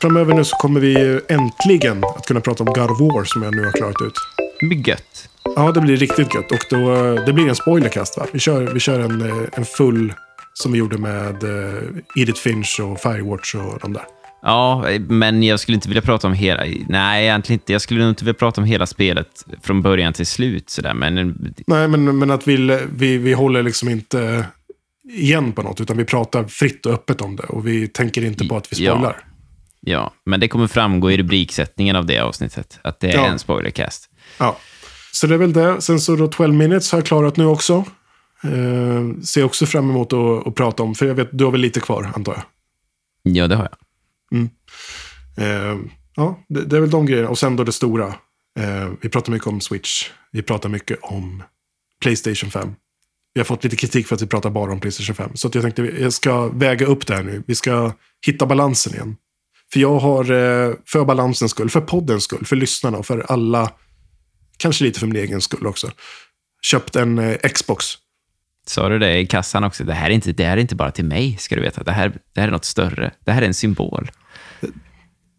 Framöver 0.00 0.34
nu 0.34 0.44
så 0.44 0.56
kommer 0.56 0.80
vi 0.80 1.20
äntligen 1.28 2.04
att 2.04 2.26
kunna 2.26 2.40
prata 2.40 2.64
om 2.64 2.72
God 2.72 2.90
of 2.90 3.00
War 3.00 3.24
som 3.24 3.42
jag 3.42 3.54
nu 3.54 3.64
har 3.64 3.72
klarat 3.72 4.02
ut. 4.06 4.14
Det 4.60 4.66
blir 4.66 4.88
gött. 4.88 5.28
Ja, 5.56 5.72
det 5.72 5.80
blir 5.80 5.96
riktigt 5.96 6.34
gött. 6.34 6.52
Och 6.52 6.58
då, 6.70 6.94
eh, 6.94 7.24
det 7.24 7.32
blir 7.32 7.48
en 7.48 7.56
spoilercast 7.56 8.18
va? 8.18 8.26
Vi 8.32 8.38
kör, 8.38 8.62
vi 8.62 8.80
kör 8.80 9.00
en, 9.00 9.22
eh, 9.30 9.48
en 9.52 9.64
full 9.64 10.14
som 10.54 10.72
vi 10.72 10.78
gjorde 10.78 10.98
med 10.98 11.36
Edith 12.16 12.40
Finch 12.40 12.80
och 12.82 13.00
Firewatch 13.00 13.54
och 13.54 13.78
de 13.82 13.92
där. 13.92 14.04
Ja, 14.42 14.84
men 15.08 15.42
jag 15.42 15.60
skulle 15.60 15.74
inte 15.74 15.88
vilja 15.88 16.02
prata 16.02 16.26
om 16.26 16.32
hela... 16.32 16.64
Nej, 16.88 17.24
egentligen 17.24 17.60
inte. 17.60 17.72
Jag 17.72 17.82
skulle 17.82 18.00
nog 18.00 18.08
inte 18.10 18.24
vilja 18.24 18.38
prata 18.38 18.60
om 18.60 18.66
hela 18.66 18.86
spelet 18.86 19.28
från 19.62 19.82
början 19.82 20.12
till 20.12 20.26
slut. 20.26 20.70
Sådär. 20.70 20.94
Men 20.94 21.14
Nej, 21.66 21.88
men, 21.88 22.18
men 22.18 22.30
att 22.30 22.48
vi, 22.48 22.80
vi, 22.92 23.18
vi 23.18 23.32
håller 23.32 23.62
liksom 23.62 23.88
inte 23.88 24.44
igen 25.12 25.52
på 25.52 25.62
något, 25.62 25.80
utan 25.80 25.96
vi 25.96 26.04
pratar 26.04 26.44
fritt 26.44 26.86
och 26.86 26.92
öppet 26.92 27.20
om 27.20 27.36
det. 27.36 27.42
Och 27.42 27.66
vi 27.66 27.88
tänker 27.88 28.24
inte 28.24 28.48
på 28.48 28.56
att 28.56 28.72
vi 28.72 28.84
Ja. 28.84 28.92
spoilar. 28.92 29.24
ja, 29.80 30.12
men 30.26 30.40
det 30.40 30.48
kommer 30.48 30.66
framgå 30.66 31.10
i 31.10 31.16
rubriksättningen 31.16 31.96
av 31.96 32.06
det 32.06 32.18
avsnittet. 32.18 32.78
Att 32.84 33.00
det 33.00 33.10
är 33.10 33.14
Ja. 33.14 33.26
en 33.26 33.38
spoilercast. 33.38 34.10
Ja. 34.38 34.56
Så 35.12 35.26
det 35.26 35.34
är 35.34 35.38
väl 35.38 35.52
det. 35.52 35.80
Sen 35.80 36.00
så 36.00 36.16
då 36.16 36.26
12 36.28 36.54
minutes 36.54 36.92
har 36.92 36.98
jag 36.98 37.06
klarat 37.06 37.36
nu 37.36 37.44
också. 37.44 37.84
Eh, 38.44 39.20
ser 39.24 39.44
också 39.44 39.66
fram 39.66 39.90
emot 39.90 40.12
att, 40.12 40.46
att 40.46 40.54
prata 40.54 40.82
om, 40.82 40.94
för 40.94 41.06
jag 41.06 41.14
vet, 41.14 41.28
du 41.32 41.44
har 41.44 41.50
väl 41.52 41.60
lite 41.60 41.80
kvar, 41.80 42.10
antar 42.16 42.32
jag. 42.32 42.42
Ja, 43.36 43.46
det 43.46 43.56
har 43.56 43.62
jag. 43.64 43.76
Mm. 44.32 44.50
Eh, 45.36 45.80
ja, 46.16 46.44
det, 46.48 46.64
det 46.64 46.76
är 46.76 46.80
väl 46.80 46.90
de 46.90 47.06
grejerna. 47.06 47.28
Och 47.28 47.38
sen 47.38 47.56
då 47.56 47.64
det 47.64 47.72
stora. 47.72 48.06
Eh, 48.58 48.90
vi 49.00 49.08
pratar 49.08 49.32
mycket 49.32 49.48
om 49.48 49.60
Switch. 49.60 50.10
Vi 50.32 50.42
pratar 50.42 50.68
mycket 50.68 50.98
om 51.02 51.42
Playstation 52.00 52.50
5. 52.50 52.74
Vi 53.34 53.40
har 53.40 53.44
fått 53.44 53.64
lite 53.64 53.76
kritik 53.76 54.06
för 54.06 54.14
att 54.14 54.22
vi 54.22 54.26
pratar 54.26 54.50
bara 54.50 54.72
om 54.72 54.80
Playstation 54.80 55.14
5. 55.14 55.30
Så 55.34 55.48
att 55.48 55.54
jag 55.54 55.62
tänkte 55.62 55.82
jag 55.82 56.12
ska 56.12 56.46
väga 56.46 56.86
upp 56.86 57.06
det 57.06 57.14
här 57.14 57.22
nu. 57.22 57.42
Vi 57.46 57.54
ska 57.54 57.92
hitta 58.26 58.46
balansen 58.46 58.94
igen. 58.94 59.16
För 59.72 59.80
jag 59.80 59.98
har, 59.98 60.24
eh, 60.30 60.74
för 60.86 61.04
balansens 61.04 61.50
skull, 61.50 61.70
för 61.70 61.80
poddens 61.80 62.24
skull, 62.24 62.46
för 62.46 62.56
lyssnarna 62.56 62.98
och 62.98 63.06
för 63.06 63.26
alla, 63.28 63.72
kanske 64.56 64.84
lite 64.84 65.00
för 65.00 65.06
min 65.06 65.16
egen 65.16 65.40
skull 65.40 65.66
också, 65.66 65.90
köpt 66.62 66.96
en 66.96 67.18
eh, 67.18 67.36
Xbox. 67.36 67.86
Sa 68.66 68.88
du 68.88 68.98
det 68.98 69.18
i 69.18 69.26
kassan 69.26 69.64
också? 69.64 69.84
Det 69.84 69.94
här 69.94 70.10
är 70.10 70.14
inte, 70.14 70.32
det 70.32 70.44
här 70.44 70.56
är 70.56 70.60
inte 70.60 70.74
bara 70.74 70.90
till 70.90 71.04
mig, 71.04 71.36
ska 71.36 71.56
du 71.56 71.62
veta. 71.62 71.82
Det 71.82 71.92
här, 71.92 72.08
det 72.34 72.40
här 72.40 72.48
är 72.48 72.52
något 72.52 72.64
större. 72.64 73.12
Det 73.24 73.32
här 73.32 73.42
är 73.42 73.46
en 73.46 73.54
symbol. 73.54 74.10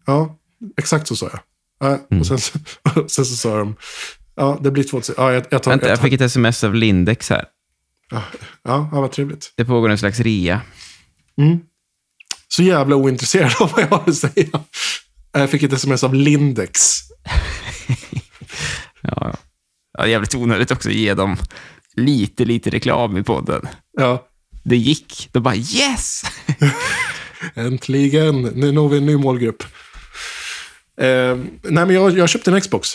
Ja, 0.06 0.38
exakt 0.78 1.06
så 1.08 1.16
sa 1.16 1.30
jag. 1.32 1.40
Ja, 2.10 2.18
och 2.20 2.26
sen, 2.26 2.38
så- 2.38 2.58
sen 3.08 3.24
så 3.24 3.36
sa 3.36 3.58
de, 3.58 3.76
ja, 4.36 4.58
det 4.62 4.70
blir 4.70 4.84
2000. 4.84 5.14
Ja, 5.18 5.32
jag, 5.32 5.44
jag 5.50 5.62
tar, 5.62 5.70
Vänta, 5.70 5.86
jag 5.86 5.92
jag 5.92 5.98
tar, 5.98 6.04
fick 6.04 6.12
ett 6.12 6.20
sms 6.20 6.64
av 6.64 6.74
Lindex 6.74 7.30
här. 7.30 7.44
ja, 8.10 8.22
ja, 8.62 8.88
vad 9.00 9.12
trevligt. 9.12 9.52
Det 9.56 9.64
pågår 9.64 9.88
en 9.88 9.98
slags 9.98 10.20
rea. 10.20 10.60
Så 12.48 12.62
jävla 12.62 12.96
ointresserad 12.96 13.52
av 13.60 13.70
vad 13.72 13.82
jag 13.82 13.88
har 13.88 14.02
att 14.06 14.16
säga. 14.16 14.60
Jag 15.32 15.50
fick 15.50 15.62
ett 15.62 15.72
sms 15.72 16.04
av 16.04 16.14
Lindex. 16.14 16.98
Ja, 17.82 17.96
ja. 19.20 19.34
ja, 19.98 20.06
jävligt 20.06 20.34
onödigt 20.34 20.70
också 20.70 20.88
att 20.88 20.94
ge 20.94 21.14
dem 21.14 21.36
lite, 21.96 22.44
lite 22.44 22.70
reklam 22.70 23.16
i 23.16 23.22
podden. 23.22 23.68
Ja, 23.98 24.26
Det 24.64 24.76
gick. 24.76 25.28
De 25.32 25.42
bara 25.42 25.56
yes! 25.56 26.22
äntligen. 27.54 28.42
Nu 28.42 28.72
når 28.72 28.88
vi 28.88 28.96
en 28.98 29.06
ny 29.06 29.16
målgrupp. 29.16 29.62
Eh, 31.00 31.36
nej, 31.62 31.86
men 31.86 31.90
jag, 31.90 32.18
jag 32.18 32.28
köpte 32.28 32.50
en 32.50 32.60
Xbox. 32.60 32.88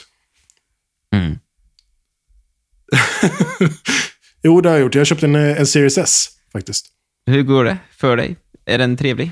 Mm. 1.15 1.39
Jo, 4.43 4.61
det 4.61 4.69
har 4.69 4.75
jag 4.75 4.83
gjort. 4.83 4.95
Jag 4.95 5.07
köpte 5.07 5.25
en, 5.25 5.35
eh, 5.35 5.59
en 5.59 5.67
Series 5.67 5.97
S, 5.97 6.29
faktiskt. 6.53 6.85
Hur 7.25 7.43
går 7.43 7.63
det 7.63 7.77
för 7.97 8.17
dig? 8.17 8.35
Är 8.65 8.77
den 8.77 8.97
trevlig? 8.97 9.31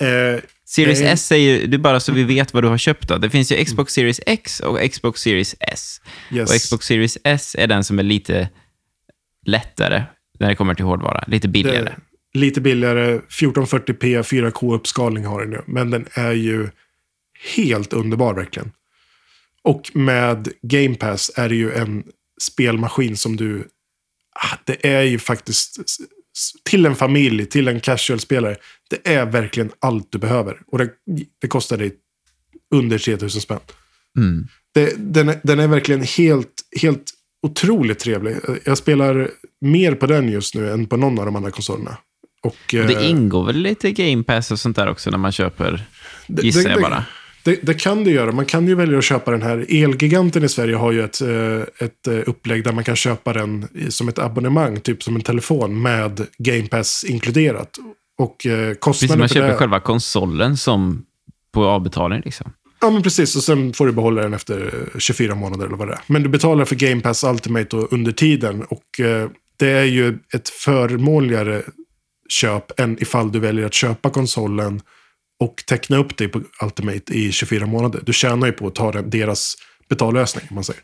Eh, 0.00 0.40
Series 0.64 1.00
Nej. 1.00 1.08
S 1.08 1.26
säger 1.26 1.66
du 1.66 1.78
bara 1.78 2.00
så 2.00 2.12
vi 2.12 2.24
vet 2.24 2.54
vad 2.54 2.64
du 2.64 2.68
har 2.68 2.78
köpt 2.78 3.08
då. 3.08 3.18
Det 3.18 3.30
finns 3.30 3.52
ju 3.52 3.64
Xbox 3.64 3.92
Series 3.92 4.20
X 4.26 4.60
och 4.60 4.92
Xbox 4.92 5.20
Series 5.20 5.54
S. 5.60 6.00
yes. 6.32 6.50
Och 6.50 6.56
Xbox 6.56 6.86
Series 6.86 7.18
S 7.24 7.56
är 7.58 7.66
den 7.66 7.84
som 7.84 7.98
är 7.98 8.02
lite 8.02 8.48
lättare 9.46 10.02
när 10.40 10.48
det 10.48 10.54
kommer 10.54 10.74
till 10.74 10.84
hårdvara. 10.84 11.24
Lite 11.26 11.48
billigare. 11.48 11.94
Det, 12.32 12.38
lite 12.38 12.60
billigare, 12.60 13.18
1440p, 13.18 14.22
4K-uppskalning 14.22 15.26
har 15.26 15.40
den 15.40 15.50
nu. 15.50 15.62
Men 15.66 15.90
den 15.90 16.06
är 16.14 16.32
ju 16.32 16.68
helt 17.56 17.92
underbar 17.92 18.34
verkligen. 18.34 18.72
Och 19.62 19.90
med 19.94 20.48
Game 20.62 20.94
Pass 20.94 21.30
är 21.36 21.48
det 21.48 21.54
ju 21.54 21.72
en 21.72 22.04
spelmaskin 22.40 23.16
som 23.16 23.36
du... 23.36 23.68
Ah, 24.34 24.56
det 24.64 24.86
är 24.86 25.02
ju 25.02 25.18
faktiskt... 25.18 25.76
Till 26.64 26.86
en 26.86 26.96
familj, 26.96 27.46
till 27.46 27.68
en 27.68 27.80
casual-spelare. 27.80 28.56
Det 28.90 29.14
är 29.14 29.26
verkligen 29.26 29.70
allt 29.78 30.12
du 30.12 30.18
behöver. 30.18 30.58
Och 30.66 30.78
det, 30.78 30.90
det 31.40 31.48
kostar 31.48 31.76
dig 31.76 31.92
under 32.74 32.98
3000 32.98 33.40
spänn. 33.40 33.58
Mm. 34.18 34.46
Det, 34.74 34.94
den, 34.98 35.28
är, 35.28 35.40
den 35.42 35.58
är 35.60 35.68
verkligen 35.68 36.02
helt, 36.02 36.52
helt 36.80 37.10
otroligt 37.42 37.98
trevlig. 37.98 38.36
Jag 38.64 38.78
spelar 38.78 39.30
mer 39.60 39.94
på 39.94 40.06
den 40.06 40.28
just 40.28 40.54
nu 40.54 40.70
än 40.70 40.86
på 40.86 40.96
någon 40.96 41.18
av 41.18 41.24
de 41.26 41.36
andra 41.36 41.50
konsolerna. 41.50 41.96
Och, 42.42 42.46
Och 42.52 42.56
det 42.70 42.94
eh, 42.94 43.10
ingår 43.10 43.44
väl 43.46 43.56
lite 43.56 43.92
Game 43.92 44.22
Pass 44.22 44.50
och 44.50 44.60
sånt 44.60 44.76
där 44.76 44.86
också 44.88 45.10
när 45.10 45.18
man 45.18 45.32
köper, 45.32 45.84
gissar 46.26 46.62
det- 46.62 46.68
jag 46.68 46.78
det- 46.78 46.82
bara. 46.82 47.04
Det, 47.44 47.58
det 47.62 47.74
kan 47.74 48.04
du 48.04 48.10
göra. 48.10 48.32
Man 48.32 48.46
kan 48.46 48.68
ju 48.68 48.74
välja 48.74 48.98
att 48.98 49.04
köpa 49.04 49.30
den 49.30 49.42
här. 49.42 49.66
Elgiganten 49.68 50.44
i 50.44 50.48
Sverige 50.48 50.76
har 50.76 50.92
ju 50.92 51.04
ett, 51.04 51.20
eh, 51.20 51.86
ett 51.86 52.06
eh, 52.06 52.18
upplägg 52.26 52.64
där 52.64 52.72
man 52.72 52.84
kan 52.84 52.96
köpa 52.96 53.32
den 53.32 53.68
som 53.88 54.08
ett 54.08 54.18
abonnemang, 54.18 54.80
typ 54.80 55.02
som 55.02 55.16
en 55.16 55.22
telefon 55.22 55.82
med 55.82 56.26
Game 56.38 56.68
Pass 56.68 57.04
inkluderat. 57.08 57.78
Och 58.18 58.46
eh, 58.46 58.74
kostnaden 58.74 59.18
man 59.18 59.28
köper 59.28 59.48
det... 59.48 59.56
själva 59.56 59.80
konsolen 59.80 60.56
som 60.56 61.04
på 61.52 61.64
avbetalning. 61.64 62.22
Liksom. 62.24 62.52
Ja, 62.80 62.90
men 62.90 63.02
precis. 63.02 63.36
Och 63.36 63.42
sen 63.42 63.72
får 63.72 63.86
du 63.86 63.92
behålla 63.92 64.22
den 64.22 64.34
efter 64.34 64.88
eh, 64.94 64.98
24 64.98 65.34
månader 65.34 65.66
eller 65.66 65.76
vad 65.76 65.88
det 65.88 65.94
är. 65.94 66.00
Men 66.06 66.22
du 66.22 66.28
betalar 66.28 66.64
för 66.64 66.76
Game 66.76 67.00
Pass 67.00 67.24
Ultimate 67.24 67.76
under 67.76 68.12
tiden. 68.12 68.62
Och 68.62 69.00
det 69.56 69.70
är 69.70 69.84
ju 69.84 70.18
ett 70.34 70.48
förmånligare 70.48 71.62
köp 72.28 72.80
än 72.80 73.02
ifall 73.02 73.32
du 73.32 73.38
väljer 73.38 73.66
att 73.66 73.74
köpa 73.74 74.10
konsolen 74.10 74.80
och 75.42 75.62
teckna 75.66 75.96
upp 75.96 76.16
dig 76.16 76.28
på 76.28 76.42
Ultimate 76.62 77.14
i 77.14 77.32
24 77.32 77.66
månader. 77.66 78.02
Du 78.06 78.12
tjänar 78.12 78.46
ju 78.46 78.52
på 78.52 78.66
att 78.66 78.74
ta 78.74 78.92
deras 79.02 79.54
betallösning, 79.88 80.44
om 80.50 80.54
man 80.54 80.64
säger. 80.64 80.82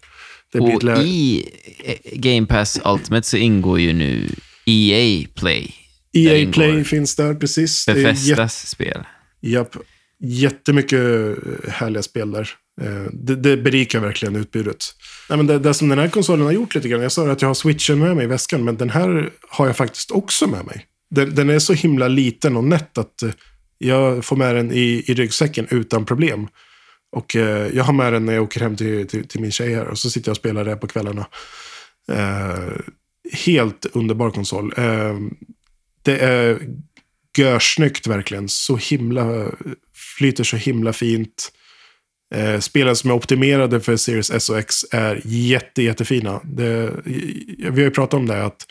Och 0.60 0.82
lä- 0.84 1.02
i 1.02 1.48
eh, 1.84 1.94
Game 2.18 2.46
Pass 2.46 2.80
Ultimate 2.84 3.26
så 3.26 3.36
ingår 3.36 3.80
ju 3.80 3.92
nu 3.92 4.28
EA 4.66 5.26
Play. 5.34 5.74
EA 6.12 6.52
Play 6.52 6.84
finns 6.84 7.16
där, 7.16 7.34
precis. 7.34 7.88
Jätte- 7.88 8.02
Bethesdas 8.02 8.66
spel. 8.68 9.02
Japp. 9.40 9.76
Jättemycket 10.20 11.00
eh, 11.00 11.70
härliga 11.72 12.02
spel 12.02 12.30
där. 12.30 12.48
Eh, 12.80 13.04
Det, 13.12 13.36
det 13.36 13.56
berikar 13.56 14.00
verkligen 14.00 14.36
utbudet. 14.36 14.84
Nej, 15.28 15.36
men 15.36 15.46
det, 15.46 15.58
det 15.58 15.74
som 15.74 15.88
den 15.88 15.98
här 15.98 16.08
konsolen 16.08 16.44
har 16.46 16.52
gjort 16.52 16.74
lite 16.74 16.88
grann, 16.88 17.02
jag 17.02 17.12
sa 17.12 17.30
att 17.30 17.42
jag 17.42 17.48
har 17.48 17.54
switchen 17.54 17.98
med 17.98 18.16
mig 18.16 18.24
i 18.24 18.28
väskan, 18.28 18.64
men 18.64 18.76
den 18.76 18.90
här 18.90 19.30
har 19.48 19.66
jag 19.66 19.76
faktiskt 19.76 20.10
också 20.10 20.46
med 20.46 20.64
mig. 20.66 20.86
Den, 21.10 21.34
den 21.34 21.50
är 21.50 21.58
så 21.58 21.72
himla 21.72 22.08
liten 22.08 22.56
och 22.56 22.64
nätt 22.64 22.98
att 22.98 23.22
jag 23.78 24.24
får 24.24 24.36
med 24.36 24.54
den 24.54 24.72
i, 24.72 25.04
i 25.06 25.14
ryggsäcken 25.14 25.66
utan 25.70 26.04
problem. 26.04 26.48
Och 27.10 27.36
eh, 27.36 27.76
jag 27.76 27.84
har 27.84 27.92
med 27.92 28.12
den 28.12 28.26
när 28.26 28.32
jag 28.32 28.42
åker 28.42 28.60
hem 28.60 28.76
till, 28.76 29.06
till, 29.06 29.28
till 29.28 29.40
min 29.40 29.52
tjej 29.52 29.74
här 29.74 29.86
och 29.86 29.98
så 29.98 30.10
sitter 30.10 30.28
jag 30.28 30.32
och 30.32 30.36
spelar 30.36 30.64
det 30.64 30.76
på 30.76 30.86
kvällarna. 30.86 31.26
Eh, 32.12 32.72
helt 33.32 33.86
underbar 33.92 34.30
konsol. 34.30 34.74
Eh, 34.76 35.16
det 36.02 36.18
är 36.18 36.58
görsnyggt 37.38 38.06
verkligen. 38.06 38.48
Så 38.48 38.76
himla, 38.76 39.50
flyter 40.18 40.44
så 40.44 40.56
himla 40.56 40.92
fint. 40.92 41.52
Eh, 42.34 42.60
spelen 42.60 42.96
som 42.96 43.10
är 43.10 43.14
optimerade 43.14 43.80
för 43.80 43.96
Series 43.96 44.30
S 44.30 44.50
och 44.50 44.58
X 44.58 44.84
är 44.90 45.20
jätte, 45.24 45.82
jättefina. 45.82 46.40
Det, 46.44 46.92
vi 47.04 47.64
har 47.64 47.78
ju 47.78 47.90
pratat 47.90 48.14
om 48.14 48.26
det, 48.26 48.44
att 48.44 48.66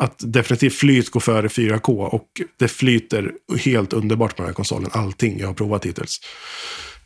att 0.00 0.14
definitivt 0.18 0.74
flyt 0.74 1.10
går 1.10 1.20
före 1.20 1.48
4K 1.48 2.04
och 2.04 2.26
det 2.56 2.68
flyter 2.68 3.32
helt 3.64 3.92
underbart 3.92 4.36
på 4.36 4.42
den 4.42 4.46
här 4.46 4.54
konsolen. 4.54 4.90
Allting 4.92 5.38
jag 5.38 5.46
har 5.46 5.54
provat 5.54 5.86
hittills. 5.86 6.20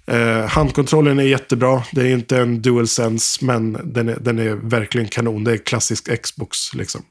Eh, 0.07 0.47
handkontrollen 0.47 1.19
är 1.19 1.25
jättebra. 1.25 1.83
Det 1.93 2.01
är 2.01 2.07
inte 2.07 2.39
en 2.39 2.63
DualSense, 2.63 3.45
men 3.45 3.79
den 3.85 4.09
är, 4.09 4.19
den 4.21 4.39
är 4.39 4.55
verkligen 4.55 5.09
kanon. 5.09 5.45
Det 5.45 5.53
är 5.53 5.57
klassisk 5.57 6.23
Xbox 6.23 6.75
liksom. 6.75 7.03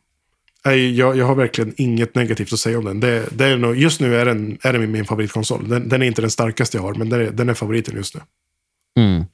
Nej, 0.65 0.97
jag, 0.97 1.17
jag 1.17 1.25
har 1.25 1.35
verkligen 1.35 1.73
inget 1.77 2.15
negativt 2.15 2.53
att 2.53 2.59
säga 2.59 2.77
om 2.77 2.85
den. 2.85 2.99
Det, 2.99 3.25
det 3.31 3.45
är 3.45 3.57
nog, 3.57 3.75
just 3.75 4.01
nu 4.01 4.15
är 4.15 4.25
den, 4.25 4.57
är 4.61 4.73
den 4.73 4.91
min 4.91 5.05
favoritkonsol. 5.05 5.69
Den, 5.69 5.89
den 5.89 6.01
är 6.01 6.05
inte 6.05 6.21
den 6.21 6.31
starkaste 6.31 6.77
jag 6.77 6.81
har, 6.81 6.93
men 6.93 7.09
den 7.09 7.21
är, 7.21 7.31
den 7.31 7.49
är 7.49 7.53
favoriten 7.53 7.95
just 7.95 8.15
nu. 8.15 8.21
Mm. 8.99 9.25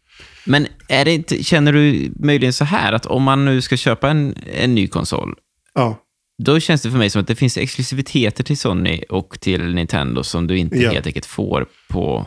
Men 0.46 0.68
är 0.88 1.06
det 1.06 1.12
inte, 1.12 1.44
känner 1.44 1.74
du 1.74 2.12
möjligen 2.16 2.54
så 2.54 2.66
här 2.66 2.94
att 2.94 3.06
om 3.06 3.24
man 3.24 3.46
nu 3.46 3.62
ska 3.62 3.78
köpa 3.78 4.10
en, 4.10 4.36
en 4.54 4.76
ny 4.76 4.88
konsol, 4.88 5.36
Ja, 5.74 5.98
då 6.40 6.60
känns 6.60 6.82
det 6.82 6.92
för 6.92 6.98
mig 6.98 7.10
som 7.10 7.22
att 7.22 7.28
det 7.28 7.36
finns 7.36 7.58
exklusiviteter 7.58 8.44
till 8.44 8.58
Sony 8.58 9.04
och 9.10 9.40
till 9.40 9.74
Nintendo 9.76 10.24
som 10.24 10.48
du 10.48 10.58
inte 10.58 10.78
Ja. 10.78 10.92
helt 10.92 11.08
enkelt 11.08 11.26
får 11.26 11.66
på 11.90 12.26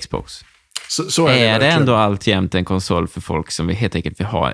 Xbox. 0.00 0.40
så, 0.88 1.02
så 1.10 1.26
är, 1.26 1.32
är 1.32 1.36
det 1.38 1.48
verkligen. 1.50 1.78
ändå 1.80 1.94
alltjämt 1.94 2.54
en 2.54 2.64
konsol 2.64 3.08
för 3.08 3.20
folk 3.20 3.50
som 3.50 3.66
vi 3.66 3.74
helt 3.74 3.94
enkelt 3.94 4.20
vill 4.20 4.26
ha 4.26 4.52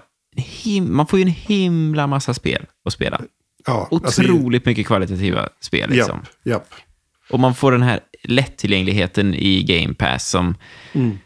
man 0.88 1.06
får 1.06 1.18
ju 1.18 1.22
en 1.22 1.28
himla 1.28 2.06
massa 2.06 2.34
spel 2.34 2.66
att 2.84 2.92
spela. 2.92 3.20
Ja, 3.66 3.88
alltså, 3.92 4.22
Otroligt 4.22 4.66
mycket 4.66 4.86
kvalitativa 4.86 5.48
spel. 5.60 5.90
Liksom. 5.90 6.16
Japp, 6.18 6.28
japp. 6.44 6.74
Och 7.30 7.40
man 7.40 7.54
får 7.54 7.72
den 7.72 7.82
här 7.82 8.00
lättillgängligheten 8.24 9.34
i 9.34 9.62
Game 9.62 9.94
Pass 9.94 10.28
som 10.30 10.54
Mm. 10.92 11.18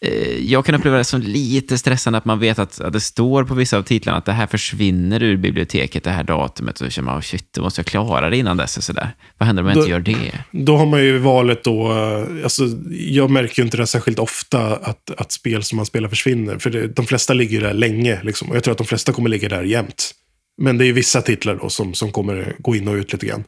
Eh, 0.00 0.38
jag 0.38 0.64
kan 0.66 0.74
uppleva 0.74 0.96
det 0.96 1.04
som 1.04 1.20
lite 1.20 1.78
stressande 1.78 2.18
att 2.18 2.24
man 2.24 2.38
vet 2.38 2.58
att, 2.58 2.80
att 2.80 2.92
det 2.92 3.00
står 3.00 3.44
på 3.44 3.54
vissa 3.54 3.78
av 3.78 3.82
titlarna 3.82 4.18
att 4.18 4.24
det 4.24 4.32
här 4.32 4.46
försvinner 4.46 5.22
ur 5.22 5.36
biblioteket 5.36 6.04
det 6.04 6.10
här 6.10 6.24
datumet. 6.24 6.80
Och 6.80 6.86
så 6.86 6.90
känner 6.90 7.06
man, 7.06 7.18
oh, 7.18 7.22
shit, 7.22 7.52
då 7.52 7.62
måste 7.62 7.78
jag 7.78 7.86
klara 7.86 8.30
det 8.30 8.36
innan 8.36 8.56
dess. 8.56 8.76
Och 8.76 8.84
så 8.84 8.92
där. 8.92 9.10
Vad 9.38 9.46
händer 9.46 9.62
om 9.62 9.68
jag 9.68 9.76
Då- 9.76 9.80
inte 9.80 9.90
gör 9.90 10.00
det? 10.00 10.32
Då 10.64 10.76
har 10.76 10.86
man 10.86 11.04
ju 11.04 11.18
valet 11.18 11.64
då, 11.64 11.92
eh, 11.92 12.44
alltså, 12.44 12.62
jag 12.90 13.30
märker 13.30 13.62
ju 13.62 13.64
inte 13.64 13.76
det 13.76 13.86
särskilt 13.86 14.18
ofta 14.18 14.76
att, 14.76 15.10
att 15.16 15.32
spel 15.32 15.62
som 15.62 15.76
man 15.76 15.86
spelar 15.86 16.08
försvinner. 16.08 16.58
För 16.58 16.70
det, 16.70 16.88
de 16.88 17.06
flesta 17.06 17.34
ligger 17.34 17.60
där 17.60 17.74
länge, 17.74 18.20
liksom, 18.22 18.50
och 18.50 18.56
jag 18.56 18.64
tror 18.64 18.72
att 18.72 18.78
de 18.78 18.86
flesta 18.86 19.12
kommer 19.12 19.30
ligga 19.30 19.48
där 19.48 19.62
jämt. 19.62 20.14
Men 20.62 20.78
det 20.78 20.84
är 20.84 20.86
ju 20.86 20.92
vissa 20.92 21.22
titlar 21.22 21.54
då 21.56 21.68
som, 21.68 21.94
som 21.94 22.12
kommer 22.12 22.56
gå 22.58 22.76
in 22.76 22.88
och 22.88 22.94
ut 22.94 23.12
lite 23.12 23.26
grann. 23.26 23.44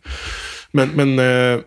Men, 0.72 0.88
men 0.88 1.18
eh, 1.18 1.61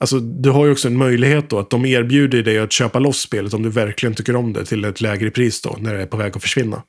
alltså, 0.00 0.18
du 0.20 0.50
har 0.50 0.66
ju 0.66 0.72
också 0.72 0.88
en 0.88 0.96
möjlighet 0.96 1.50
då 1.50 1.58
att 1.58 1.70
de 1.70 1.84
erbjuder 1.86 2.42
dig 2.42 2.58
att 2.58 2.72
köpa 2.72 2.98
loss 2.98 3.18
spelet 3.20 3.54
om 3.54 3.62
du 3.62 3.68
verkligen 3.70 4.14
tycker 4.14 4.36
om 4.36 4.52
det 4.52 4.64
till 4.64 4.84
ett 4.84 5.00
lägre 5.00 5.30
pris 5.30 5.60
då, 5.62 5.76
när 5.80 5.94
det 5.94 6.02
är 6.02 6.06
på 6.06 6.16
väg 6.16 6.36
att 6.36 6.42
försvinna. 6.42 6.82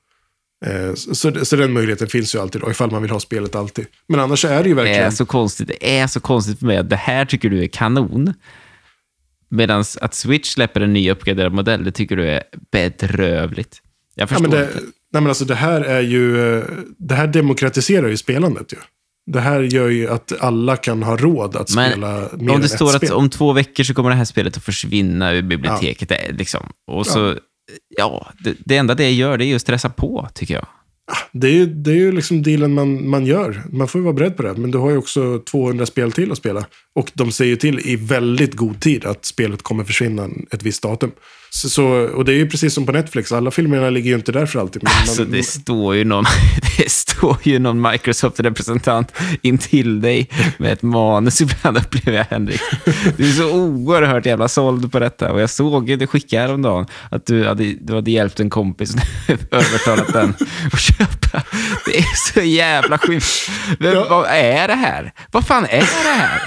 Eh, 0.66 0.94
så, 0.94 1.46
så 1.46 1.56
den 1.56 1.74
möjligheten 1.74 2.08
finns 2.08 2.36
ju 2.36 2.40
alltid 2.40 2.62
då, 2.62 2.72
ifall 2.72 2.92
man 2.92 3.02
vill 3.02 3.12
ha 3.12 3.20
spelet 3.20 3.56
alltid. 3.56 3.86
Men 4.08 4.20
annars 4.20 4.46
är 4.46 4.64
det 4.64 4.70
ju 4.70 4.76
Det 4.76 4.82
verkligen... 4.82 5.04
är 5.08 5.12
så 5.12 5.26
konstigt. 5.26 5.68
Det 5.68 5.98
är 6.00 6.08
så 6.08 6.20
konstigt 6.20 6.60
för 6.60 6.66
mig 6.66 6.78
att 6.78 6.90
det 6.90 6.96
här 6.96 7.26
tycker 7.26 7.50
du 7.50 7.64
är 7.64 7.68
kanon. 7.68 8.34
Medan 9.50 9.84
att 10.02 10.14
Switch 10.14 10.50
släpper 10.54 10.82
en 10.82 10.94
ny 10.94 11.12
uppgraderad 11.12 11.54
modell, 11.54 11.84
det 11.84 11.92
tycker 11.92 12.16
du 12.16 12.28
är 12.28 12.44
bedrövligt. 12.72 13.82
Jag 14.16 14.24
Ja, 14.24 14.28
förstår 14.28 14.42
men 14.42 14.52
det, 14.52 14.62
inte. 14.66 14.80
nej, 15.14 15.22
men 15.22 15.28
alltså 15.28 15.46
det 15.46 15.56
här 15.56 15.82
är 15.82 16.02
ju... 16.02 16.56
eh, 16.58 16.64
Det 16.98 17.16
här 17.16 17.28
demokratiserar 17.28 18.08
ju 18.08 18.18
spelandet 18.18 18.74
ju. 18.74 18.78
Det 19.32 19.40
här 19.40 19.62
gör 19.62 19.90
ju 19.90 20.10
att 20.10 20.34
alla 20.40 20.78
kan 20.78 21.04
ha 21.04 21.18
råd 21.18 21.56
att 21.56 21.76
Men 21.76 21.92
spela 21.92 22.30
mer 22.34 22.54
Om 22.54 22.62
det 22.62 22.70
står 22.70 22.90
att 22.90 22.98
spel. 23.06 23.14
om 23.14 23.30
två 23.30 23.54
veckor 23.54 23.84
så 23.84 23.94
kommer 23.94 24.10
det 24.10 24.16
här 24.16 24.26
spelet 24.26 24.58
att 24.58 24.64
försvinna 24.64 25.34
ur 25.34 25.42
biblioteket. 25.42 26.10
Det 26.10 26.16
är 26.16 26.34
Liksom. 26.34 26.70
Och 26.92 27.08
så, 27.08 27.36
ja, 27.98 28.28
det, 28.44 28.56
det 28.60 28.78
enda 28.78 28.96
det 28.96 29.12
gör 29.12 29.38
det 29.38 29.46
är 29.46 29.48
ju 29.48 29.56
att 29.56 29.62
stressa 29.62 29.90
på, 29.90 30.28
tycker 30.34 30.54
jag. 30.54 30.68
Det 31.32 31.48
är 31.48 31.52
ju, 31.52 31.66
det 31.66 31.92
är 31.92 31.96
ju 31.96 32.12
liksom 32.12 32.44
dealen 32.44 32.74
man, 32.74 33.10
man 33.10 33.26
gör. 33.26 33.64
Man 33.72 33.88
får 33.88 34.02
ju 34.02 34.06
vara 34.06 34.14
beredd 34.14 34.38
på 34.38 34.44
det. 34.44 34.54
Men 34.54 34.72
du 34.72 34.78
har 34.78 34.90
ju 34.90 34.98
också 34.98 35.40
200 35.40 35.86
spel 35.86 36.12
till 36.12 36.32
att 36.32 36.38
spela. 36.38 36.66
Och 36.96 37.12
de 37.14 37.32
säger 37.32 37.50
ju 37.50 37.56
till 37.56 37.80
i 37.80 37.96
väldigt 37.96 38.54
god 38.54 38.80
tid 38.80 39.06
att 39.06 39.26
spelet 39.26 39.62
kommer 39.62 39.84
försvinna 39.84 40.30
ett 40.52 40.64
visst 40.64 40.84
datum. 40.84 41.12
Så, 41.56 41.70
så, 41.70 41.86
och 41.86 42.26
det 42.26 42.32
är 42.32 42.36
ju 42.36 42.50
precis 42.50 42.74
som 42.74 42.86
på 42.86 42.92
Netflix. 42.92 43.32
Alla 43.32 43.52
filmerna 43.52 43.90
ligger 43.90 44.10
ju 44.10 44.16
inte 44.16 44.32
där 44.32 44.46
för 44.46 44.60
alltid. 44.60 44.84
Men 44.84 44.94
Alltså, 45.02 45.22
man, 45.22 45.32
det 45.32 45.44
står 45.44 45.96
ju 45.96 46.04
någon, 46.04 46.26
det 46.78 46.92
står 46.92 47.38
ju 47.44 47.60
någon 47.60 47.82
Microsoft-representant 47.82 49.14
intill 49.42 50.02
dig 50.02 50.30
med 50.58 50.74
ett 50.74 50.82
manus 50.82 51.42
ibland, 51.42 51.78
upplever 51.78 52.18
jag, 52.18 52.26
Henrik. 52.26 52.62
Du 53.18 53.30
är 53.30 53.32
så 53.32 53.52
oerhört 53.52 54.26
jävla 54.26 54.48
såld 54.48 54.92
på 54.92 55.00
detta. 55.00 55.32
Och 55.32 55.42
jag 55.42 55.50
såg 55.50 55.90
ju, 55.90 55.96
det 55.96 56.08
skickade 56.08 56.42
häromdagen, 56.42 56.86
att 57.12 57.26
du 57.26 57.48
hade, 57.48 57.74
du 57.82 57.94
hade 57.96 58.12
hjälpt 58.12 58.40
en 58.40 58.50
kompis, 58.50 58.96
övertalat 59.52 60.14
den 60.14 60.34
köpa. 60.98 61.44
Det 61.86 61.98
är 61.98 62.34
så 62.34 62.42
jävla. 62.42 63.00
Men 63.80 63.94
Ja. 63.94 64.08
Vad 64.10 64.26
är 64.30 64.68
det 64.68 64.76
här? 64.76 65.14
Vad 65.32 65.48
fan 65.48 65.66
är 65.66 65.80
det 66.04 66.16
här? 66.20 66.42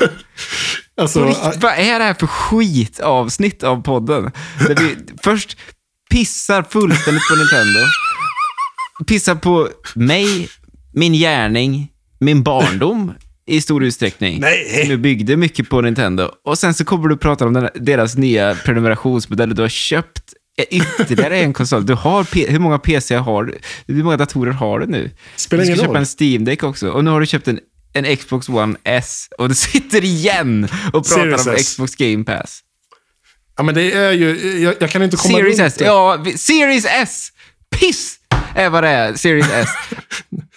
alltså, 1.01 1.25
riktigt, 1.25 1.63
vad 1.63 1.73
är 1.73 1.99
det 1.99 2.05
här 2.05 2.15
för 2.15 2.27
skitavsnitt 2.27 3.63
av 3.63 3.83
podden? 3.83 4.33
Där 4.69 4.75
vi 4.75 4.97
först 5.23 5.57
pissar 6.11 6.63
fullständigt 6.63 7.29
på 7.29 7.37
Nintendo, 7.37 7.81
pissar 9.07 9.35
på 9.35 9.69
mig, 9.95 10.49
min 10.95 11.13
gärning, 11.13 11.89
min 12.19 12.43
barndom 12.43 13.13
i 13.47 13.61
stor 13.61 13.85
utsträckning. 13.85 14.41
Nej. 14.41 14.87
Jag 14.89 15.01
byggde 15.01 15.37
mycket 15.37 15.69
på 15.69 15.81
Nintendo. 15.81 16.31
Och 16.45 16.59
sen 16.59 16.75
så 16.75 16.85
kommer 16.85 17.09
du 17.09 17.15
och 17.15 17.21
pratar 17.21 17.47
om 17.47 17.69
deras 17.75 18.17
nya 18.17 18.55
prenumerationsmodell. 18.55 19.55
Du 19.55 19.63
har 19.63 19.69
köpt 19.69 20.35
ytterligare 20.65 21.39
en 21.39 21.53
konsol. 21.53 21.87
Du 21.87 21.95
har, 21.95 22.25
P- 22.25 22.47
hur 22.51 22.59
många 22.59 22.79
PC 22.79 23.15
har 23.17 23.45
du? 23.45 23.59
Hur 23.87 24.03
många 24.03 24.17
datorer 24.17 24.53
har 24.53 24.79
du 24.81 24.87
nu? 24.87 25.11
Spelar 25.37 25.61
du 25.63 25.67
ska 25.67 25.73
ingen 25.73 25.77
köpa 25.85 25.89
roll. 25.89 25.97
en 25.97 26.07
Steam 26.21 26.45
Deck 26.45 26.63
också. 26.63 26.89
Och 26.91 27.05
nu 27.05 27.11
har 27.11 27.21
du 27.21 27.27
köpt 27.27 27.49
en, 27.49 27.61
en 27.93 28.17
Xbox 28.17 28.49
One 28.49 28.77
S. 28.85 29.29
Och 29.39 29.49
du 29.49 29.55
sitter 29.55 30.05
igen 30.05 30.69
och 30.93 30.93
pratar 30.93 31.05
Series 31.23 31.47
om 31.47 31.55
S. 31.55 31.63
Xbox 31.69 31.95
Game 31.97 32.25
Pass. 32.25 32.61
ja, 33.57 33.63
men 33.63 33.75
det 33.75 33.93
är 33.93 34.13
ju... 34.13 34.59
Jag, 34.63 34.75
jag 34.81 34.91
kan 34.91 35.03
inte 35.03 35.17
komma 35.17 35.39
Series 35.39 35.59
runt 35.59 35.67
S. 35.73 35.75
det. 35.79 35.85
Ja, 35.85 36.25
Series 36.37 36.85
S! 36.85 37.29
Piss 37.71 38.17
är 38.55 38.71
vad 38.71 38.85
det 38.85 38.89
är. 38.89 39.15
Series 39.15 39.47
S. 39.53 39.69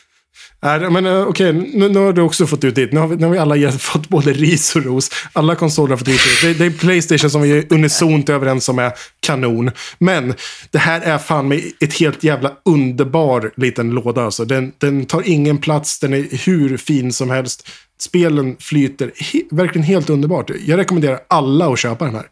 Men 0.63 1.05
eh, 1.05 1.21
okej, 1.21 1.53
nu, 1.53 1.89
nu 1.89 1.99
har 1.99 2.13
du 2.13 2.21
också 2.21 2.47
fått 2.47 2.63
ut 2.63 2.75
ditt. 2.75 2.91
Nu 2.91 2.99
har 2.99 3.07
vi, 3.07 3.15
nu 3.15 3.25
har 3.25 3.31
vi 3.31 3.37
alla 3.37 3.71
fått 3.79 4.09
både 4.09 4.33
ris 4.33 4.75
och 4.75 4.83
ros. 4.83 5.11
Alla 5.33 5.55
konsoler 5.55 5.89
har 5.89 5.97
fått 5.97 6.07
ut 6.07 6.13
ros. 6.13 6.41
Det, 6.41 6.53
det 6.53 6.65
är 6.65 6.71
Playstation 6.71 7.29
som 7.29 7.41
vi 7.41 7.57
är 7.57 7.73
unisont 7.73 8.29
överens 8.29 8.69
om 8.69 8.79
är 8.79 8.93
kanon. 9.19 9.71
Men 9.97 10.33
det 10.71 10.77
här 10.77 11.01
är 11.01 11.17
fan 11.17 11.47
med 11.47 11.61
ett 11.79 11.93
helt 11.93 12.23
jävla 12.23 12.51
underbar 12.65 13.51
liten 13.57 13.89
låda. 13.89 14.23
Alltså. 14.23 14.45
Den, 14.45 14.71
den 14.77 15.05
tar 15.05 15.23
ingen 15.25 15.57
plats, 15.57 15.99
den 15.99 16.13
är 16.13 16.45
hur 16.45 16.77
fin 16.77 17.13
som 17.13 17.29
helst. 17.29 17.69
Spelen 17.99 18.55
flyter 18.59 19.11
he, 19.15 19.41
verkligen 19.51 19.85
helt 19.85 20.09
underbart. 20.09 20.51
Jag 20.65 20.77
rekommenderar 20.77 21.19
alla 21.27 21.73
att 21.73 21.79
köpa 21.79 22.05
den 22.05 22.15
här. 22.15 22.25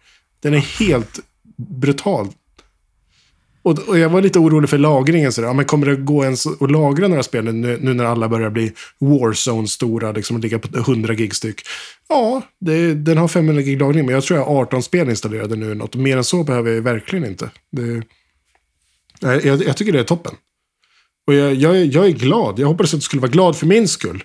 Den 0.44 0.54
är 0.54 0.80
helt 0.80 1.20
brutal. 1.58 2.28
Och, 3.62 3.80
och 3.80 4.00
jag 4.00 4.10
var 4.10 4.22
lite 4.22 4.40
orolig 4.40 4.70
för 4.70 4.78
lagringen. 4.78 5.32
Så 5.32 5.42
där. 5.42 5.48
Ja, 5.48 5.54
men 5.54 5.66
kommer 5.66 5.88
det 5.88 5.96
gå 5.96 6.24
ens 6.24 6.48
att 6.48 6.72
lagra 6.72 7.08
några 7.08 7.24
spel 7.24 7.54
nu, 7.54 7.78
nu 7.82 7.94
när 7.94 8.06
alla 8.06 8.30
börjar 8.30 8.50
bli 8.50 8.72
Warzone-stora, 9.00 10.12
liksom 10.12 10.42
ligga 10.42 10.60
på 10.60 10.78
100 10.78 11.14
gig 11.14 11.36
styck? 11.36 11.62
Ja, 12.10 12.42
det, 12.60 12.94
den 12.94 13.18
har 13.18 13.28
500 13.28 13.62
gig 13.62 13.80
lagring, 13.80 14.06
men 14.06 14.16
jag 14.16 14.24
tror 14.24 14.40
jag 14.40 14.46
har 14.46 14.62
18 14.62 14.84
spel 14.84 15.10
installerade 15.10 15.56
nu. 15.56 15.76
Något. 15.76 15.96
Mer 15.96 16.18
än 16.18 16.24
så 16.24 16.44
behöver 16.44 16.72
jag 16.72 16.82
verkligen 16.82 17.26
inte. 17.26 17.50
Det, 17.72 18.04
jag, 19.20 19.46
jag, 19.46 19.64
jag 19.64 19.78
tycker 19.78 19.92
det 19.92 20.00
är 20.00 20.04
toppen. 20.04 20.36
Och 21.28 21.34
jag, 21.34 21.56
jag, 21.56 21.86
jag 21.86 22.06
är 22.06 22.12
glad. 22.12 22.60
Jag 22.60 22.68
hoppades 22.68 22.94
att 22.94 23.00
du 23.00 23.04
skulle 23.04 23.22
vara 23.22 23.32
glad 23.32 23.58
för 23.58 23.66
min 23.66 23.88
skull. 23.88 24.24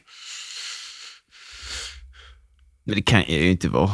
Men 2.85 2.97
det 2.97 3.03
kan 3.03 3.21
jag 3.21 3.41
ju 3.41 3.51
inte 3.51 3.69
vara. 3.69 3.91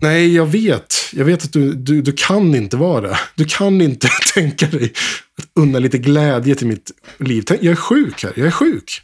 Nej, 0.00 0.34
jag 0.34 0.46
vet. 0.46 0.94
Jag 1.12 1.24
vet 1.24 1.44
att 1.44 1.52
du, 1.52 1.74
du, 1.74 2.02
du 2.02 2.12
kan 2.12 2.54
inte 2.54 2.76
vara 2.76 3.00
det. 3.00 3.18
Du 3.34 3.44
kan 3.44 3.80
inte 3.80 4.08
tänka 4.34 4.66
dig 4.66 4.92
att 5.38 5.48
unna 5.54 5.78
lite 5.78 5.98
glädje 5.98 6.54
till 6.54 6.66
mitt 6.66 6.90
liv. 7.18 7.44
Jag 7.48 7.64
är 7.64 7.76
sjuk 7.76 8.22
här. 8.22 8.32
Jag 8.36 8.46
är 8.46 8.50
sjuk. 8.50 9.02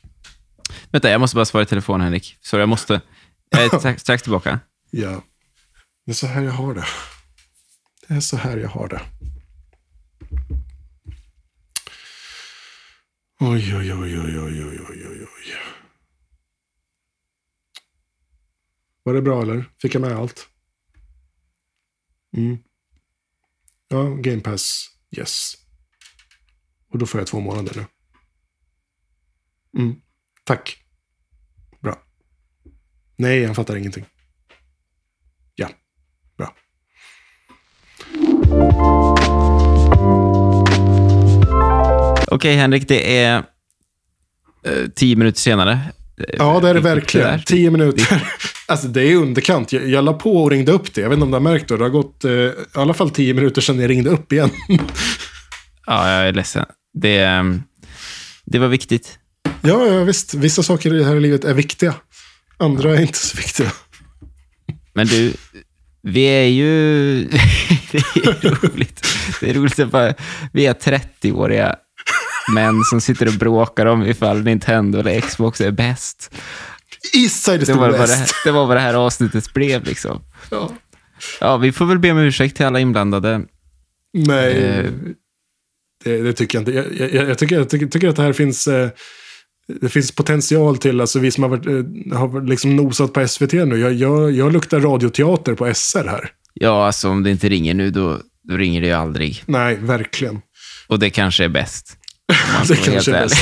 Vänta, 0.91 1.11
jag 1.11 1.21
måste 1.21 1.35
bara 1.35 1.45
svara 1.45 1.63
i 1.63 1.67
telefon, 1.67 2.01
Henrik. 2.01 2.39
Sorry, 2.41 2.63
jag 2.63 2.69
måste. 2.69 3.01
Jag 3.51 3.65
är 3.65 3.79
strax, 3.79 4.03
strax 4.03 4.23
tillbaka. 4.23 4.61
Ja. 4.91 5.23
Det 6.07 6.13
är 6.13 6.15
så 6.15 6.27
här 6.27 6.43
jag 6.43 6.53
har 6.53 6.75
det. 6.75 6.85
Det 8.09 8.15
är 8.15 8.21
så 8.21 8.37
här 8.37 8.57
jag 8.57 8.69
har 8.69 8.89
det. 8.89 9.01
Oj, 13.41 13.77
oj, 13.77 13.95
oj, 13.95 14.19
oj, 14.19 14.39
oj, 14.41 14.65
oj, 14.65 14.81
oj, 14.89 15.07
oj. 15.11 15.57
Var 19.03 19.15
det 19.15 19.23
bra 19.23 19.43
eller? 19.43 19.65
Fick 19.83 19.95
jag 19.95 20.01
med 20.01 20.13
allt? 20.13 20.49
Mm. 22.37 22.59
Ja, 23.89 24.15
Game 24.15 24.41
Pass. 24.41 24.91
Yes. 25.17 25.55
Och 26.93 26.99
då 26.99 27.07
får 27.07 27.21
jag 27.21 27.27
två 27.27 27.41
månader 27.41 27.73
nu. 27.77 27.87
Mm. 29.83 29.97
Tack. 30.45 30.77
Bra. 31.81 32.03
Nej, 33.17 33.45
han 33.47 33.55
fattar 33.55 33.77
ingenting. 33.77 34.05
Ja, 35.55 35.69
bra. 36.37 36.55
Okej, 42.31 42.57
Henrik, 42.57 42.89
det 42.89 43.19
är 43.25 43.45
eh, 44.65 44.89
tio 44.95 45.17
minuter 45.17 45.41
senare. 45.41 45.93
Ja, 46.17 46.61
det 46.61 46.69
är 46.69 46.75
det 46.75 46.81
verkligen. 46.81 47.43
Tio 47.43 47.71
minuter. 47.71 48.33
Alltså 48.67 48.89
det 48.89 49.03
är 49.03 49.17
underkant. 49.17 49.73
Jag, 49.73 49.89
jag 49.89 50.05
la 50.05 50.13
på 50.13 50.43
och 50.43 50.51
ringde 50.51 50.73
upp 50.73 50.95
det. 50.95 51.01
Jag 51.01 51.09
vet 51.09 51.17
inte 51.17 51.25
om 51.25 51.31
du 51.31 51.35
har 51.35 51.41
märkt 51.41 51.69
det. 51.69 51.77
Det 51.77 51.85
har 51.85 51.91
gått 51.91 52.25
eh, 52.25 52.31
i 52.31 52.53
alla 52.73 52.95
fall 52.95 53.11
tio 53.11 53.35
minuter 53.35 53.61
sedan 53.61 53.81
jag 53.81 53.91
ringde 53.91 54.11
upp 54.11 54.33
igen. 54.33 54.51
Ja, 55.87 56.11
jag 56.11 56.29
är 56.29 56.33
ledsen. 56.33 56.65
Det, 56.95 57.19
ehm, 57.19 57.63
det 58.45 58.59
var 58.59 58.69
viktigt. 58.69 59.19
ja, 59.63 59.87
ja, 59.87 60.05
visst. 60.05 60.35
Vissa 60.35 60.63
saker 60.63 60.95
i 60.95 60.99
det 60.99 61.05
här 61.05 61.21
livet 61.21 61.45
är 61.45 61.55
viktiga. 61.55 61.95
Andra 62.57 62.97
är 62.97 63.01
inte 63.01 63.19
så 63.19 63.37
viktiga. 63.37 63.73
Men 64.93 65.07
du, 65.07 65.33
vi 66.03 66.25
är 66.25 66.47
ju... 66.47 66.75
det 67.93 67.99
är 67.99 68.69
roligt. 68.69 69.07
Det 69.41 69.51
är 69.51 69.55
roligt 69.55 69.79
att 69.79 69.91
bara... 69.91 70.15
Vi 70.53 70.67
är 70.67 70.75
30-åriga 70.75 71.77
män 72.55 72.85
som 72.85 73.01
sitter 73.01 73.27
och 73.27 73.35
bråkar 73.35 73.87
om 73.87 74.03
ifall 74.03 74.43
Nintendo 74.43 74.99
eller 74.99 75.21
Xbox 75.21 75.61
är 75.61 75.71
bäst. 75.71 76.35
Is 77.13 77.45
Det 77.45 77.69
var, 77.69 77.91
vad 77.91 78.09
det, 78.09 78.15
här, 78.15 78.31
det 78.45 78.51
var 78.51 78.67
vad 78.67 78.77
det 78.77 78.81
här 78.81 78.95
avsnittet 78.95 79.55
blev 79.55 79.85
liksom. 79.85 80.23
Ja. 80.51 80.73
Ja, 81.41 81.57
vi 81.57 81.73
får 81.73 81.87
väl 81.87 81.99
be 81.99 82.11
om 82.11 82.19
ursäkt 82.19 82.57
till 82.57 82.67
alla 82.67 82.81
inblandade. 82.81 83.43
Nej, 84.13 84.53
Eh. 84.53 84.91
det, 86.05 86.23
det 86.23 86.33
tycker 86.33 86.59
jag 86.59 86.61
inte. 86.69 86.73
Jag, 86.73 87.11
jag, 87.15 87.29
jag, 87.29 87.39
tycker, 87.39 87.57
jag 87.57 87.69
tycker, 87.69 87.87
tycker 87.87 88.09
att 88.09 88.17
det 88.17 88.23
här 88.23 88.33
finns... 88.33 88.67
Eh, 88.67 88.89
det 89.81 89.89
finns 89.89 90.13
potential 90.15 90.77
till, 90.79 91.01
alltså 91.01 91.19
vi 91.19 91.31
som 91.31 91.43
har, 91.43 91.51
varit, 91.51 91.67
eh, 91.67 92.19
har 92.19 92.47
liksom 92.47 92.77
nosat 92.77 93.13
på 93.13 93.29
SVT 93.29 93.53
nu. 93.53 93.79
Jag, 93.81 93.93
jag, 93.93 94.33
jag 94.33 94.53
luktar 94.53 94.81
radioteater 94.81 95.55
på 95.55 95.75
SR 95.75 96.05
här. 96.05 96.31
Ja, 96.55 96.87
alltså 96.87 97.09
om 97.09 97.23
det 97.23 97.31
inte 97.31 97.49
ringer 97.49 97.75
nu, 97.75 97.91
då, 97.91 98.21
då 98.49 98.57
ringer 98.57 98.81
det 98.81 98.87
ju 98.87 98.93
aldrig. 98.93 99.43
Nej, 99.47 99.77
verkligen. 99.77 100.41
Och 100.95 101.01
det 101.01 101.11
kanske 101.11 101.45
är 101.45 101.49
bäst. 101.49 101.97
Det 102.69 102.77
kanske 102.77 103.17
är 103.17 103.23
bäst. 103.23 103.37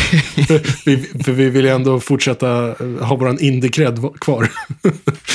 vi, 0.86 0.96
för 1.24 1.32
vi 1.32 1.50
vill 1.50 1.64
ju 1.64 1.70
ändå 1.70 2.00
fortsätta 2.00 2.68
eh, 2.68 3.06
ha 3.06 3.16
våran 3.16 3.38
indie-cred 3.38 4.18
kvar. 4.18 4.48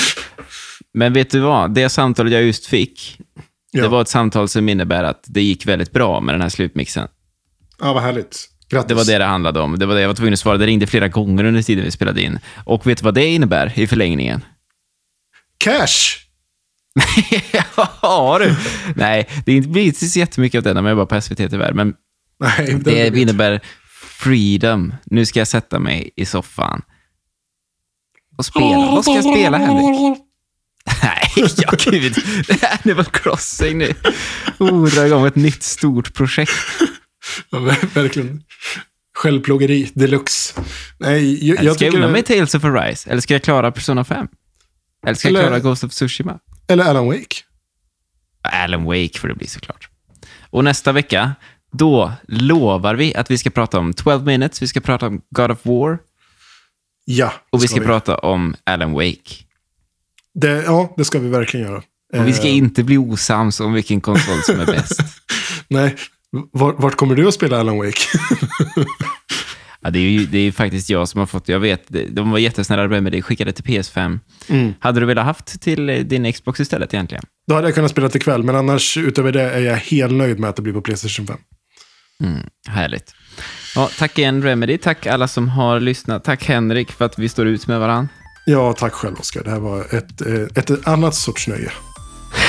Men 0.94 1.14
vet 1.14 1.30
du 1.30 1.40
vad? 1.40 1.74
Det 1.74 1.90
samtalet 1.90 2.34
jag 2.34 2.44
just 2.44 2.66
fick, 2.66 3.20
Ja. 3.72 3.84
det 3.84 3.88
var 3.88 4.02
ett 4.02 4.08
samtal 4.08 4.50
som 4.50 4.70
innebär 4.70 5.04
att 5.04 5.24
det 5.28 5.42
gick 5.42 5.66
väldigt 5.66 5.92
bra 5.92 6.22
med 6.22 6.34
den 6.36 6.42
här 6.42 6.50
slutmixen. 6.50 7.08
Ja, 7.80 7.94
vad 7.94 8.04
härligt. 8.04 8.46
Grattis. 8.70 8.88
Det 8.88 8.94
var 8.94 9.06
det 9.06 9.18
det 9.18 9.26
handlade 9.26 9.60
om. 9.60 9.80
Det 9.80 9.86
var 9.86 9.96
det 9.96 10.02
jag 10.02 10.08
var 10.08 10.16
tvungen 10.16 10.34
att 10.34 10.40
svara. 10.40 10.58
Det 10.58 10.66
ringde 10.66 10.88
flera 10.88 11.08
gånger 11.08 11.44
under 11.44 11.62
tiden 11.62 11.84
vi 11.84 11.92
spelade 11.92 12.22
in. 12.22 12.40
Och 12.66 12.88
vet 12.88 12.98
du 12.98 13.04
vad 13.04 13.14
det 13.14 13.26
innebär 13.26 13.80
i 13.80 13.88
förlängningen? 13.88 14.44
Cash! 15.58 16.28
ja, 18.02 18.38
du. 18.42 18.56
Nej, 18.96 19.28
det 19.46 19.62
blir 19.62 19.86
inte 19.86 20.06
så 20.06 20.20
jättemycket 20.20 20.58
av 20.58 20.64
det 20.64 20.74
när 20.74 20.82
man 20.82 20.92
jobbar 20.92 21.06
på 21.06 21.22
SVT 21.22 21.38
tyvärr, 21.38 21.74
men 21.74 21.94
Nej, 22.40 22.78
det, 22.84 23.10
det 23.10 23.20
innebär 23.22 23.60
freedom. 24.20 24.94
Nu 25.06 25.26
ska 25.26 25.40
jag 25.40 25.48
sätta 25.48 25.80
mig 25.80 26.10
i 26.16 26.26
soffan 26.26 26.82
och 28.38 28.46
spela. 28.46 28.78
Vad 28.92 29.04
ska 29.04 29.14
jag 29.14 29.24
spela, 29.24 29.58
Henrik? 29.58 30.18
Nej, 31.04 31.48
ja 31.58 31.72
gud. 31.92 32.16
Det 32.48 32.64
är 32.64 32.80
Animal 32.84 33.06
Crossing 33.06 33.78
nu. 33.78 33.94
Oh, 34.60 34.86
dra 34.86 35.06
igång 35.08 35.26
ett 35.28 35.36
nytt 35.36 35.64
stort 35.64 36.14
projekt. 36.14 36.52
Ja, 37.50 37.58
ver- 37.60 37.94
verkligen. 37.94 38.44
Självplågeri 39.16 39.92
deluxe. 39.96 40.62
Nej, 41.00 41.48
jag, 41.48 41.58
Eller 41.58 41.68
jag 41.70 41.76
ska 41.76 41.86
jag 41.86 41.94
unna 41.94 42.08
mig 42.08 42.24
Tales 42.24 42.56
of 42.56 42.64
Arise? 42.64 43.10
Eller 43.10 43.22
ska 43.22 43.34
jag 43.34 43.44
klara 43.44 43.72
Persona 43.72 44.04
5? 44.04 44.28
Eller 45.06 45.16
ska 45.16 45.28
jag 45.28 45.32
Eller- 45.40 45.48
klara 45.48 45.60
Ghost 45.60 45.84
of 45.84 45.92
Tsushima? 45.92 46.40
Eller 46.68 46.84
Alan 46.86 47.08
Wake. 47.08 47.36
Alan 48.42 48.84
Wake 48.84 49.20
får 49.20 49.28
det 49.28 49.36
bli 49.36 49.48
såklart. 49.48 49.90
Och 50.50 50.64
nästa 50.64 50.92
vecka, 50.92 51.36
då 51.72 52.12
lovar 52.28 52.96
vi 52.96 53.16
att 53.16 53.32
vi 53.32 53.38
ska 53.38 53.50
prata 53.50 53.80
om 53.80 53.94
12 53.94 54.26
minutes, 54.26 54.62
vi 54.62 54.68
ska 54.68 54.80
prata 54.80 55.08
om 55.08 55.22
God 55.30 55.52
of 55.52 55.66
War 55.66 56.00
Ja, 57.10 57.34
och 57.50 57.64
vi 57.64 57.68
ska 57.68 57.82
prata 57.82 58.18
om 58.18 58.56
Alan 58.64 58.94
Wake. 58.94 59.36
Det, 60.34 60.64
ja, 60.64 60.94
det 60.98 61.06
ska 61.06 61.20
vi 61.20 61.30
verkligen 61.30 61.68
göra. 61.68 61.82
Och 62.14 62.28
vi 62.28 62.34
ska 62.34 62.48
Eh, 62.48 62.58
inte 62.58 62.84
bli 62.84 62.98
osams 62.98 63.60
om 63.60 63.74
vilken 63.74 64.02
konsol 64.02 64.42
som 64.44 64.60
är 64.60 64.66
bäst. 64.66 65.00
Nej, 65.68 65.96
vart, 66.52 66.76
vart 66.80 66.96
kommer 66.96 67.16
du 67.16 67.28
att 67.28 67.34
spela 67.34 67.60
Alan 67.60 67.78
Wake? 67.78 68.00
Ja, 69.82 69.92
det, 69.92 70.00
är 70.00 70.10
ju, 70.10 70.26
det 70.26 70.38
är 70.38 70.52
faktiskt 70.52 70.90
jag 70.90 71.10
som 71.10 71.20
har 71.20 71.26
fått, 71.26 71.50
jag 71.50 71.60
vet, 71.60 71.84
de 72.10 72.32
var 72.32 72.38
jättesnälla 72.38 73.02
med 73.02 73.12
det, 73.12 73.22
skickade 73.22 73.52
till 73.52 73.64
PS5. 73.64 74.20
Mm. 74.50 74.74
Hade 74.80 75.00
du 75.00 75.06
velat 75.06 75.26
haft 75.26 75.62
till 75.62 75.90
eh, 75.90 76.00
din 76.00 76.34
Xbox 76.34 76.60
istället 76.60 76.94
egentligen? 76.94 77.24
Då 77.48 77.56
hade 77.56 77.68
jag 77.68 77.76
kunnat 77.76 77.92
spela 77.92 78.10
till 78.10 78.22
kväll, 78.22 78.44
men 78.44 78.56
annars 78.56 78.98
utöver 78.98 79.32
det 79.32 79.42
är 79.42 79.60
jag 79.60 79.76
helt 79.76 80.14
nöjd 80.14 80.40
med 80.40 80.50
att 80.50 80.56
det 80.56 80.62
blir 80.62 80.74
på 80.74 80.82
Playstation 80.82 81.28
5. 81.28 81.38
Mm, 82.24 82.50
härligt. 82.68 83.14
Ja, 83.76 83.90
tack 84.00 84.18
igen 84.18 84.44
Remedy, 84.44 84.78
tack 84.78 85.06
alla 85.06 85.28
som 85.28 85.50
har 85.50 85.80
lyssnat. 85.80 86.24
Tack 86.24 86.46
Henrik 86.46 86.92
för 86.92 87.06
att 87.06 87.20
vi 87.20 87.30
står 87.30 87.48
ut 87.48 87.68
med 87.68 87.80
varandra. 87.80 88.08
Ja, 88.46 88.74
tack 88.74 88.94
själv 88.94 89.16
Oskar. 89.20 89.44
Det 89.44 89.50
här 89.50 89.60
var 89.60 89.96
ett, 89.96 90.22
eh, 90.22 90.64
ett 90.64 90.88
annat 90.88 91.16
sorts 91.16 91.48
nöje. 91.48 91.72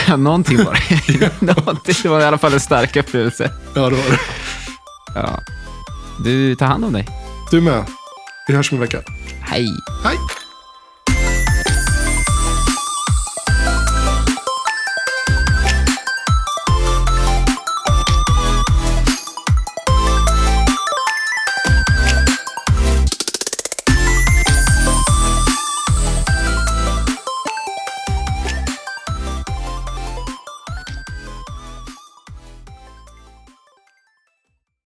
Ja, 0.08 0.16
någonting 0.16 0.56
var 0.64 0.78
det. 1.08 1.40
Någonting, 1.56 1.94
det 2.02 2.08
var 2.08 2.20
i 2.20 2.24
alla 2.24 2.38
fall 2.38 2.52
en 2.52 2.60
stark 2.60 2.96
upplevelse. 2.96 3.50
Ja, 3.74 3.90
det 3.90 3.96
var 3.96 4.10
det. 4.10 4.18
Ja. 5.14 5.40
Du, 6.24 6.54
tar 6.54 6.66
hand 6.66 6.84
om 6.84 6.92
dig. 6.92 7.08
Du 7.50 7.60
med. 7.60 7.84
Vi 8.48 8.54
hörs 8.54 8.72
om 8.72 8.76
en 8.76 8.80
vecka. 8.80 9.02
Hej. 9.40 9.68
Hej! 10.04 10.16